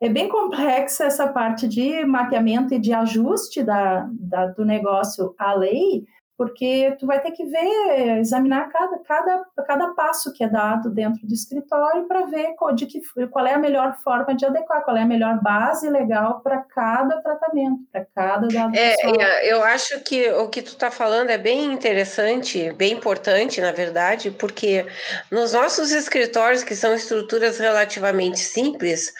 é 0.00 0.08
bem 0.08 0.26
complexa 0.26 1.04
essa 1.04 1.28
parte 1.28 1.68
de 1.68 2.02
mapeamento 2.06 2.72
e 2.72 2.78
de 2.78 2.94
ajuste 2.94 3.62
da, 3.62 4.08
da, 4.10 4.46
do 4.46 4.64
negócio 4.64 5.34
à 5.38 5.52
lei, 5.52 6.06
porque 6.36 6.94
tu 6.98 7.06
vai 7.06 7.20
ter 7.20 7.30
que 7.30 7.44
ver, 7.44 8.18
examinar 8.18 8.68
cada, 8.70 8.98
cada, 8.98 9.44
cada 9.66 9.94
passo 9.94 10.32
que 10.32 10.44
é 10.44 10.48
dado 10.48 10.90
dentro 10.90 11.26
do 11.26 11.32
escritório 11.32 12.06
para 12.06 12.26
ver 12.26 12.54
qual, 12.56 12.74
de 12.74 12.84
que, 12.84 13.00
qual 13.30 13.46
é 13.46 13.54
a 13.54 13.58
melhor 13.58 13.96
forma 14.04 14.34
de 14.34 14.44
adequar, 14.44 14.84
qual 14.84 14.96
é 14.96 15.02
a 15.02 15.06
melhor 15.06 15.40
base 15.42 15.88
legal 15.88 16.40
para 16.40 16.58
cada 16.58 17.22
tratamento, 17.22 17.80
para 17.90 18.04
cada 18.14 18.48
dado 18.48 18.76
é. 18.76 19.50
Eu 19.50 19.62
acho 19.62 20.00
que 20.00 20.30
o 20.32 20.48
que 20.48 20.60
tu 20.60 20.68
está 20.68 20.90
falando 20.90 21.30
é 21.30 21.38
bem 21.38 21.72
interessante, 21.72 22.70
bem 22.74 22.92
importante, 22.92 23.60
na 23.60 23.72
verdade, 23.72 24.30
porque 24.30 24.86
nos 25.30 25.54
nossos 25.54 25.90
escritórios, 25.90 26.62
que 26.62 26.76
são 26.76 26.94
estruturas 26.94 27.58
relativamente 27.58 28.38
simples, 28.38 29.12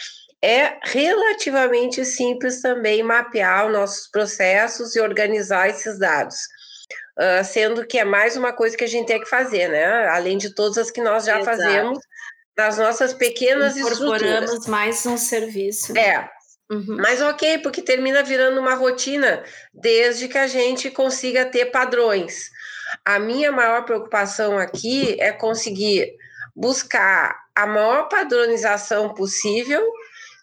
é 0.43 0.77
relativamente 0.85 2.05
simples 2.05 2.61
também 2.61 3.03
mapear 3.03 3.67
os 3.67 3.73
nossos 3.73 4.07
processos 4.09 4.95
e 4.95 5.01
organizar 5.01 5.69
esses 5.69 5.99
dados. 5.99 6.37
Uh, 7.19 7.43
sendo 7.45 7.87
que 7.87 7.99
é 7.99 8.05
mais 8.05 8.37
uma 8.37 8.53
coisa 8.53 8.77
que 8.77 8.85
a 8.85 8.89
gente 8.89 9.07
tem 9.07 9.19
que 9.19 9.29
fazer, 9.29 9.69
né? 9.69 10.07
Além 10.09 10.37
de 10.37 10.55
todas 10.55 10.77
as 10.77 10.91
que 10.91 11.01
nós 11.01 11.25
já 11.25 11.41
Exato. 11.41 11.57
fazemos 11.57 11.99
nas 12.57 12.79
nossas 12.79 13.15
pequenas 13.15 13.77
Incorporamos 13.77 14.51
estruturas. 14.51 14.67
mais 14.67 15.07
um 15.07 15.17
serviço. 15.17 15.97
É. 15.97 16.31
Uhum. 16.71 16.97
Mas 16.99 17.23
ok, 17.23 17.59
porque 17.59 17.81
termina 17.81 18.23
virando 18.23 18.61
uma 18.61 18.75
rotina 18.75 19.43
desde 19.73 20.27
que 20.27 20.37
a 20.37 20.47
gente 20.47 20.91
consiga 20.91 21.45
ter 21.45 21.67
padrões. 21.67 22.51
A 23.05 23.19
minha 23.19 23.53
maior 23.53 23.85
preocupação 23.85 24.59
aqui 24.59 25.17
é 25.21 25.33
conseguir 25.33 26.13
buscar 26.55 27.37
a 27.55 27.67
maior 27.67 28.09
padronização 28.09 29.15
possível 29.15 29.87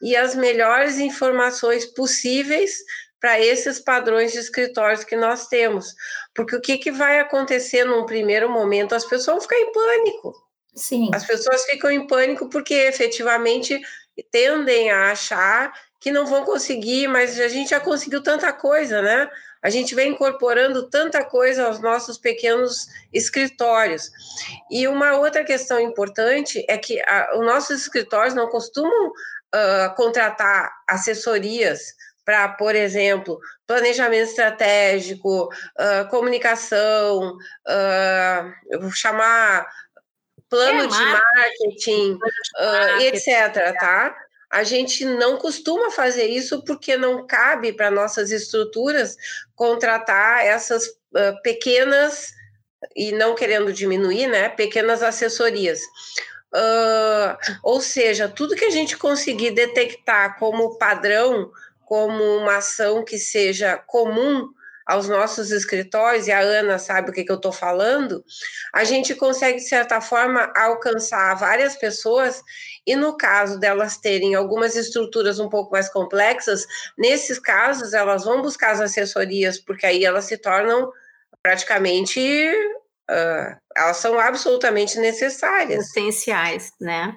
e 0.01 0.15
as 0.15 0.35
melhores 0.35 0.97
informações 0.99 1.85
possíveis 1.85 2.77
para 3.23 3.39
esses 3.39 3.79
padrões 3.79 4.33
de 4.33 4.39
escritórios 4.39 5.05
que 5.05 5.15
nós 5.15 5.47
temos. 5.47 5.95
Porque 6.35 6.57
o 6.57 6.61
que, 6.61 6.77
que 6.77 6.91
vai 6.91 7.21
acontecer 7.21 7.85
num 7.85 8.05
primeiro 8.05 8.49
momento? 8.49 8.93
As 8.93 9.05
pessoas 9.05 9.37
vão 9.37 9.41
ficar 9.41 9.55
em 9.55 9.71
pânico. 9.71 10.33
Sim. 10.75 11.09
As 11.13 11.25
pessoas 11.25 11.63
ficam 11.63 11.89
em 11.89 12.05
pânico 12.05 12.49
porque 12.49 12.73
efetivamente 12.73 13.79
tendem 14.29 14.91
a 14.91 15.13
achar 15.13 15.71
que 16.01 16.11
não 16.11 16.25
vão 16.25 16.43
conseguir, 16.43 17.07
mas 17.07 17.39
a 17.39 17.47
gente 17.47 17.69
já 17.69 17.79
conseguiu 17.79 18.21
tanta 18.21 18.51
coisa, 18.51 19.01
né? 19.01 19.29
A 19.61 19.69
gente 19.69 19.95
vem 19.95 20.11
incorporando 20.11 20.89
tanta 20.89 21.23
coisa 21.23 21.67
aos 21.67 21.79
nossos 21.79 22.17
pequenos 22.17 22.87
escritórios. 23.13 24.11
E 24.69 24.85
uma 24.85 25.15
outra 25.15 25.45
questão 25.45 25.79
importante 25.79 26.65
é 26.67 26.77
que 26.77 27.01
os 27.35 27.45
nossos 27.45 27.83
escritórios 27.83 28.33
não 28.33 28.49
costumam 28.49 29.07
uh, 29.07 29.95
contratar 29.95 30.73
assessorias 30.89 31.95
para, 32.25 32.49
por 32.49 32.75
exemplo, 32.75 33.39
planejamento 33.67 34.29
estratégico, 34.29 35.45
uh, 35.45 36.09
comunicação, 36.09 37.37
uh, 37.67 38.79
vou 38.79 38.91
chamar 38.91 39.65
plano 40.49 40.83
é, 40.83 40.87
de 40.87 40.99
marketing, 40.99 42.13
uh, 42.13 43.01
etc. 43.01 43.77
Tá? 43.79 44.15
A 44.51 44.63
gente 44.63 45.03
não 45.03 45.37
costuma 45.37 45.89
fazer 45.91 46.27
isso 46.27 46.63
porque 46.63 46.95
não 46.95 47.25
cabe 47.25 47.73
para 47.73 47.89
nossas 47.89 48.31
estruturas 48.31 49.17
contratar 49.55 50.45
essas 50.45 50.83
pequenas 51.41 52.33
e 52.95 53.11
não 53.11 53.33
querendo 53.33 53.73
diminuir, 53.73 54.27
né? 54.27 54.49
Pequenas 54.49 55.01
assessorias. 55.01 55.79
Uh, 56.53 57.35
ou 57.63 57.81
seja, 57.81 58.29
tudo 58.29 58.55
que 58.55 58.65
a 58.65 58.69
gente 58.69 58.95
conseguir 58.95 59.51
detectar 59.51 60.37
como 60.37 60.77
padrão, 60.77 61.51
como 61.93 62.23
uma 62.37 62.57
ação 62.57 63.05
que 63.05 63.19
seja 63.19 63.77
comum 63.77 64.49
aos 64.83 65.07
nossos 65.07 65.51
escritórios, 65.51 66.25
e 66.25 66.31
a 66.31 66.39
Ana 66.39 66.79
sabe 66.79 67.11
o 67.11 67.13
que, 67.13 67.23
que 67.23 67.31
eu 67.31 67.35
estou 67.35 67.51
falando, 67.51 68.25
a 68.73 68.83
gente 68.83 69.13
consegue, 69.13 69.59
de 69.59 69.67
certa 69.67 70.01
forma, 70.01 70.51
alcançar 70.57 71.35
várias 71.35 71.75
pessoas, 71.75 72.41
e 72.83 72.95
no 72.95 73.15
caso 73.15 73.59
delas 73.59 73.99
terem 73.99 74.33
algumas 74.33 74.75
estruturas 74.75 75.37
um 75.37 75.49
pouco 75.49 75.71
mais 75.71 75.87
complexas, 75.87 76.65
nesses 76.97 77.37
casos 77.37 77.93
elas 77.93 78.23
vão 78.25 78.41
buscar 78.41 78.71
as 78.71 78.81
assessorias, 78.81 79.59
porque 79.59 79.85
aí 79.85 80.03
elas 80.03 80.25
se 80.25 80.37
tornam 80.39 80.91
praticamente 81.43 82.19
Uh, 83.11 83.59
elas 83.75 83.97
são 83.97 84.17
absolutamente 84.17 84.97
necessárias. 84.97 85.89
Essenciais, 85.89 86.71
né? 86.79 87.13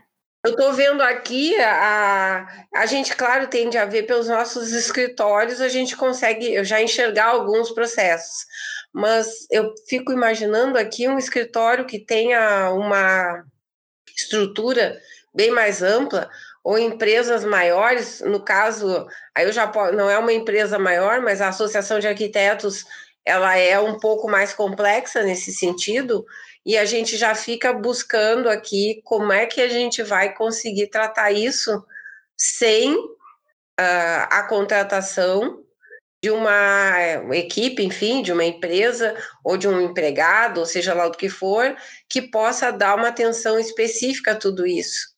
Eu 0.47 0.53
estou 0.53 0.73
vendo 0.75 1.03
aqui, 1.03 1.57
a, 1.61 2.47
a 2.73 2.87
gente, 2.87 3.17
claro, 3.17 3.49
tende 3.49 3.77
a 3.77 3.85
ver 3.85 4.05
pelos 4.05 4.29
nossos 4.29 4.71
escritórios, 4.71 5.61
a 5.61 5.69
gente 5.69 5.97
consegue 5.97 6.63
já 6.63 6.81
enxergar 6.81 7.31
alguns 7.31 7.73
processos, 7.73 8.47
mas 8.93 9.27
eu 9.51 9.75
fico 9.89 10.13
imaginando 10.13 10.79
aqui 10.79 11.09
um 11.09 11.19
escritório 11.19 11.85
que 11.85 11.99
tenha 11.99 12.71
uma 12.71 13.43
estrutura 14.17 14.97
bem 15.35 15.51
mais 15.51 15.83
ampla, 15.83 16.31
ou 16.63 16.79
empresas 16.79 17.45
maiores, 17.45 18.21
no 18.21 18.39
caso, 18.39 19.05
aí 19.35 19.47
eu 19.47 19.53
já 19.53 19.67
não 19.93 20.09
é 20.09 20.17
uma 20.17 20.33
empresa 20.33 20.79
maior, 20.79 21.21
mas 21.23 21.41
a 21.41 21.49
Associação 21.49 21.99
de 21.99 22.07
Arquitetos 22.07 22.85
ela 23.25 23.57
é 23.57 23.81
um 23.81 23.99
pouco 23.99 24.31
mais 24.31 24.53
complexa 24.53 25.25
nesse 25.25 25.53
sentido, 25.53 26.25
e 26.67 26.77
a 26.77 26.85
gente 26.85 27.17
já 27.17 27.33
fica 27.33 27.73
buscando 27.73 28.51
aqui 28.51 29.01
como 29.05 29.33
é 29.33 29.47
que 29.47 29.61
a 29.61 29.69
gente 29.69 30.03
vai 30.03 30.35
conseguir 30.35 30.89
tratar 30.89 31.31
isso 31.31 31.85
sem 32.37 32.93
uh, 32.97 34.27
a 34.29 34.43
contratação 34.49 35.63
de 36.21 36.29
uma 36.29 37.23
equipe, 37.35 37.85
enfim, 37.85 38.21
de 38.21 38.33
uma 38.33 38.45
empresa 38.45 39.15
ou 39.45 39.57
de 39.57 39.69
um 39.69 39.81
empregado, 39.81 40.59
ou 40.59 40.67
seja 40.67 40.93
lá 40.93 41.07
o 41.07 41.13
que 41.13 41.29
for, 41.29 41.77
que 42.09 42.21
possa 42.21 42.73
dar 42.73 42.97
uma 42.97 43.09
atenção 43.09 43.61
específica 43.61 44.33
a 44.33 44.37
tudo 44.37 44.67
isso. 44.67 45.15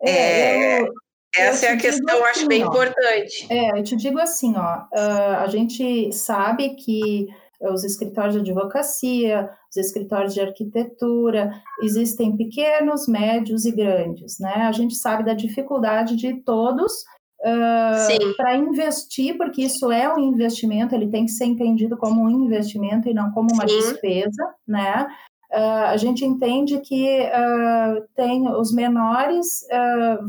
É, 0.00 0.82
eu, 0.82 0.92
essa 1.36 1.66
eu 1.66 1.70
é 1.70 1.72
a 1.72 1.76
questão, 1.78 2.24
assim, 2.24 2.30
acho 2.30 2.46
bem 2.46 2.62
ó, 2.62 2.68
importante. 2.68 3.46
É, 3.50 3.76
eu 3.76 3.82
te 3.82 3.96
digo 3.96 4.20
assim, 4.20 4.54
ó, 4.56 4.84
uh, 4.92 5.36
a 5.40 5.46
gente 5.48 6.12
sabe 6.12 6.76
que 6.76 7.26
os 7.70 7.84
escritórios 7.84 8.34
de 8.34 8.40
advocacia, 8.40 9.48
os 9.70 9.76
escritórios 9.76 10.34
de 10.34 10.40
arquitetura, 10.40 11.52
existem 11.82 12.36
pequenos, 12.36 13.06
médios 13.06 13.64
e 13.64 13.72
grandes, 13.72 14.38
né? 14.40 14.54
A 14.66 14.72
gente 14.72 14.94
sabe 14.96 15.24
da 15.24 15.34
dificuldade 15.34 16.16
de 16.16 16.34
todos 16.42 16.92
uh, 17.40 18.36
para 18.36 18.56
investir, 18.56 19.36
porque 19.36 19.62
isso 19.62 19.90
é 19.92 20.12
um 20.12 20.18
investimento, 20.18 20.94
ele 20.94 21.08
tem 21.08 21.24
que 21.24 21.32
ser 21.32 21.44
entendido 21.44 21.96
como 21.96 22.22
um 22.22 22.30
investimento 22.30 23.08
e 23.08 23.14
não 23.14 23.30
como 23.30 23.48
uma 23.52 23.68
Sim. 23.68 23.76
despesa, 23.76 24.54
né? 24.66 25.06
Uh, 25.52 25.86
a 25.86 25.96
gente 25.96 26.24
entende 26.24 26.80
que 26.80 27.20
uh, 27.20 28.02
tem 28.16 28.48
os 28.48 28.72
menores 28.72 29.66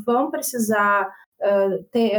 vão 0.05 0.29
precisar 0.29 1.09
ter 1.91 2.13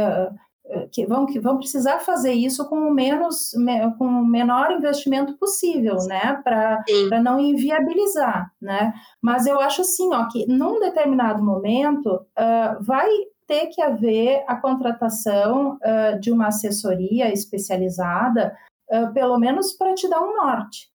que 0.91 1.05
vão, 1.05 1.25
que 1.25 1.39
vão 1.39 1.57
precisar 1.57 1.99
fazer 1.99 2.33
isso 2.33 2.67
com 2.67 2.77
o 2.77 2.91
menos 2.91 3.51
com 3.97 4.05
o 4.05 4.25
menor 4.25 4.71
investimento 4.71 5.37
possível, 5.37 5.97
né, 6.07 6.41
para 6.43 7.21
não 7.21 7.39
inviabilizar, 7.39 8.51
né? 8.59 8.93
Mas 9.21 9.45
eu 9.45 9.59
acho 9.59 9.81
assim, 9.81 10.13
ó, 10.13 10.27
que 10.27 10.45
num 10.47 10.79
determinado 10.79 11.43
momento 11.43 12.07
uh, 12.15 12.83
vai 12.83 13.09
ter 13.47 13.67
que 13.67 13.81
haver 13.81 14.43
a 14.47 14.55
contratação 14.55 15.77
uh, 15.77 16.19
de 16.19 16.31
uma 16.31 16.47
assessoria 16.47 17.31
especializada, 17.31 18.55
uh, 18.89 19.13
pelo 19.13 19.37
menos 19.37 19.73
para 19.73 19.93
te 19.93 20.09
dar 20.09 20.21
um 20.21 20.35
norte, 20.35 20.89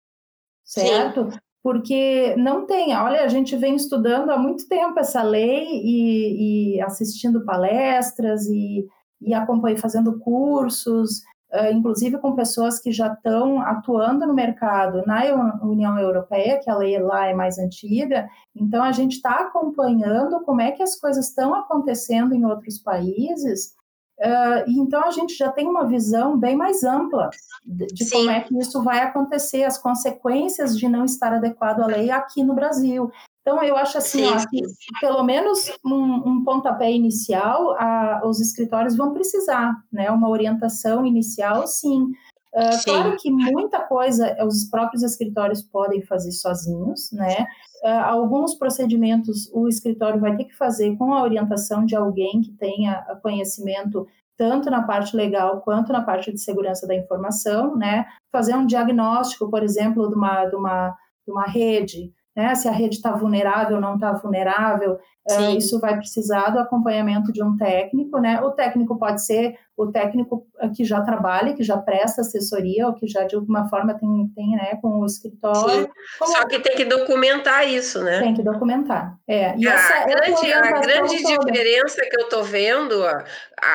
certo? 0.63 1.31
Sim. 1.31 1.37
porque 1.61 2.35
não 2.37 2.65
tem. 2.65 2.95
Olha, 2.95 3.23
a 3.23 3.27
gente 3.27 3.55
vem 3.57 3.75
estudando 3.75 4.29
há 4.29 4.37
muito 4.37 4.67
tempo 4.69 4.97
essa 4.97 5.21
lei 5.21 5.65
e, 5.83 6.77
e 6.77 6.81
assistindo 6.81 7.43
palestras 7.43 8.47
e, 8.47 8.87
e 9.21 9.33
acompanhando, 9.33 9.79
fazendo 9.79 10.19
cursos, 10.19 11.19
uh, 11.53 11.71
inclusive 11.71 12.17
com 12.19 12.35
pessoas 12.35 12.79
que 12.79 12.91
já 12.91 13.13
estão 13.13 13.61
atuando 13.61 14.25
no 14.25 14.33
mercado 14.33 15.03
na 15.05 15.23
União 15.63 15.97
Europeia, 15.97 16.59
que 16.59 16.69
a 16.69 16.77
lei 16.77 16.99
lá 16.99 17.27
é 17.27 17.33
mais 17.33 17.57
antiga. 17.57 18.27
Então, 18.55 18.83
a 18.83 18.91
gente 18.91 19.13
está 19.13 19.41
acompanhando 19.41 20.43
como 20.43 20.61
é 20.61 20.71
que 20.71 20.83
as 20.83 20.99
coisas 20.99 21.27
estão 21.27 21.53
acontecendo 21.53 22.33
em 22.33 22.45
outros 22.45 22.79
países 22.79 23.77
Uh, 24.19 24.65
então 24.67 25.03
a 25.03 25.11
gente 25.11 25.35
já 25.35 25.51
tem 25.51 25.67
uma 25.67 25.85
visão 25.85 26.39
bem 26.39 26.55
mais 26.55 26.83
ampla 26.83 27.29
de, 27.63 27.85
de 27.85 28.09
como 28.09 28.31
é 28.31 28.41
que 28.41 28.57
isso 28.57 28.83
vai 28.83 28.99
acontecer, 28.99 29.63
as 29.63 29.77
consequências 29.77 30.77
de 30.77 30.89
não 30.89 31.05
estar 31.05 31.31
adequado 31.33 31.81
à 31.81 31.85
lei 31.85 32.09
aqui 32.09 32.43
no 32.43 32.55
Brasil. 32.55 33.11
Então 33.47 33.63
eu 33.63 33.77
acho 33.77 33.97
assim, 33.97 34.25
sim, 34.25 34.33
ó, 34.35 34.49
que, 34.49 34.61
pelo 34.99 35.23
menos 35.23 35.71
um, 35.85 36.31
um 36.31 36.43
pontapé 36.43 36.91
inicial, 36.91 37.77
a, 37.79 38.21
os 38.25 38.41
escritórios 38.41 38.97
vão 38.97 39.13
precisar, 39.13 39.73
né? 39.89 40.11
Uma 40.11 40.27
orientação 40.27 41.05
inicial, 41.05 41.65
sim. 41.65 42.11
Uh, 42.53 42.83
claro 42.83 43.15
que 43.17 43.31
muita 43.31 43.79
coisa 43.79 44.35
os 44.45 44.65
próprios 44.65 45.01
escritórios 45.01 45.61
podem 45.61 46.01
fazer 46.01 46.33
sozinhos, 46.33 47.09
né? 47.13 47.47
Uh, 47.85 48.03
alguns 48.03 48.53
procedimentos 48.53 49.49
o 49.53 49.69
escritório 49.69 50.19
vai 50.19 50.35
ter 50.35 50.43
que 50.43 50.57
fazer 50.57 50.97
com 50.97 51.13
a 51.13 51.23
orientação 51.23 51.85
de 51.85 51.95
alguém 51.95 52.41
que 52.41 52.51
tenha 52.51 53.01
conhecimento 53.23 54.05
tanto 54.35 54.69
na 54.69 54.83
parte 54.83 55.15
legal 55.15 55.61
quanto 55.61 55.93
na 55.93 56.01
parte 56.01 56.33
de 56.33 56.41
segurança 56.41 56.85
da 56.85 56.95
informação, 56.95 57.77
né? 57.77 58.05
Fazer 58.29 58.57
um 58.57 58.65
diagnóstico, 58.65 59.49
por 59.49 59.63
exemplo, 59.63 60.09
de 60.09 60.15
uma, 60.15 60.45
de 60.45 60.55
uma, 60.57 60.89
de 61.25 61.31
uma 61.31 61.45
rede, 61.45 62.13
né? 62.37 62.53
Se 62.53 62.67
a 62.67 62.71
rede 62.71 62.97
está 62.97 63.13
vulnerável 63.13 63.77
ou 63.77 63.81
não 63.81 63.95
está 63.95 64.13
vulnerável, 64.13 64.99
uh, 65.27 65.57
isso 65.57 65.79
vai 65.79 65.97
precisar 65.97 66.51
do 66.51 66.59
acompanhamento 66.59 67.33
de 67.33 67.43
um 67.43 67.57
técnico, 67.57 68.19
né? 68.19 68.39
O 68.41 68.51
técnico 68.51 68.95
pode 68.99 69.25
ser 69.25 69.55
o 69.75 69.87
técnico 69.87 70.45
que 70.75 70.85
já 70.85 71.01
trabalha, 71.01 71.55
que 71.55 71.63
já 71.63 71.77
presta 71.77 72.21
assessoria, 72.21 72.85
ou 72.85 72.93
que 72.93 73.07
já 73.07 73.23
de 73.23 73.35
alguma 73.35 73.67
forma 73.69 73.95
tem, 73.95 74.31
tem 74.35 74.51
né, 74.51 74.77
com 74.81 74.99
o 74.99 75.05
escritório. 75.05 75.89
Como... 76.19 76.31
Só 76.31 76.45
que 76.45 76.59
tem 76.59 76.75
que 76.75 76.85
documentar 76.85 77.67
isso, 77.67 78.03
né? 78.03 78.19
Tem 78.19 78.35
que 78.35 78.43
documentar. 78.43 79.17
É. 79.27 79.57
E 79.57 79.67
a, 79.67 79.73
essa 79.73 80.05
grande, 80.05 80.53
a 80.53 80.79
grande 80.79 81.17
diferença 81.17 82.01
que 82.01 82.19
eu 82.19 82.25
estou 82.25 82.43
vendo, 82.43 83.03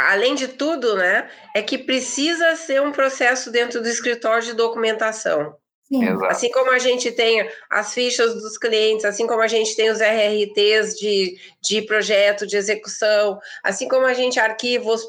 além 0.08 0.36
de 0.36 0.46
tudo, 0.46 0.96
né, 0.96 1.28
é 1.54 1.62
que 1.62 1.78
precisa 1.78 2.54
ser 2.54 2.80
um 2.80 2.92
processo 2.92 3.50
dentro 3.50 3.82
do 3.82 3.88
escritório 3.88 4.44
de 4.44 4.54
documentação. 4.54 5.56
Assim 6.26 6.50
como 6.50 6.70
a 6.70 6.78
gente 6.78 7.12
tem 7.12 7.46
as 7.68 7.92
fichas 7.92 8.34
dos 8.34 8.56
clientes, 8.56 9.04
assim 9.04 9.26
como 9.26 9.42
a 9.42 9.48
gente 9.48 9.76
tem 9.76 9.90
os 9.90 10.00
RRTs 10.00 10.94
de, 10.98 11.36
de 11.60 11.82
projeto, 11.82 12.46
de 12.46 12.56
execução, 12.56 13.38
assim 13.62 13.86
como 13.88 14.06
a 14.06 14.14
gente 14.14 14.40
arquiva 14.40 14.90
os, 14.90 15.06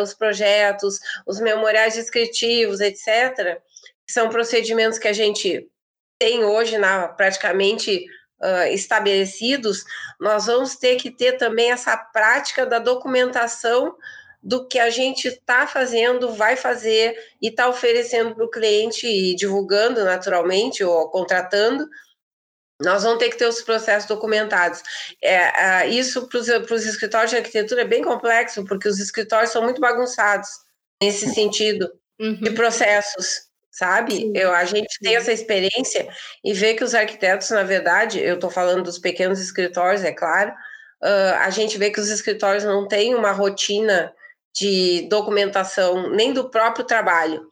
os 0.00 0.14
projetos, 0.14 0.98
os 1.26 1.38
memoriais 1.40 1.94
descritivos, 1.94 2.80
etc., 2.80 3.60
são 4.06 4.28
procedimentos 4.28 4.98
que 4.98 5.08
a 5.08 5.12
gente 5.12 5.68
tem 6.18 6.44
hoje 6.44 6.78
na, 6.78 7.08
praticamente 7.08 8.04
uh, 8.40 8.72
estabelecidos, 8.72 9.84
nós 10.20 10.46
vamos 10.46 10.76
ter 10.76 10.96
que 10.96 11.10
ter 11.10 11.32
também 11.32 11.70
essa 11.70 11.96
prática 11.96 12.66
da 12.66 12.78
documentação 12.78 13.94
do 14.44 14.68
que 14.68 14.78
a 14.78 14.90
gente 14.90 15.26
está 15.26 15.66
fazendo, 15.66 16.34
vai 16.34 16.54
fazer 16.54 17.16
e 17.40 17.48
está 17.48 17.66
oferecendo 17.66 18.34
para 18.34 18.44
o 18.44 18.50
cliente 18.50 19.06
e 19.06 19.34
divulgando 19.34 20.04
naturalmente 20.04 20.84
ou 20.84 21.08
contratando. 21.08 21.88
Nós 22.78 23.04
vamos 23.04 23.20
ter 23.20 23.30
que 23.30 23.38
ter 23.38 23.46
os 23.46 23.62
processos 23.62 24.06
documentados. 24.06 24.82
É, 25.22 25.84
é 25.84 25.88
isso 25.88 26.28
para 26.28 26.38
os 26.38 26.84
escritórios 26.84 27.30
de 27.30 27.38
arquitetura 27.38 27.80
é 27.80 27.86
bem 27.86 28.02
complexo, 28.02 28.66
porque 28.66 28.86
os 28.86 28.98
escritórios 28.98 29.50
são 29.50 29.62
muito 29.62 29.80
bagunçados 29.80 30.50
nesse 31.02 31.32
sentido 31.32 31.90
uhum. 32.20 32.34
de 32.34 32.50
processos, 32.50 33.48
sabe? 33.70 34.30
Eu, 34.34 34.52
a 34.52 34.66
gente 34.66 34.98
tem 35.00 35.16
essa 35.16 35.32
experiência 35.32 36.06
e 36.44 36.52
vê 36.52 36.74
que 36.74 36.84
os 36.84 36.94
arquitetos, 36.94 37.48
na 37.48 37.62
verdade, 37.62 38.20
eu 38.20 38.34
estou 38.34 38.50
falando 38.50 38.82
dos 38.82 38.98
pequenos 38.98 39.40
escritórios, 39.40 40.04
é 40.04 40.12
claro, 40.12 40.50
uh, 41.02 41.34
a 41.40 41.48
gente 41.48 41.78
vê 41.78 41.90
que 41.90 42.00
os 42.00 42.10
escritórios 42.10 42.64
não 42.64 42.86
têm 42.86 43.14
uma 43.14 43.32
rotina 43.32 44.12
de 44.54 45.08
documentação 45.08 46.10
nem 46.10 46.32
do 46.32 46.48
próprio 46.48 46.84
trabalho. 46.84 47.46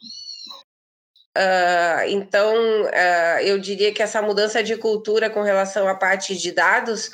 Uh, 1.37 2.09
então, 2.09 2.55
uh, 2.83 3.41
eu 3.41 3.59
diria 3.59 3.93
que 3.93 4.03
essa 4.03 4.21
mudança 4.21 4.63
de 4.63 4.77
cultura 4.77 5.31
com 5.31 5.43
relação 5.43 5.89
à 5.89 5.95
parte 5.95 6.37
de 6.37 6.53
dados, 6.53 7.11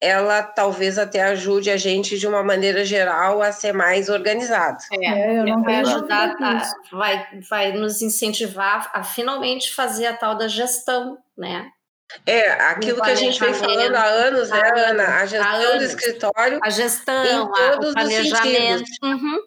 ela 0.00 0.42
talvez 0.42 0.98
até 0.98 1.22
ajude 1.22 1.70
a 1.70 1.76
gente 1.76 2.18
de 2.18 2.26
uma 2.26 2.42
maneira 2.42 2.84
geral 2.84 3.42
a 3.42 3.52
ser 3.52 3.72
mais 3.72 4.08
organizado. 4.08 4.78
É, 4.92 5.36
é 5.50 5.56
vai 5.56 5.76
ajudar, 5.76 6.34
a, 6.40 6.62
vai, 6.90 7.26
vai 7.48 7.72
nos 7.72 8.00
incentivar 8.00 8.90
a 8.94 9.04
finalmente 9.04 9.74
fazer 9.74 10.06
a 10.06 10.16
tal 10.16 10.34
da 10.34 10.48
gestão, 10.48 11.18
né? 11.36 11.70
É, 12.24 12.50
aquilo 12.52 13.02
que 13.02 13.10
a 13.10 13.14
gente 13.14 13.38
vem 13.38 13.54
falando 13.54 13.94
há 13.94 14.04
anos, 14.04 14.50
né, 14.50 14.72
Ana? 14.76 15.04
A 15.16 15.26
gestão 15.26 15.78
do 15.78 15.84
escritório. 15.84 16.60
A 16.62 16.70
gestão, 16.70 17.44
o 17.44 17.92
planejamento. 17.92 18.84
Uhum. 19.02 19.38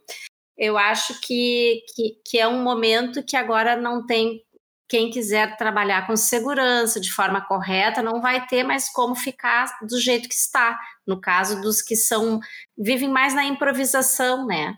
Eu 0.57 0.77
acho 0.77 1.19
que, 1.21 1.83
que, 1.95 2.21
que 2.25 2.39
é 2.39 2.47
um 2.47 2.61
momento 2.61 3.23
que 3.23 3.35
agora 3.35 3.75
não 3.75 4.05
tem. 4.05 4.41
Quem 4.87 5.09
quiser 5.09 5.55
trabalhar 5.57 6.05
com 6.05 6.15
segurança 6.17 6.99
de 6.99 7.11
forma 7.11 7.39
correta 7.45 8.03
não 8.03 8.21
vai 8.21 8.45
ter 8.45 8.61
mais 8.61 8.89
como 8.89 9.15
ficar 9.15 9.65
do 9.87 9.99
jeito 9.99 10.27
que 10.27 10.35
está. 10.35 10.77
No 11.07 11.19
caso 11.19 11.61
dos 11.61 11.81
que 11.81 11.95
são 11.95 12.39
vivem 12.77 13.09
mais 13.09 13.33
na 13.33 13.45
improvisação, 13.45 14.45
né? 14.45 14.75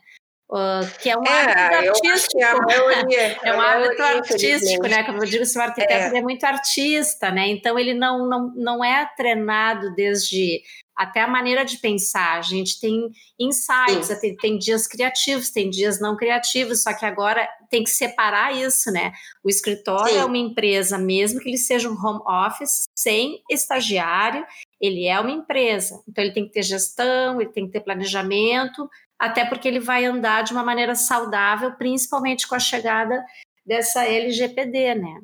Uh, 0.50 0.86
que 1.02 1.10
é 1.10 1.18
um 1.18 1.24
é, 1.24 1.30
hábito 1.30 1.90
artístico. 1.90 2.44
É, 2.44 2.54
maioria, 2.54 3.40
é 3.44 3.56
um 3.56 3.62
hábito 3.62 4.04
artístico, 4.04 4.88
né? 4.88 5.04
Como 5.04 5.24
eu 5.24 5.28
digo, 5.28 5.44
o 5.44 5.62
arquiteto 5.62 6.16
é. 6.16 6.20
é. 6.20 6.22
muito 6.22 6.44
artista, 6.44 7.32
né? 7.32 7.48
Então 7.48 7.80
ele 7.80 7.94
não, 7.94 8.28
não, 8.30 8.54
não 8.56 8.86
é 8.86 9.10
treinado 9.18 9.96
desde 9.96 10.62
até 10.96 11.22
a 11.22 11.28
maneira 11.28 11.66
de 11.66 11.78
pensar. 11.78 12.38
A 12.38 12.42
gente 12.42 12.80
tem 12.80 13.10
insights, 13.40 14.16
tem, 14.20 14.36
tem, 14.36 14.58
dias 14.58 14.88
criativos, 14.88 15.50
tem 15.50 15.70
dias 15.70 16.00
não 16.00 16.16
criativos, 16.16 16.84
só 16.84 16.94
que 16.94 17.06
agora 17.06 17.48
tem 17.70 17.84
que 17.84 17.90
separar 17.90 18.56
isso, 18.56 18.92
né? 18.92 19.12
O 19.44 19.50
escritório 19.50 20.14
Sim. 20.14 20.20
é 20.20 20.26
uma 20.26 20.38
empresa, 20.38 20.98
mesmo 20.98 21.40
que 21.40 21.50
ele 21.50 21.58
seja 21.58 21.90
um 21.90 21.98
home 21.98 22.22
office, 22.28 22.84
sem 22.96 23.42
estagiário, 23.50 24.46
ele 24.80 25.08
é 25.08 25.20
uma 25.20 25.32
empresa. 25.32 26.04
Então 26.08 26.24
ele 26.24 26.34
tem 26.34 26.46
que 26.46 26.54
ter 26.54 26.64
gestão, 26.64 27.42
ele 27.42 27.50
tem 27.50 27.66
que 27.66 27.72
ter 27.72 27.82
planejamento, 27.82 28.88
até 29.24 29.46
porque 29.46 29.70
ele 29.70 29.80
vai 29.80 30.04
andar 30.04 30.44
de 30.44 30.52
uma 30.52 30.66
maneira 30.66 30.96
saudável, 30.96 31.74
principalmente 31.78 32.46
com 32.46 32.56
a 32.56 32.60
chegada 32.60 33.26
dessa 33.66 34.04
LGPD, 34.04 34.96
né? 34.96 35.22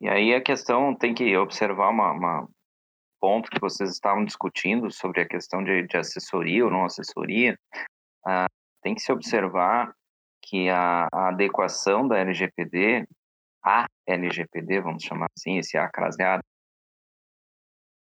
E 0.00 0.08
aí 0.08 0.32
a 0.32 0.40
questão 0.40 0.94
tem 0.94 1.12
que 1.12 1.36
observar 1.36 1.88
uma, 1.88 2.12
uma 2.12 2.48
ponto 3.20 3.50
que 3.50 3.60
vocês 3.60 3.90
estavam 3.90 4.24
discutindo 4.24 4.88
sobre 4.88 5.20
a 5.20 5.26
questão 5.26 5.64
de, 5.64 5.84
de 5.84 5.96
assessoria 5.96 6.64
ou 6.64 6.70
não 6.70 6.84
assessoria. 6.84 7.58
Ah, 8.24 8.46
tem 8.80 8.94
que 8.94 9.00
se 9.00 9.10
observar 9.10 9.92
que 10.40 10.68
a, 10.68 11.08
a, 11.12 11.28
adequação 11.30 12.06
da 12.06 12.18
LGPD, 12.18 13.04
a 13.64 13.86
LGPD, 14.06 14.80
vamos 14.80 15.02
chamar 15.02 15.26
assim, 15.36 15.58
esse 15.58 15.76
A 15.76 15.88
craseado, 15.88 16.42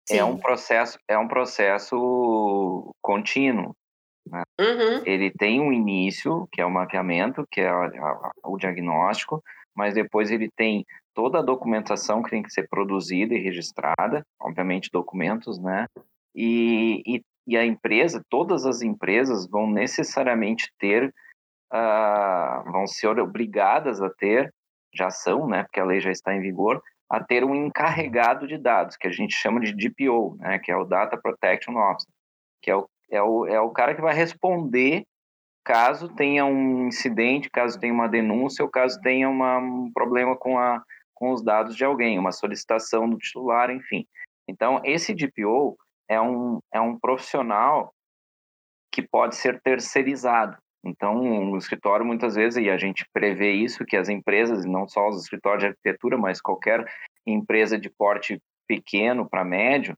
é 0.07 0.23
um 0.23 0.37
processo 0.37 0.99
é 1.07 1.17
um 1.17 1.27
processo 1.27 2.93
contínuo 3.01 3.75
né? 4.29 4.43
Uhum. 4.59 5.03
Ele 5.05 5.31
tem 5.31 5.59
um 5.59 5.71
início, 5.71 6.47
que 6.51 6.61
é 6.61 6.65
o 6.65 6.71
mapeamento, 6.71 7.45
que 7.49 7.61
é 7.61 7.67
a, 7.67 7.85
a, 7.85 8.31
o 8.43 8.57
diagnóstico, 8.57 9.43
mas 9.75 9.93
depois 9.93 10.31
ele 10.31 10.49
tem 10.55 10.85
toda 11.13 11.39
a 11.39 11.43
documentação 11.43 12.21
que 12.21 12.29
tem 12.29 12.43
que 12.43 12.51
ser 12.51 12.67
produzida 12.67 13.33
e 13.33 13.41
registrada, 13.41 14.25
obviamente 14.39 14.89
documentos, 14.91 15.59
né? 15.59 15.87
E, 16.35 17.01
e, 17.05 17.21
e 17.47 17.57
a 17.57 17.65
empresa, 17.65 18.23
todas 18.29 18.65
as 18.65 18.81
empresas 18.81 19.47
vão 19.47 19.69
necessariamente 19.69 20.71
ter, 20.77 21.13
uh, 21.73 22.71
vão 22.71 22.85
ser 22.85 23.17
obrigadas 23.19 24.01
a 24.01 24.09
ter, 24.09 24.53
já 24.93 25.09
são, 25.09 25.47
né? 25.47 25.63
Porque 25.63 25.79
a 25.79 25.85
lei 25.85 26.01
já 26.01 26.11
está 26.11 26.35
em 26.35 26.41
vigor, 26.41 26.81
a 27.09 27.23
ter 27.23 27.43
um 27.43 27.55
encarregado 27.55 28.47
de 28.47 28.57
dados, 28.57 28.97
que 28.97 29.07
a 29.07 29.11
gente 29.11 29.33
chama 29.33 29.59
de 29.59 29.73
DPO, 29.73 30.37
né? 30.39 30.59
Que 30.59 30.71
é 30.71 30.75
o 30.75 30.85
Data 30.85 31.17
Protection 31.17 31.77
Officer, 31.77 32.11
que 32.61 32.71
é 32.71 32.75
o 32.75 32.87
é 33.09 33.21
o, 33.21 33.45
é 33.45 33.59
o 33.59 33.69
cara 33.71 33.95
que 33.95 34.01
vai 34.01 34.13
responder 34.13 35.05
caso 35.63 36.07
tenha 36.09 36.45
um 36.45 36.87
incidente, 36.87 37.49
caso 37.49 37.79
tenha 37.79 37.93
uma 37.93 38.07
denúncia 38.07 38.63
ou 38.63 38.69
caso 38.69 38.99
tenha 39.01 39.27
uma, 39.27 39.57
um 39.57 39.91
problema 39.91 40.37
com, 40.37 40.59
a, 40.59 40.83
com 41.13 41.31
os 41.31 41.43
dados 41.43 41.75
de 41.75 41.83
alguém, 41.83 42.19
uma 42.19 42.31
solicitação 42.31 43.09
do 43.09 43.17
titular, 43.17 43.71
enfim. 43.71 44.05
Então, 44.47 44.79
esse 44.83 45.13
DPO 45.13 45.75
é 46.07 46.21
um, 46.21 46.59
é 46.71 46.79
um 46.79 46.99
profissional 46.99 47.91
que 48.91 49.01
pode 49.01 49.35
ser 49.35 49.59
terceirizado. 49.61 50.55
Então, 50.85 51.51
o 51.51 51.57
escritório, 51.57 52.05
muitas 52.05 52.35
vezes, 52.35 52.63
e 52.63 52.69
a 52.69 52.77
gente 52.77 53.03
prevê 53.11 53.53
isso, 53.53 53.83
que 53.83 53.97
as 53.97 54.07
empresas, 54.07 54.65
não 54.65 54.87
só 54.87 55.09
os 55.09 55.23
escritórios 55.23 55.63
de 55.63 55.69
arquitetura, 55.69 56.15
mas 56.15 56.39
qualquer 56.39 56.85
empresa 57.25 57.79
de 57.79 57.89
porte 57.89 58.39
pequeno 58.67 59.27
para 59.27 59.43
médio, 59.43 59.97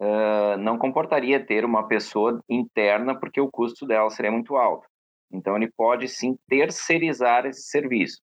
uh, 0.00 0.56
não 0.58 0.78
comportaria 0.78 1.44
ter 1.44 1.64
uma 1.64 1.86
pessoa 1.86 2.42
interna, 2.48 3.18
porque 3.18 3.40
o 3.40 3.50
custo 3.50 3.86
dela 3.86 4.08
seria 4.10 4.32
muito 4.32 4.56
alto. 4.56 4.86
Então, 5.32 5.56
ele 5.56 5.70
pode 5.76 6.08
sim 6.08 6.36
terceirizar 6.48 7.46
esse 7.46 7.62
serviço. 7.62 8.20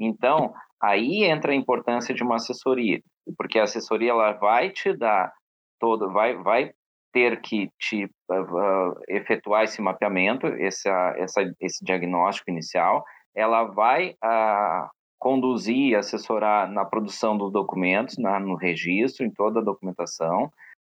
Então, 0.00 0.54
aí 0.80 1.24
entra 1.24 1.52
a 1.52 1.56
importância 1.56 2.14
de 2.14 2.22
uma 2.22 2.36
assessoria, 2.36 3.00
porque 3.36 3.58
a 3.58 3.64
assessoria 3.64 4.10
ela 4.10 4.32
vai 4.32 4.70
te 4.70 4.96
dar 4.96 5.32
todo, 5.78 6.10
vai, 6.12 6.34
vai 6.36 6.72
ter 7.12 7.40
que 7.40 7.70
te 7.78 8.04
uh, 8.04 9.00
efetuar 9.08 9.64
esse 9.64 9.80
mapeamento, 9.82 10.46
essa, 10.46 11.14
essa, 11.18 11.42
esse 11.60 11.84
diagnóstico 11.84 12.50
inicial, 12.50 13.04
ela 13.34 13.64
vai 13.64 14.10
uh, 14.24 14.88
conduzir, 15.18 15.96
assessorar 15.96 16.70
na 16.70 16.84
produção 16.84 17.36
dos 17.36 17.52
documentos, 17.52 18.16
na, 18.18 18.38
no 18.40 18.54
registro, 18.54 19.24
em 19.24 19.30
toda 19.30 19.60
a 19.60 19.64
documentação, 19.64 20.50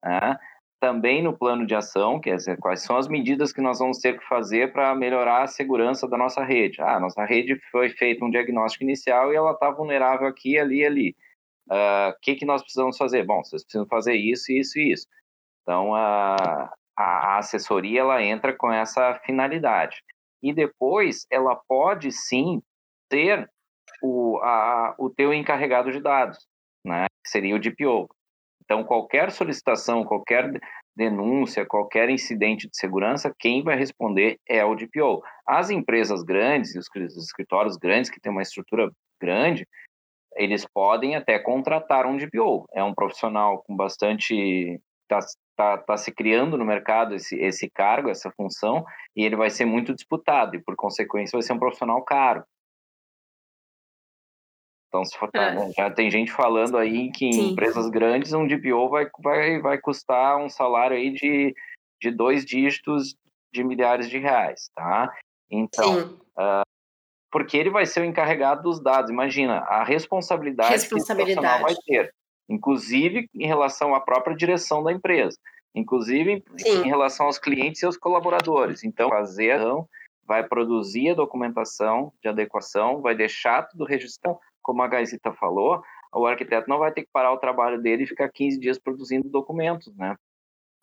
né? 0.04 0.38
também 0.80 1.22
no 1.22 1.36
plano 1.36 1.66
de 1.66 1.74
ação, 1.74 2.20
quer 2.20 2.36
dizer, 2.36 2.56
quais 2.58 2.82
são 2.82 2.96
as 2.96 3.08
medidas 3.08 3.52
que 3.52 3.60
nós 3.60 3.78
vamos 3.78 3.98
ter 3.98 4.18
que 4.18 4.24
fazer 4.26 4.72
para 4.72 4.94
melhorar 4.94 5.42
a 5.42 5.46
segurança 5.48 6.06
da 6.06 6.16
nossa 6.16 6.44
rede. 6.44 6.80
Ah, 6.80 7.00
nossa 7.00 7.24
rede 7.24 7.60
foi 7.70 7.90
feito 7.90 8.24
um 8.24 8.30
diagnóstico 8.30 8.84
inicial 8.84 9.32
e 9.32 9.36
ela 9.36 9.52
está 9.52 9.70
vulnerável 9.70 10.28
aqui, 10.28 10.58
ali, 10.58 10.84
ali. 10.84 11.16
O 11.68 11.74
uh, 11.74 12.14
que, 12.22 12.36
que 12.36 12.46
nós 12.46 12.62
precisamos 12.62 12.96
fazer? 12.96 13.24
Bom, 13.24 13.42
vocês 13.42 13.62
precisam 13.62 13.86
fazer 13.86 14.14
isso, 14.14 14.52
isso 14.52 14.78
e 14.78 14.92
isso. 14.92 15.06
Então, 15.62 15.94
a, 15.94 16.72
a 16.96 17.38
assessoria 17.38 18.00
ela 18.00 18.22
entra 18.22 18.56
com 18.56 18.72
essa 18.72 19.14
finalidade. 19.26 20.02
E 20.42 20.52
depois, 20.52 21.26
ela 21.30 21.56
pode 21.68 22.12
sim 22.12 22.62
ser 23.12 23.50
o, 24.02 24.38
a, 24.38 24.94
o 24.96 25.10
teu 25.10 25.34
encarregado 25.34 25.90
de 25.90 26.00
dados, 26.00 26.38
né? 26.84 27.06
que 27.22 27.30
seria 27.30 27.56
o 27.56 27.58
DPO. 27.58 28.08
Então, 28.68 28.84
qualquer 28.84 29.30
solicitação, 29.30 30.04
qualquer 30.04 30.52
denúncia, 30.94 31.64
qualquer 31.64 32.10
incidente 32.10 32.68
de 32.68 32.76
segurança, 32.76 33.34
quem 33.38 33.62
vai 33.62 33.78
responder 33.78 34.36
é 34.46 34.62
o 34.62 34.74
DPO. 34.74 35.22
As 35.46 35.70
empresas 35.70 36.22
grandes, 36.22 36.76
os 36.76 36.86
escritórios 37.16 37.78
grandes 37.78 38.10
que 38.10 38.20
têm 38.20 38.30
uma 38.30 38.42
estrutura 38.42 38.90
grande, 39.18 39.66
eles 40.36 40.66
podem 40.66 41.16
até 41.16 41.38
contratar 41.38 42.04
um 42.04 42.18
DPO. 42.18 42.66
É 42.74 42.84
um 42.84 42.94
profissional 42.94 43.62
com 43.62 43.74
bastante 43.74 44.78
está 45.10 45.20
tá, 45.56 45.78
tá 45.78 45.96
se 45.96 46.12
criando 46.12 46.58
no 46.58 46.64
mercado 46.66 47.14
esse, 47.14 47.36
esse 47.40 47.70
cargo, 47.70 48.10
essa 48.10 48.30
função, 48.32 48.84
e 49.16 49.24
ele 49.24 49.34
vai 49.34 49.48
ser 49.48 49.64
muito 49.64 49.94
disputado, 49.94 50.54
e 50.54 50.62
por 50.62 50.76
consequência 50.76 51.38
vai 51.38 51.42
ser 51.42 51.54
um 51.54 51.58
profissional 51.58 52.04
caro. 52.04 52.44
Então, 54.88 55.04
se 55.04 55.16
for, 55.18 55.28
é. 55.34 55.70
já 55.72 55.90
tem 55.90 56.10
gente 56.10 56.32
falando 56.32 56.78
aí 56.78 57.10
que 57.12 57.26
em 57.26 57.50
empresas 57.50 57.88
grandes 57.90 58.32
um 58.32 58.46
DPO 58.46 58.88
vai, 58.88 59.06
vai, 59.22 59.60
vai 59.60 59.78
custar 59.78 60.38
um 60.38 60.48
salário 60.48 60.96
aí 60.96 61.10
de, 61.10 61.54
de 62.00 62.10
dois 62.10 62.44
dígitos 62.44 63.14
de 63.52 63.62
milhares 63.62 64.08
de 64.08 64.18
reais, 64.18 64.70
tá? 64.74 65.12
Então, 65.50 66.18
uh, 66.38 66.62
porque 67.30 67.56
ele 67.56 67.70
vai 67.70 67.84
ser 67.84 68.00
o 68.00 68.04
encarregado 68.04 68.62
dos 68.62 68.80
dados. 68.80 69.10
Imagina 69.10 69.58
a 69.58 69.84
responsabilidade, 69.84 70.72
responsabilidade. 70.72 71.58
que 71.58 71.62
o 71.62 71.66
vai 71.66 71.74
ter, 71.86 72.14
inclusive 72.48 73.28
em 73.34 73.46
relação 73.46 73.94
à 73.94 74.00
própria 74.00 74.34
direção 74.34 74.82
da 74.82 74.90
empresa, 74.90 75.36
inclusive 75.74 76.42
Sim. 76.56 76.82
em 76.84 76.88
relação 76.88 77.26
aos 77.26 77.38
clientes 77.38 77.82
e 77.82 77.86
aos 77.86 77.98
colaboradores. 77.98 78.84
Então, 78.84 79.10
fazer 79.10 79.60
vai 80.24 80.46
produzir 80.46 81.10
a 81.10 81.14
documentação 81.14 82.12
de 82.22 82.28
adequação, 82.28 83.00
vai 83.00 83.14
deixar 83.14 83.62
tudo 83.62 83.84
registrado 83.84 84.38
como 84.68 84.82
a 84.82 84.86
Gaisita 84.86 85.32
falou, 85.32 85.82
o 86.14 86.26
arquiteto 86.26 86.68
não 86.68 86.78
vai 86.78 86.92
ter 86.92 87.00
que 87.00 87.08
parar 87.10 87.32
o 87.32 87.38
trabalho 87.38 87.80
dele 87.80 88.02
e 88.02 88.06
ficar 88.06 88.28
15 88.28 88.60
dias 88.60 88.78
produzindo 88.78 89.26
documentos, 89.26 89.96
né? 89.96 90.14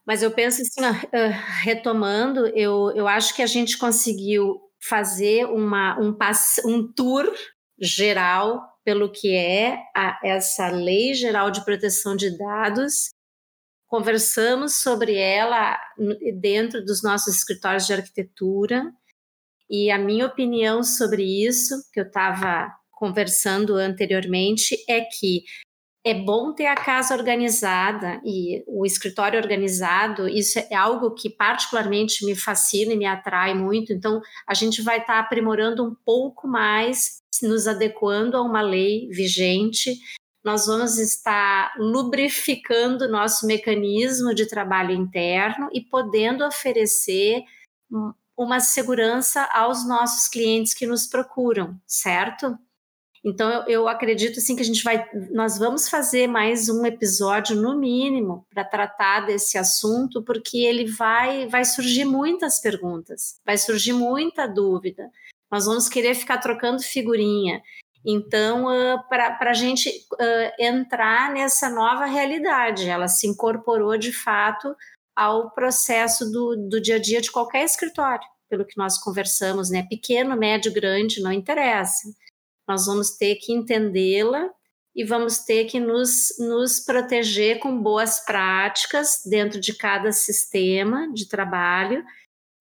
Mas 0.04 0.24
eu 0.24 0.32
penso 0.32 0.64
assim, 0.64 0.82
retomando, 1.62 2.48
eu, 2.48 2.92
eu 2.96 3.08
acho 3.08 3.36
que 3.36 3.44
a 3.44 3.46
gente 3.46 3.78
conseguiu 3.78 4.60
fazer 4.82 5.46
uma, 5.46 6.00
um, 6.00 6.18
um 6.66 6.92
tour 6.92 7.32
geral 7.80 8.60
pelo 8.84 9.12
que 9.12 9.36
é 9.36 9.78
a, 9.96 10.20
essa 10.24 10.70
Lei 10.70 11.14
Geral 11.14 11.52
de 11.52 11.64
Proteção 11.64 12.16
de 12.16 12.36
Dados. 12.36 13.12
Conversamos 13.86 14.82
sobre 14.82 15.16
ela 15.16 15.80
dentro 16.40 16.84
dos 16.84 17.04
nossos 17.04 17.36
escritórios 17.36 17.86
de 17.86 17.94
arquitetura 17.94 18.92
e 19.70 19.92
a 19.92 20.00
minha 20.00 20.26
opinião 20.26 20.82
sobre 20.82 21.24
isso, 21.24 21.76
que 21.94 22.00
eu 22.00 22.06
estava 22.06 22.74
conversando 22.96 23.76
anteriormente 23.76 24.76
é 24.90 25.02
que 25.02 25.44
é 26.06 26.14
bom 26.14 26.54
ter 26.54 26.68
a 26.68 26.76
casa 26.76 27.16
organizada 27.16 28.22
e 28.24 28.64
o 28.68 28.86
escritório 28.86 29.40
organizado, 29.40 30.30
isso 30.30 30.60
é 30.60 30.76
algo 30.76 31.16
que 31.16 31.32
particularmente 31.32 32.24
me 32.24 32.36
fascina 32.36 32.94
e 32.94 32.98
me 32.98 33.08
atrai 33.08 33.56
muito. 33.56 33.92
Então, 33.92 34.22
a 34.48 34.54
gente 34.54 34.84
vai 34.84 35.00
estar 35.00 35.14
tá 35.14 35.20
aprimorando 35.20 35.84
um 35.84 35.96
pouco 36.06 36.48
mais, 36.48 37.18
nos 37.42 37.68
adequando 37.68 38.38
a 38.38 38.44
uma 38.44 38.62
lei 38.62 39.08
vigente. 39.10 39.98
Nós 40.44 40.68
vamos 40.68 41.00
estar 41.00 41.74
lubrificando 41.76 43.10
nosso 43.10 43.48
mecanismo 43.48 44.32
de 44.36 44.48
trabalho 44.48 44.92
interno 44.92 45.70
e 45.74 45.82
podendo 45.82 46.46
oferecer 46.46 47.42
uma 48.38 48.60
segurança 48.60 49.44
aos 49.52 49.88
nossos 49.88 50.28
clientes 50.28 50.76
que 50.76 50.86
nos 50.86 51.08
procuram, 51.08 51.82
certo? 51.88 52.56
Então 53.26 53.50
eu, 53.50 53.64
eu, 53.68 53.88
acredito 53.88 54.38
assim 54.38 54.56
que 54.56 54.62
a 54.62 54.66
gente 54.66 54.84
vai, 54.84 55.04
nós 55.32 55.58
vamos 55.58 55.90
fazer 55.90 56.28
mais 56.28 56.70
um 56.70 56.86
episódio 56.86 57.56
no 57.56 57.76
mínimo 57.76 58.46
para 58.54 58.64
tratar 58.64 59.22
desse 59.22 59.58
assunto, 59.58 60.22
porque 60.22 60.60
ele 60.60 60.86
vai, 60.86 61.48
vai 61.48 61.66
surgir 61.66 62.06
muitas 62.06 62.60
perguntas, 62.60 63.40
vai 63.44 63.58
surgir 63.58 63.94
muita 63.94 64.46
dúvida. 64.48 65.10
Nós 65.52 65.66
vamos 65.66 65.90
querer 65.90 66.14
ficar 66.14 66.38
trocando 66.38 66.84
figurinha. 66.84 67.64
Então, 68.06 68.66
uh, 68.66 69.02
para 69.10 69.36
a 69.40 69.54
gente 69.54 69.90
uh, 69.90 70.52
entrar 70.60 71.34
nessa 71.34 71.68
nova 71.68 72.06
realidade, 72.06 72.88
ela 72.88 73.08
se 73.08 73.26
incorporou 73.26 73.98
de 73.98 74.14
fato 74.14 74.76
ao 75.16 75.50
processo 75.50 76.30
do, 76.30 76.56
do 76.70 76.80
dia 76.80 76.98
a 76.98 77.00
dia 77.00 77.22
de 77.22 77.32
qualquer 77.32 77.64
escritório, 77.64 78.28
pelo 78.48 78.66
que 78.66 78.78
nós 78.78 79.00
conversamos, 79.00 79.72
né? 79.72 79.88
Pequeno, 79.90 80.38
médio, 80.38 80.72
grande, 80.72 81.24
não 81.24 81.32
interessa 81.32 82.08
nós 82.68 82.86
vamos 82.86 83.12
ter 83.12 83.36
que 83.36 83.54
entendê-la 83.54 84.50
e 84.96 85.04
vamos 85.04 85.40
ter 85.40 85.66
que 85.66 85.80
nos, 85.80 86.36
nos 86.40 86.80
proteger 86.80 87.60
com 87.60 87.78
boas 87.82 88.24
práticas 88.24 89.22
dentro 89.26 89.60
de 89.60 89.74
cada 89.76 90.12
sistema 90.12 91.12
de 91.14 91.28
trabalho, 91.28 92.04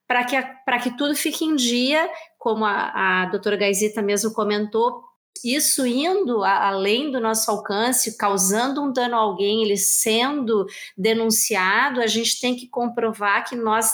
para 0.07 0.25
que, 0.25 0.37
que 0.83 0.97
tudo 0.97 1.15
fique 1.15 1.45
em 1.45 1.55
dia, 1.55 2.11
como 2.39 2.65
a, 2.65 3.23
a 3.23 3.27
doutora 3.27 3.57
Gaisita 3.57 4.03
mesmo 4.03 4.33
comentou, 4.33 5.03
isso 5.43 5.87
indo 5.87 6.45
a, 6.45 6.69
além 6.69 7.11
do 7.11 7.21
nosso 7.21 7.51
alcance, 7.51 8.17
causando 8.17 8.83
um 8.83 8.93
dano 8.93 9.15
a 9.15 9.19
alguém, 9.19 9.63
ele 9.63 9.77
sendo 9.77 10.67
denunciado, 10.97 12.01
a 12.01 12.07
gente 12.07 12.41
tem 12.41 12.55
que 12.55 12.69
comprovar 12.69 13.49
que 13.49 13.57
nós 13.57 13.91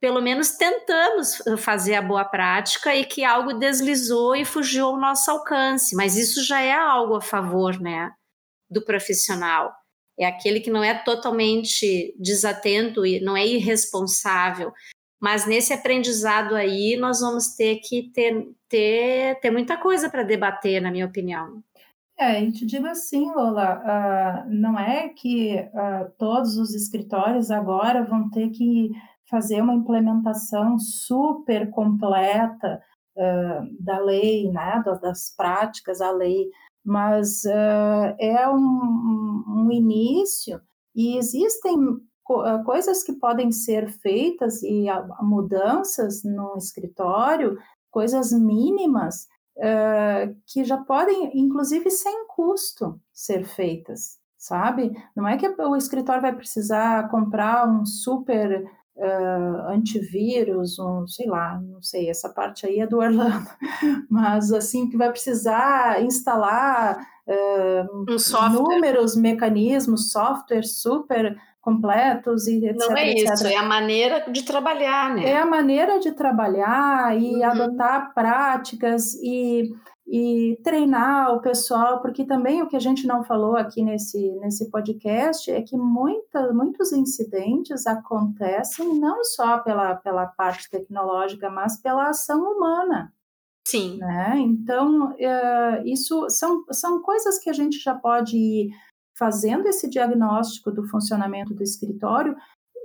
pelo 0.00 0.20
menos 0.20 0.52
tentamos 0.52 1.42
fazer 1.58 1.94
a 1.94 2.02
boa 2.02 2.24
prática 2.24 2.94
e 2.94 3.04
que 3.04 3.24
algo 3.24 3.54
deslizou 3.54 4.36
e 4.36 4.44
fugiu 4.44 4.86
ao 4.86 5.00
nosso 5.00 5.30
alcance, 5.30 5.96
mas 5.96 6.16
isso 6.16 6.44
já 6.44 6.60
é 6.60 6.72
algo 6.72 7.16
a 7.16 7.20
favor, 7.20 7.80
né, 7.80 8.12
do 8.70 8.84
profissional. 8.84 9.74
É 10.18 10.26
aquele 10.26 10.60
que 10.60 10.70
não 10.70 10.82
é 10.82 10.94
totalmente 10.94 12.14
desatento 12.18 13.04
e 13.04 13.20
não 13.20 13.36
é 13.36 13.46
irresponsável, 13.46 14.72
mas 15.20 15.46
nesse 15.46 15.72
aprendizado 15.72 16.54
aí 16.54 16.96
nós 16.96 17.20
vamos 17.20 17.54
ter 17.54 17.76
que 17.76 18.10
ter, 18.12 18.46
ter, 18.68 19.40
ter 19.40 19.50
muita 19.50 19.76
coisa 19.76 20.08
para 20.10 20.22
debater, 20.22 20.80
na 20.80 20.90
minha 20.90 21.06
opinião. 21.06 21.62
É, 22.18 22.42
e 22.42 22.50
te 22.50 22.64
digo 22.64 22.86
assim, 22.86 23.30
Lola, 23.30 24.46
uh, 24.46 24.50
não 24.50 24.78
é 24.78 25.10
que 25.10 25.54
uh, 25.54 26.10
todos 26.18 26.56
os 26.56 26.74
escritórios 26.74 27.50
agora 27.50 28.04
vão 28.04 28.30
ter 28.30 28.48
que 28.48 28.90
fazer 29.28 29.60
uma 29.60 29.74
implementação 29.74 30.78
super 30.78 31.70
completa 31.70 32.80
uh, 33.16 33.84
da 33.84 33.98
lei, 33.98 34.50
né, 34.50 34.82
das 35.02 35.34
práticas 35.36 35.98
da 35.98 36.10
lei, 36.10 36.50
mas 36.84 37.44
uh, 37.44 38.14
é 38.18 38.48
um, 38.48 39.44
um, 39.48 39.72
início 39.72 40.60
e 40.94 41.16
existem 41.16 41.76
co 42.22 42.42
coisas 42.64 43.02
que 43.02 43.12
podem 43.12 43.52
ser 43.52 43.88
feitas 43.88 44.62
e 44.62 44.86
mudanças 45.20 46.22
no 46.24 46.56
escritório, 46.56 47.58
coisas 47.90 48.32
mínimas 48.32 49.26
uh, 49.58 50.34
que 50.46 50.64
já 50.64 50.76
podem, 50.78 51.30
inclusive 51.38 51.90
sem 51.90 52.26
custo, 52.28 53.00
ser 53.12 53.44
feitas 53.44 54.18
sabe? 54.38 54.92
Não 55.14 55.26
é 55.26 55.36
que 55.36 55.48
o 55.48 55.76
escritório 55.76 56.22
vai 56.22 56.34
precisar 56.34 57.08
comprar 57.10 57.68
um 57.68 57.84
super 57.84 58.70
uh, 58.96 59.70
antivírus, 59.70 60.78
um, 60.78 61.06
sei 61.06 61.26
lá, 61.26 61.60
não 61.60 61.82
sei, 61.82 62.08
essa 62.08 62.28
parte 62.28 62.66
aí 62.66 62.80
é 62.80 62.86
do 62.86 62.98
Orlando, 63.00 63.48
mas 64.10 64.52
assim, 64.52 64.88
que 64.88 64.96
vai 64.96 65.10
precisar 65.10 66.02
instalar 66.02 66.98
uh, 67.26 68.12
um 68.12 68.50
números, 68.50 69.16
mecanismos, 69.16 70.10
softwares 70.10 70.80
super 70.80 71.36
completos 71.60 72.46
e 72.46 72.64
etc. 72.64 72.76
Não 72.78 72.96
é 72.96 73.10
etc. 73.10 73.32
isso, 73.32 73.46
é 73.48 73.56
a 73.56 73.62
maneira 73.64 74.24
de 74.30 74.44
trabalhar, 74.44 75.12
né? 75.12 75.30
É 75.30 75.36
a 75.36 75.44
maneira 75.44 75.98
de 75.98 76.12
trabalhar 76.12 77.20
e 77.20 77.34
uhum. 77.34 77.44
adotar 77.44 78.14
práticas 78.14 79.14
e 79.14 79.74
e 80.06 80.58
treinar 80.62 81.34
o 81.34 81.40
pessoal, 81.40 82.00
porque 82.00 82.24
também 82.24 82.62
o 82.62 82.68
que 82.68 82.76
a 82.76 82.80
gente 82.80 83.06
não 83.06 83.24
falou 83.24 83.56
aqui 83.56 83.82
nesse, 83.82 84.30
nesse 84.36 84.70
podcast 84.70 85.50
é 85.50 85.60
que 85.62 85.76
muita, 85.76 86.52
muitos 86.52 86.92
incidentes 86.92 87.86
acontecem 87.86 88.98
não 89.00 89.24
só 89.24 89.58
pela, 89.58 89.96
pela 89.96 90.26
parte 90.26 90.70
tecnológica, 90.70 91.50
mas 91.50 91.80
pela 91.80 92.08
ação 92.08 92.40
humana. 92.40 93.12
Sim. 93.66 93.98
Né? 93.98 94.38
Então, 94.38 95.12
é, 95.18 95.82
isso 95.84 96.30
são, 96.30 96.64
são 96.70 97.02
coisas 97.02 97.38
que 97.40 97.50
a 97.50 97.52
gente 97.52 97.80
já 97.80 97.94
pode 97.94 98.36
ir 98.36 98.70
fazendo 99.18 99.66
esse 99.66 99.90
diagnóstico 99.90 100.70
do 100.70 100.86
funcionamento 100.86 101.52
do 101.52 101.62
escritório, 101.64 102.36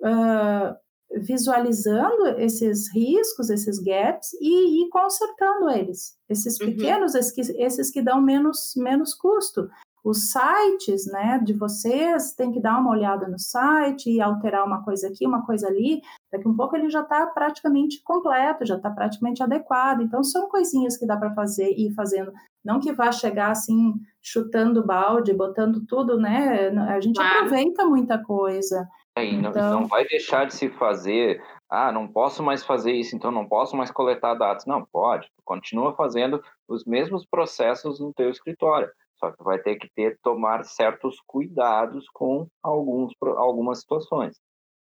uh, 0.02 0.76
visualizando 1.14 2.28
esses 2.38 2.94
riscos, 2.94 3.50
esses 3.50 3.80
gaps 3.80 4.34
e 4.40 4.84
ir 4.84 4.90
consertando 4.90 5.70
eles, 5.70 6.18
esses 6.30 6.60
uhum. 6.60 6.68
pequenos, 6.68 7.14
uhum. 7.14 7.20
esses, 7.20 7.32
que, 7.32 7.62
esses 7.62 7.92
que 7.92 8.02
dão 8.02 8.22
menos, 8.22 8.74
menos 8.78 9.14
custo. 9.14 9.70
Os 10.04 10.32
sites, 10.32 11.06
né, 11.06 11.40
de 11.44 11.54
vocês, 11.54 12.34
tem 12.34 12.52
que 12.52 12.60
dar 12.60 12.80
uma 12.80 12.90
olhada 12.90 13.28
no 13.28 13.38
site 13.38 14.10
e 14.10 14.20
alterar 14.20 14.66
uma 14.66 14.84
coisa 14.84 15.08
aqui, 15.08 15.28
uma 15.28 15.46
coisa 15.46 15.68
ali. 15.68 16.02
Daqui 16.32 16.48
um 16.48 16.56
pouco 16.56 16.76
ele 16.76 16.90
já 16.90 17.02
está 17.02 17.28
praticamente 17.28 18.02
completo, 18.04 18.66
já 18.66 18.78
está 18.78 18.90
praticamente 18.90 19.44
adequado. 19.44 20.02
Então, 20.02 20.24
são 20.24 20.50
coisinhas 20.50 20.98
que 20.98 21.06
dá 21.06 21.16
para 21.16 21.36
fazer 21.36 21.72
e 21.78 21.90
ir 21.90 21.94
fazendo. 21.94 22.32
Não 22.66 22.80
que 22.80 22.92
vá 22.92 23.12
chegar 23.12 23.52
assim, 23.52 23.94
chutando 24.20 24.84
balde, 24.84 25.36
botando 25.36 25.86
tudo, 25.86 26.18
né? 26.18 26.70
A 26.70 27.00
gente 27.00 27.18
claro. 27.18 27.46
aproveita 27.46 27.86
muita 27.86 28.18
coisa. 28.18 28.88
É, 29.18 29.26
e 29.26 29.38
não, 29.38 29.50
então... 29.50 29.82
não 29.82 29.88
vai 29.88 30.06
deixar 30.06 30.46
de 30.46 30.56
se 30.56 30.70
fazer, 30.70 31.44
ah, 31.70 31.92
não 31.92 32.08
posso 32.08 32.42
mais 32.42 32.64
fazer 32.64 32.94
isso, 32.94 33.16
então 33.16 33.32
não 33.32 33.48
posso 33.48 33.76
mais 33.76 33.92
coletar 33.92 34.36
dados. 34.36 34.66
Não, 34.66 34.86
pode, 34.86 35.30
continua 35.44 35.94
fazendo 35.96 36.42
os 36.68 36.86
mesmos 36.86 37.26
processos 37.26 38.00
no 38.00 38.14
teu 38.14 38.30
escritório, 38.30 38.90
só 39.18 39.32
que 39.32 39.44
vai 39.44 39.60
ter 39.60 39.76
que 39.76 39.90
ter, 39.94 40.18
tomar 40.24 40.64
certos 40.64 41.18
cuidados 41.28 42.06
com 42.14 42.48
alguns, 42.64 43.14
algumas 43.38 43.82
situações. 43.82 44.38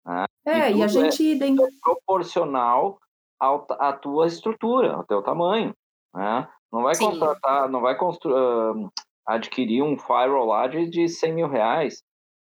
Né? 0.04 0.24
É, 0.46 0.72
e, 0.72 0.78
e 0.78 0.82
a 0.82 0.86
gente... 0.86 1.32
É 1.34 1.68
proporcional 1.82 2.98
ao, 3.38 3.66
à 3.72 3.92
tua 3.92 4.26
estrutura, 4.26 4.94
ao 4.94 5.04
teu 5.04 5.22
tamanho, 5.22 5.74
né? 6.14 6.48
Não 6.72 6.82
vai 6.82 6.94
Sim. 6.94 7.04
contratar, 7.04 7.68
não 7.68 7.80
vai 7.80 7.96
construir, 7.96 8.34
uh, 8.34 8.90
adquirir 9.26 9.82
um 9.82 9.96
firewall 9.96 10.46
lá 10.46 10.66
de, 10.66 10.88
de 10.88 11.08
100 11.08 11.32
mil 11.32 11.48
reais, 11.48 12.02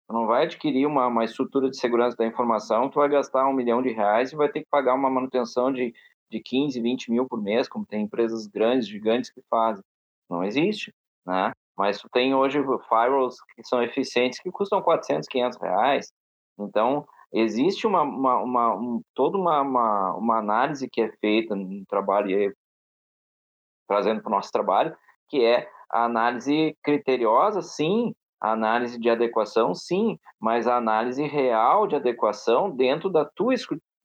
Tu 0.07 0.13
não 0.13 0.27
vai 0.27 0.43
adquirir 0.43 0.85
uma, 0.85 1.07
uma 1.07 1.25
estrutura 1.25 1.69
de 1.69 1.77
segurança 1.77 2.15
da 2.15 2.25
informação, 2.25 2.89
tu 2.89 2.99
vai 2.99 3.09
gastar 3.09 3.47
um 3.47 3.53
milhão 3.53 3.81
de 3.81 3.89
reais 3.89 4.31
e 4.31 4.35
vai 4.35 4.49
ter 4.49 4.61
que 4.61 4.69
pagar 4.69 4.93
uma 4.93 5.09
manutenção 5.09 5.71
de, 5.71 5.93
de 6.29 6.39
15, 6.39 6.79
20 6.79 7.11
mil 7.11 7.27
por 7.27 7.41
mês, 7.41 7.67
como 7.67 7.85
tem 7.85 8.03
empresas 8.03 8.45
grandes, 8.45 8.87
gigantes 8.87 9.31
que 9.31 9.41
fazem. 9.49 9.83
Não 10.29 10.43
existe, 10.43 10.93
né? 11.25 11.51
Mas 11.77 11.99
tu 11.99 12.07
tem 12.09 12.33
hoje 12.35 12.59
firewalls 12.87 13.35
que 13.55 13.63
são 13.63 13.81
eficientes 13.81 14.39
que 14.39 14.51
custam 14.51 14.81
400, 14.81 15.27
500 15.27 15.57
reais. 15.59 16.11
Então, 16.57 17.05
existe 17.33 17.85
uma, 17.85 18.01
uma, 18.01 18.37
uma 18.37 18.75
um, 18.75 19.01
toda 19.13 19.37
uma, 19.37 19.61
uma, 19.61 20.13
uma, 20.15 20.37
análise 20.37 20.89
que 20.89 21.01
é 21.01 21.11
feita 21.17 21.55
no 21.55 21.85
trabalho, 21.85 22.55
trazendo 23.87 24.21
para 24.21 24.29
o 24.29 24.35
nosso 24.35 24.51
trabalho, 24.51 24.95
que 25.27 25.43
é 25.43 25.69
a 25.89 26.05
análise 26.05 26.75
criteriosa, 26.81 27.61
sim, 27.61 28.13
a 28.39 28.51
análise 28.51 28.99
de 28.99 29.09
adequação, 29.09 29.73
sim, 29.73 30.19
mas 30.39 30.67
a 30.67 30.77
análise 30.77 31.23
real 31.23 31.87
de 31.87 31.95
adequação 31.95 32.69
dentro 32.69 33.09
da 33.09 33.25
tua 33.25 33.55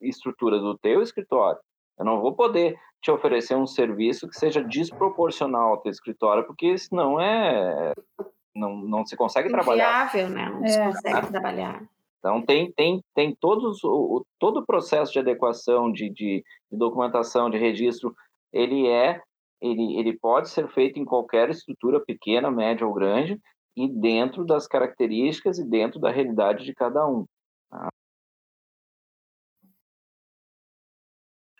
estrutura, 0.01 0.59
do 0.59 0.77
teu 0.77 1.01
escritório. 1.01 1.59
Eu 1.97 2.05
não 2.05 2.19
vou 2.19 2.33
poder 2.33 2.77
te 3.01 3.11
oferecer 3.11 3.55
um 3.55 3.67
serviço 3.67 4.27
que 4.27 4.35
seja 4.35 4.63
desproporcional 4.63 5.71
ao 5.71 5.77
teu 5.77 5.91
escritório, 5.91 6.45
porque 6.45 6.77
senão 6.77 7.19
é 7.19 7.93
não, 8.55 8.75
não 8.75 9.05
se 9.05 9.15
consegue 9.15 9.49
trabalhar. 9.49 10.07
Inviável, 10.07 10.29
né? 10.29 10.49
Não 10.49 10.67
se 10.67 10.79
é. 10.79 10.85
consegue 10.85 11.27
trabalhar. 11.27 11.83
Então 12.19 12.41
tem 12.41 12.71
tem 12.71 13.03
tem 13.15 13.35
todos 13.35 13.83
o 13.83 14.23
todo 14.39 14.57
o 14.57 14.65
processo 14.65 15.11
de 15.11 15.19
adequação 15.19 15.91
de, 15.91 16.09
de, 16.09 16.43
de 16.71 16.77
documentação 16.77 17.49
de 17.49 17.57
registro 17.57 18.15
ele 18.53 18.87
é 18.87 19.21
ele, 19.59 19.97
ele 19.97 20.13
pode 20.17 20.49
ser 20.49 20.67
feito 20.69 20.99
em 20.99 21.05
qualquer 21.05 21.49
estrutura 21.49 21.99
pequena, 21.99 22.49
média 22.49 22.85
ou 22.85 22.93
grande, 22.93 23.39
e 23.75 23.87
dentro 23.87 24.45
das 24.45 24.67
características 24.67 25.59
e 25.59 25.67
dentro 25.67 25.99
da 25.99 26.11
realidade 26.11 26.65
de 26.65 26.73
cada 26.73 27.05
um. 27.07 27.25
Tá? 27.69 27.89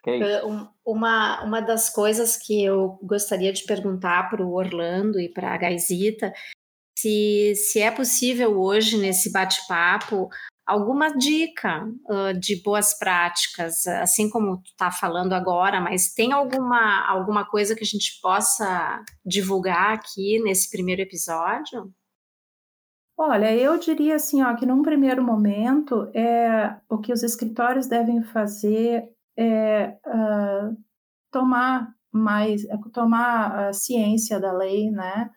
É 0.06 0.42
uma, 0.84 1.44
uma 1.44 1.62
das 1.62 1.90
coisas 1.90 2.36
que 2.36 2.64
eu 2.64 2.98
gostaria 3.04 3.54
de 3.54 3.64
perguntar 3.64 4.30
para 4.30 4.44
o 4.44 4.54
Orlando 4.54 5.20
e 5.20 5.30
para 5.30 5.54
a 5.54 5.58
Gaisita, 5.58 6.34
se, 6.98 7.54
se 7.56 7.80
é 7.80 7.92
possível 7.92 8.60
hoje, 8.60 8.98
nesse 8.98 9.32
bate-papo, 9.32 10.28
alguma 10.66 11.16
dica 11.18 11.86
uh, 12.10 12.40
de 12.40 12.62
boas 12.62 12.98
práticas, 12.98 13.88
assim 13.88 14.30
como 14.30 14.58
tu 14.58 14.70
está 14.70 14.92
falando 14.92 15.34
agora, 15.34 15.82
mas 15.82 16.14
tem 16.14 16.32
alguma, 16.32 17.08
alguma 17.08 17.46
coisa 17.46 17.76
que 17.76 17.84
a 17.84 17.88
gente 17.88 18.20
possa 18.22 19.04
divulgar 19.26 19.94
aqui 19.94 20.40
nesse 20.44 20.70
primeiro 20.70 21.02
episódio? 21.02 21.92
Olha, 23.24 23.56
eu 23.56 23.78
diria 23.78 24.16
assim, 24.16 24.42
ó, 24.42 24.56
que 24.56 24.66
num 24.66 24.82
primeiro 24.82 25.24
momento, 25.24 26.10
é, 26.12 26.76
o 26.90 26.98
que 26.98 27.14
os 27.14 27.22
escritórios 27.22 27.86
devem 27.86 28.24
fazer 28.24 29.08
é 29.38 29.96
uh, 30.08 30.76
tomar 31.32 31.94
mais, 32.12 32.66
é, 32.66 32.76
tomar 32.92 33.68
a 33.68 33.74
ciência 33.74 34.40
da 34.40 34.52
lei, 34.52 34.90
né? 34.90 35.30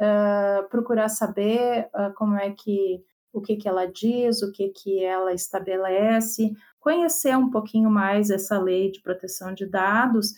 Uh, 0.00 0.68
procurar 0.70 1.08
saber 1.08 1.88
uh, 1.94 2.12
como 2.16 2.34
é 2.34 2.50
que 2.50 3.00
o 3.32 3.40
que, 3.40 3.54
que 3.54 3.68
ela 3.68 3.86
diz, 3.86 4.42
o 4.42 4.50
que, 4.50 4.70
que 4.70 5.04
ela 5.04 5.32
estabelece, 5.32 6.52
conhecer 6.80 7.38
um 7.38 7.48
pouquinho 7.48 7.88
mais 7.88 8.28
essa 8.28 8.58
lei 8.58 8.90
de 8.90 9.00
proteção 9.00 9.54
de 9.54 9.70
dados 9.70 10.32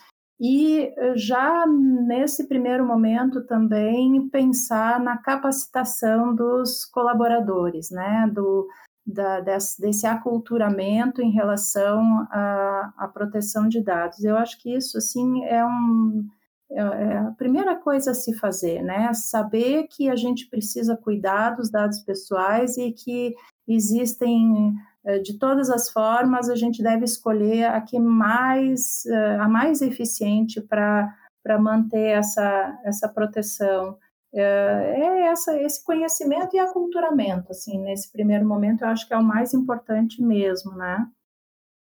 e 0.45 0.93
eh, 0.97 1.17
já 1.17 1.65
nesse 1.69 2.49
primeiro 2.49 2.85
momento 2.85 3.47
também 3.47 4.29
pensar 4.29 4.99
na 4.99 5.17
capacitação 5.17 6.35
dos 6.35 6.85
colaboradores, 6.85 7.93
né, 7.93 8.29
do, 8.35 8.67
da, 9.07 9.39
desse, 9.39 9.81
desse, 9.81 10.05
aculturamento 10.05 11.23
em 11.23 11.31
relação 11.31 12.27
à, 12.29 13.09
proteção 13.15 13.69
de 13.69 13.81
dados. 13.81 14.25
Eu 14.25 14.37
acho 14.37 14.61
que 14.61 14.75
isso, 14.75 14.99
assim, 14.99 15.45
é, 15.45 15.65
um, 15.65 16.29
é, 16.73 16.81
é 16.81 17.19
a 17.19 17.35
primeira 17.39 17.77
coisa 17.77 18.11
a 18.11 18.15
se 18.15 18.35
fazer, 18.35 18.83
né, 18.83 19.13
saber 19.15 19.87
que 19.89 20.11
a 20.11 20.17
gente 20.17 20.51
precisa 20.51 20.97
cuidar 20.97 21.51
dos 21.51 21.71
dados 21.71 22.01
pessoais 22.01 22.77
e 22.77 22.91
que 22.91 23.33
existem 23.69 24.75
de 25.23 25.39
todas 25.39 25.69
as 25.69 25.91
formas, 25.91 26.49
a 26.49 26.55
gente 26.55 26.83
deve 26.83 27.05
escolher 27.05 27.65
a 27.65 27.81
que 27.81 27.99
mais, 27.99 29.05
eh, 29.07 29.37
a 29.41 29.49
mais 29.49 29.83
eficiente 29.83 30.61
para 30.61 31.59
manter 31.59 32.19
essa, 32.19 32.79
essa 32.85 33.09
proteção. 33.09 33.99
Eh, 34.33 34.95
é 34.97 35.27
essa, 35.27 35.61
esse 35.61 35.85
conhecimento 35.85 36.55
e 36.55 36.59
aculturamento, 36.59 37.51
assim, 37.51 37.79
nesse 37.79 38.11
primeiro 38.13 38.47
momento, 38.47 38.83
eu 38.83 38.89
acho 38.89 39.07
que 39.07 39.13
é 39.13 39.19
o 39.19 39.25
mais 39.25 39.53
importante 39.53 40.23
mesmo, 40.23 40.73
né? 40.77 41.07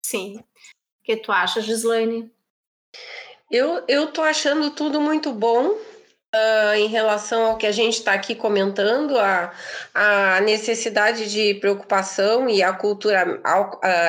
Sim. 0.04 0.38
O 0.38 1.04
que 1.04 1.16
tu 1.16 1.30
acha, 1.30 1.60
Gislaine? 1.60 2.30
Eu, 3.50 3.84
eu 3.86 4.12
tô 4.12 4.22
achando 4.22 4.70
tudo 4.70 5.00
muito 5.00 5.32
bom, 5.32 5.76
Uh, 6.34 6.74
em 6.76 6.86
relação 6.86 7.44
ao 7.44 7.58
que 7.58 7.66
a 7.66 7.72
gente 7.72 7.98
está 7.98 8.14
aqui 8.14 8.34
comentando, 8.34 9.18
a, 9.18 9.52
a 9.92 10.40
necessidade 10.40 11.30
de 11.30 11.54
preocupação 11.60 12.48
e 12.48 12.62
a 12.62 12.72
cultura, 12.72 13.26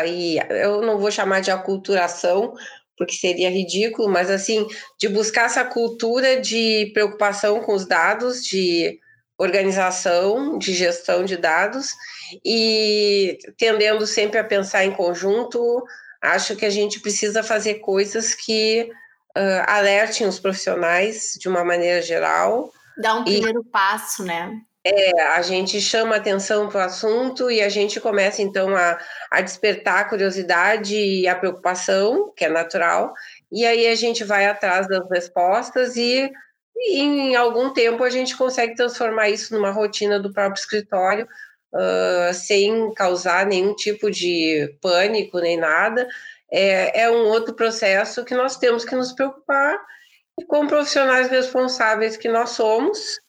e 0.08 0.38
eu 0.50 0.82
não 0.82 0.98
vou 0.98 1.12
chamar 1.12 1.42
de 1.42 1.52
aculturação, 1.52 2.54
porque 2.98 3.14
seria 3.16 3.50
ridículo, 3.50 4.08
mas 4.08 4.30
assim, 4.30 4.66
de 4.98 5.10
buscar 5.10 5.48
essa 5.48 5.66
cultura 5.66 6.40
de 6.40 6.92
preocupação 6.94 7.60
com 7.60 7.74
os 7.74 7.86
dados, 7.86 8.42
de 8.42 8.98
organização, 9.38 10.58
de 10.58 10.74
gestão 10.74 11.26
de 11.26 11.36
dados, 11.36 11.90
e 12.46 13.38
tendendo 13.58 14.08
sempre 14.08 14.40
a 14.40 14.46
pensar 14.46 14.86
em 14.86 14.92
conjunto, 14.92 15.84
acho 16.22 16.56
que 16.56 16.66
a 16.66 16.70
gente 16.70 17.02
precisa 17.02 17.44
fazer 17.44 17.76
coisas 17.76 18.34
que 18.34 18.90
uh, 19.38 19.64
alertem 19.68 20.28
os 20.28 20.40
profissionais 20.40 21.34
de 21.40 21.48
uma 21.48 21.64
maneira 21.64 22.02
geral. 22.02 22.72
Dá 22.98 23.16
um 23.16 23.24
primeiro 23.24 23.62
e, 23.62 23.72
passo, 23.72 24.24
né? 24.24 24.60
É, 24.86 25.22
a 25.30 25.42
gente 25.42 25.80
chama 25.80 26.18
atenção 26.18 26.68
para 26.68 26.82
o 26.82 26.84
assunto 26.86 27.50
e 27.50 27.62
a 27.62 27.70
gente 27.70 28.02
começa 28.02 28.42
então 28.42 28.76
a, 28.76 29.00
a 29.32 29.42
despertar 29.42 30.00
a 30.02 30.06
curiosidade 30.06 30.96
e 30.96 31.26
a 31.28 31.36
preocupação, 31.36 32.34
que 32.36 32.44
é 32.44 32.50
natural, 32.50 33.14
e 33.50 33.66
aí 33.66 33.88
a 33.88 33.96
gente 33.96 34.26
vai 34.26 34.46
atrás 34.46 34.88
das 34.88 35.10
respostas 35.10 35.96
e 35.96 36.30
e 36.76 37.00
em 37.00 37.36
algum 37.36 37.72
tempo 37.72 38.04
a 38.04 38.10
gente 38.10 38.36
consegue 38.36 38.76
transformar 38.76 39.30
isso 39.30 39.54
numa 39.54 39.72
rotina 39.72 40.20
do 40.20 40.34
próprio 40.34 40.60
escritório, 40.60 41.28
uh, 41.74 42.34
sem 42.34 42.94
causar 42.94 43.46
nenhum 43.46 43.74
tipo 43.74 44.12
de 44.12 44.76
pânico 44.82 45.40
nem 45.40 45.56
nada. 45.56 46.08
É, 46.54 47.02
é 47.02 47.10
um 47.10 47.26
outro 47.26 47.56
processo 47.56 48.24
que 48.24 48.36
nós 48.36 48.58
temos 48.58 48.86
que 48.86 48.96
nos 48.96 49.12
preocupar. 49.12 49.76
E 50.40 50.46
como 50.46 50.70
profissionais 50.70 51.30
responsáveis 51.30 52.16
que 52.16 52.30
nós 52.30 52.52
somos, 52.52 53.20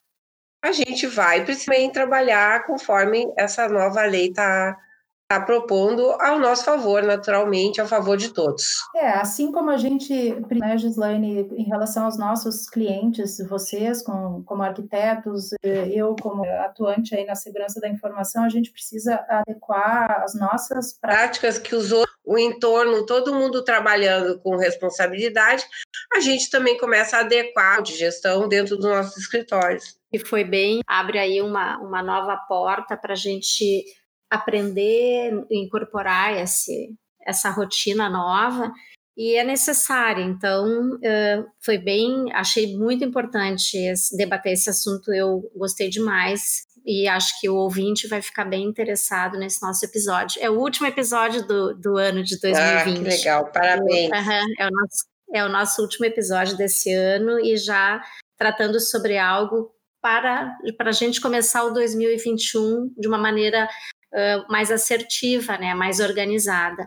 a 0.63 0.73
gente 0.73 1.07
vai 1.07 1.45
precisar 1.45 1.91
trabalhar 1.93 2.67
conforme 2.67 3.33
essa 3.37 3.69
nova 3.69 4.05
lei 4.05 4.29
está 4.29 4.77
está 5.25 5.41
propondo 5.41 6.11
ao 6.21 6.39
nosso 6.39 6.65
favor, 6.65 7.03
naturalmente, 7.03 7.81
a 7.81 7.87
favor 7.87 8.17
de 8.17 8.33
todos. 8.33 8.63
É, 8.95 9.09
assim 9.11 9.51
como 9.51 9.71
a 9.71 9.77
gente, 9.77 10.37
né, 10.51 10.77
Gislaine, 10.77 11.49
em 11.57 11.65
relação 11.65 12.05
aos 12.05 12.19
nossos 12.19 12.69
clientes, 12.69 13.39
vocês 13.49 14.03
com, 14.03 14.43
como 14.45 14.63
arquitetos, 14.63 15.51
eu 15.63 16.15
como 16.21 16.45
atuante 16.61 17.15
aí 17.15 17.25
na 17.25 17.35
segurança 17.35 17.81
da 17.81 17.89
informação, 17.89 18.45
a 18.45 18.49
gente 18.49 18.71
precisa 18.71 19.25
adequar 19.29 20.23
as 20.23 20.35
nossas 20.35 20.93
práticas 20.93 21.59
que 21.59 21.75
usou 21.75 22.05
o 22.25 22.39
entorno, 22.39 23.05
todo 23.05 23.35
mundo 23.35 23.63
trabalhando 23.65 24.39
com 24.41 24.57
responsabilidade, 24.57 25.65
a 26.15 26.21
gente 26.21 26.51
também 26.51 26.77
começa 26.79 27.19
a 27.19 27.21
adequar 27.21 27.83
de 27.83 27.95
gestão 27.97 28.49
dentro 28.49 28.77
dos 28.77 28.87
nossos 28.87 29.17
escritórios. 29.17 29.99
E 30.13 30.19
foi 30.19 30.45
bem, 30.45 30.81
abre 30.87 31.19
aí 31.19 31.43
uma, 31.43 31.79
uma 31.79 32.03
nova 32.03 32.37
porta 32.49 32.97
para 32.97 33.13
a 33.15 33.17
gente 33.17 33.85
aprender, 34.35 35.33
incorporar 35.51 36.37
esse, 36.41 36.95
essa 37.27 37.51
rotina 37.51 38.09
nova 38.09 38.73
e 39.17 39.37
é 39.37 39.45
necessária. 39.45 40.23
Então, 40.23 40.99
foi 41.61 41.79
bem, 41.79 42.33
achei 42.33 42.77
muito 42.77 43.05
importante 43.05 43.79
debater 44.17 44.53
esse 44.53 44.69
assunto, 44.69 45.13
eu 45.13 45.43
gostei 45.57 45.89
demais 45.89 46.65
e 46.85 47.09
acho 47.09 47.41
que 47.41 47.49
o 47.49 47.57
ouvinte 47.57 48.07
vai 48.07 48.21
ficar 48.21 48.45
bem 48.45 48.65
interessado 48.65 49.39
nesse 49.39 49.63
nosso 49.63 49.85
episódio. 49.85 50.43
É 50.43 50.51
o 50.51 50.59
último 50.59 50.87
episódio 50.87 51.47
do, 51.47 51.75
do 51.75 51.97
ano 51.97 52.23
de 52.23 52.39
2020. 52.39 52.59
Ah, 52.61 52.85
que 52.85 53.17
legal, 53.17 53.53
parabéns. 53.53 54.11
Uhum, 54.11 54.55
é, 54.59 54.67
o 54.67 54.71
nosso, 54.71 55.05
é 55.33 55.45
o 55.45 55.49
nosso 55.49 55.83
último 55.83 56.05
episódio 56.05 56.57
desse 56.57 56.93
ano 56.93 57.41
e 57.41 57.57
já 57.57 58.03
tratando 58.37 58.79
sobre 58.81 59.17
algo 59.17 59.71
para, 60.03 60.55
para 60.77 60.91
a 60.91 60.93
gente 60.93 61.19
começar 61.19 61.65
o 61.65 61.71
2021 61.71 62.93
de 62.99 63.09
uma 63.09 63.17
maneira 63.17 63.67
uh, 64.15 64.51
mais 64.51 64.71
assertiva, 64.71 65.59
né, 65.59 65.75
mais 65.75 66.01
organizada. 66.01 66.87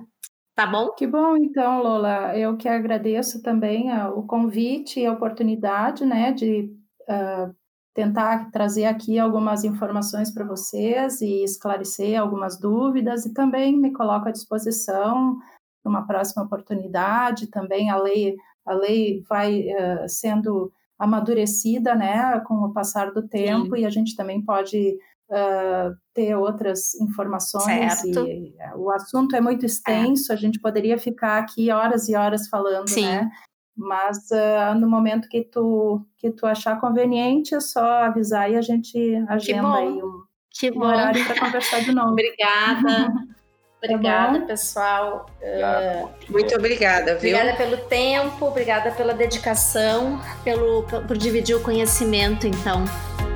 Tá 0.55 0.65
bom? 0.65 0.89
Que 0.95 1.05
bom, 1.05 1.38
então, 1.38 1.84
Lola. 1.84 2.36
Eu 2.36 2.57
que 2.57 2.67
agradeço 2.67 3.43
também 3.43 3.91
uh, 3.91 4.17
o 4.17 4.25
convite 4.25 4.99
e 4.99 5.05
a 5.05 5.11
oportunidade, 5.11 6.03
né, 6.03 6.32
de 6.32 6.73
uh, 7.03 7.53
tentar 7.93 8.49
trazer 8.49 8.86
aqui 8.86 9.19
algumas 9.19 9.63
informações 9.63 10.32
para 10.32 10.45
vocês 10.45 11.21
e 11.21 11.43
esclarecer 11.43 12.19
algumas 12.19 12.59
dúvidas 12.59 13.25
e 13.25 13.34
também 13.34 13.78
me 13.78 13.93
coloco 13.93 14.30
à 14.30 14.32
disposição 14.32 15.38
para 15.84 15.89
uma 15.89 16.07
próxima 16.07 16.43
oportunidade. 16.43 17.51
Também 17.51 17.91
a 17.91 17.97
lei, 17.97 18.36
a 18.65 18.73
lei 18.73 19.23
vai 19.30 19.61
uh, 19.61 20.07
sendo 20.07 20.71
amadurecida, 20.97 21.93
né, 21.93 22.39
com 22.47 22.55
o 22.55 22.73
passar 22.73 23.11
do 23.11 23.28
tempo 23.28 23.75
Sim. 23.75 23.84
e 23.84 23.86
a 23.86 23.89
gente 23.91 24.15
também 24.15 24.43
pode 24.43 24.97
uh, 25.30 25.95
ter 26.13 26.36
outras 26.36 26.95
informações. 26.95 27.93
Certo. 27.93 28.28
E 28.28 28.55
o 28.75 28.89
assunto 28.91 29.36
é 29.36 29.41
muito 29.41 29.65
extenso, 29.65 30.32
é. 30.32 30.36
a 30.36 30.38
gente 30.38 30.59
poderia 30.59 30.97
ficar 30.97 31.38
aqui 31.38 31.71
horas 31.71 32.07
e 32.09 32.15
horas 32.15 32.47
falando, 32.47 32.89
Sim. 32.89 33.05
né? 33.05 33.30
Mas 33.75 34.17
uh, 34.32 34.73
no 34.80 34.89
momento 34.89 35.30
que 35.30 35.43
tu, 35.43 36.01
que 36.17 36.32
tu 36.32 36.47
achar 36.47 36.80
conveniente, 36.80 37.53
é 37.53 37.59
só 37.59 38.03
avisar 38.03 38.51
e 38.51 38.55
a 38.55 38.61
gente 38.61 39.15
agenda 39.30 39.75
aí 39.75 40.01
um, 40.01 40.23
que 40.49 40.71
um 40.71 40.82
horário 40.82 41.23
para 41.25 41.39
conversar 41.39 41.82
de 41.82 41.91
novo. 41.91 42.11
Obrigada. 42.11 43.13
Obrigada, 43.84 44.39
tá 44.39 44.45
pessoal. 44.47 45.28
Obrigado. 45.39 46.05
Uh, 46.05 46.32
Muito 46.32 46.55
obrigada, 46.55 47.15
viu? 47.15 47.38
Obrigada 47.38 47.55
pelo 47.55 47.78
tempo, 47.86 48.45
obrigada 48.47 48.91
pela 48.91 49.13
dedicação, 49.13 50.19
pelo, 50.43 50.82
por 50.84 51.15
dividir 51.15 51.55
o 51.55 51.61
conhecimento, 51.61 52.47
então. 52.47 52.84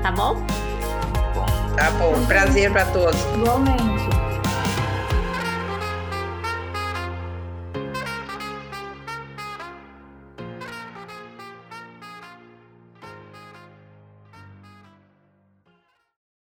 Tá 0.02 0.12
bom? 0.12 0.36
Tá 1.76 1.90
bom, 1.92 2.26
prazer 2.26 2.72
para 2.72 2.86
todos. 2.86 3.20
Igualmente. 3.36 4.11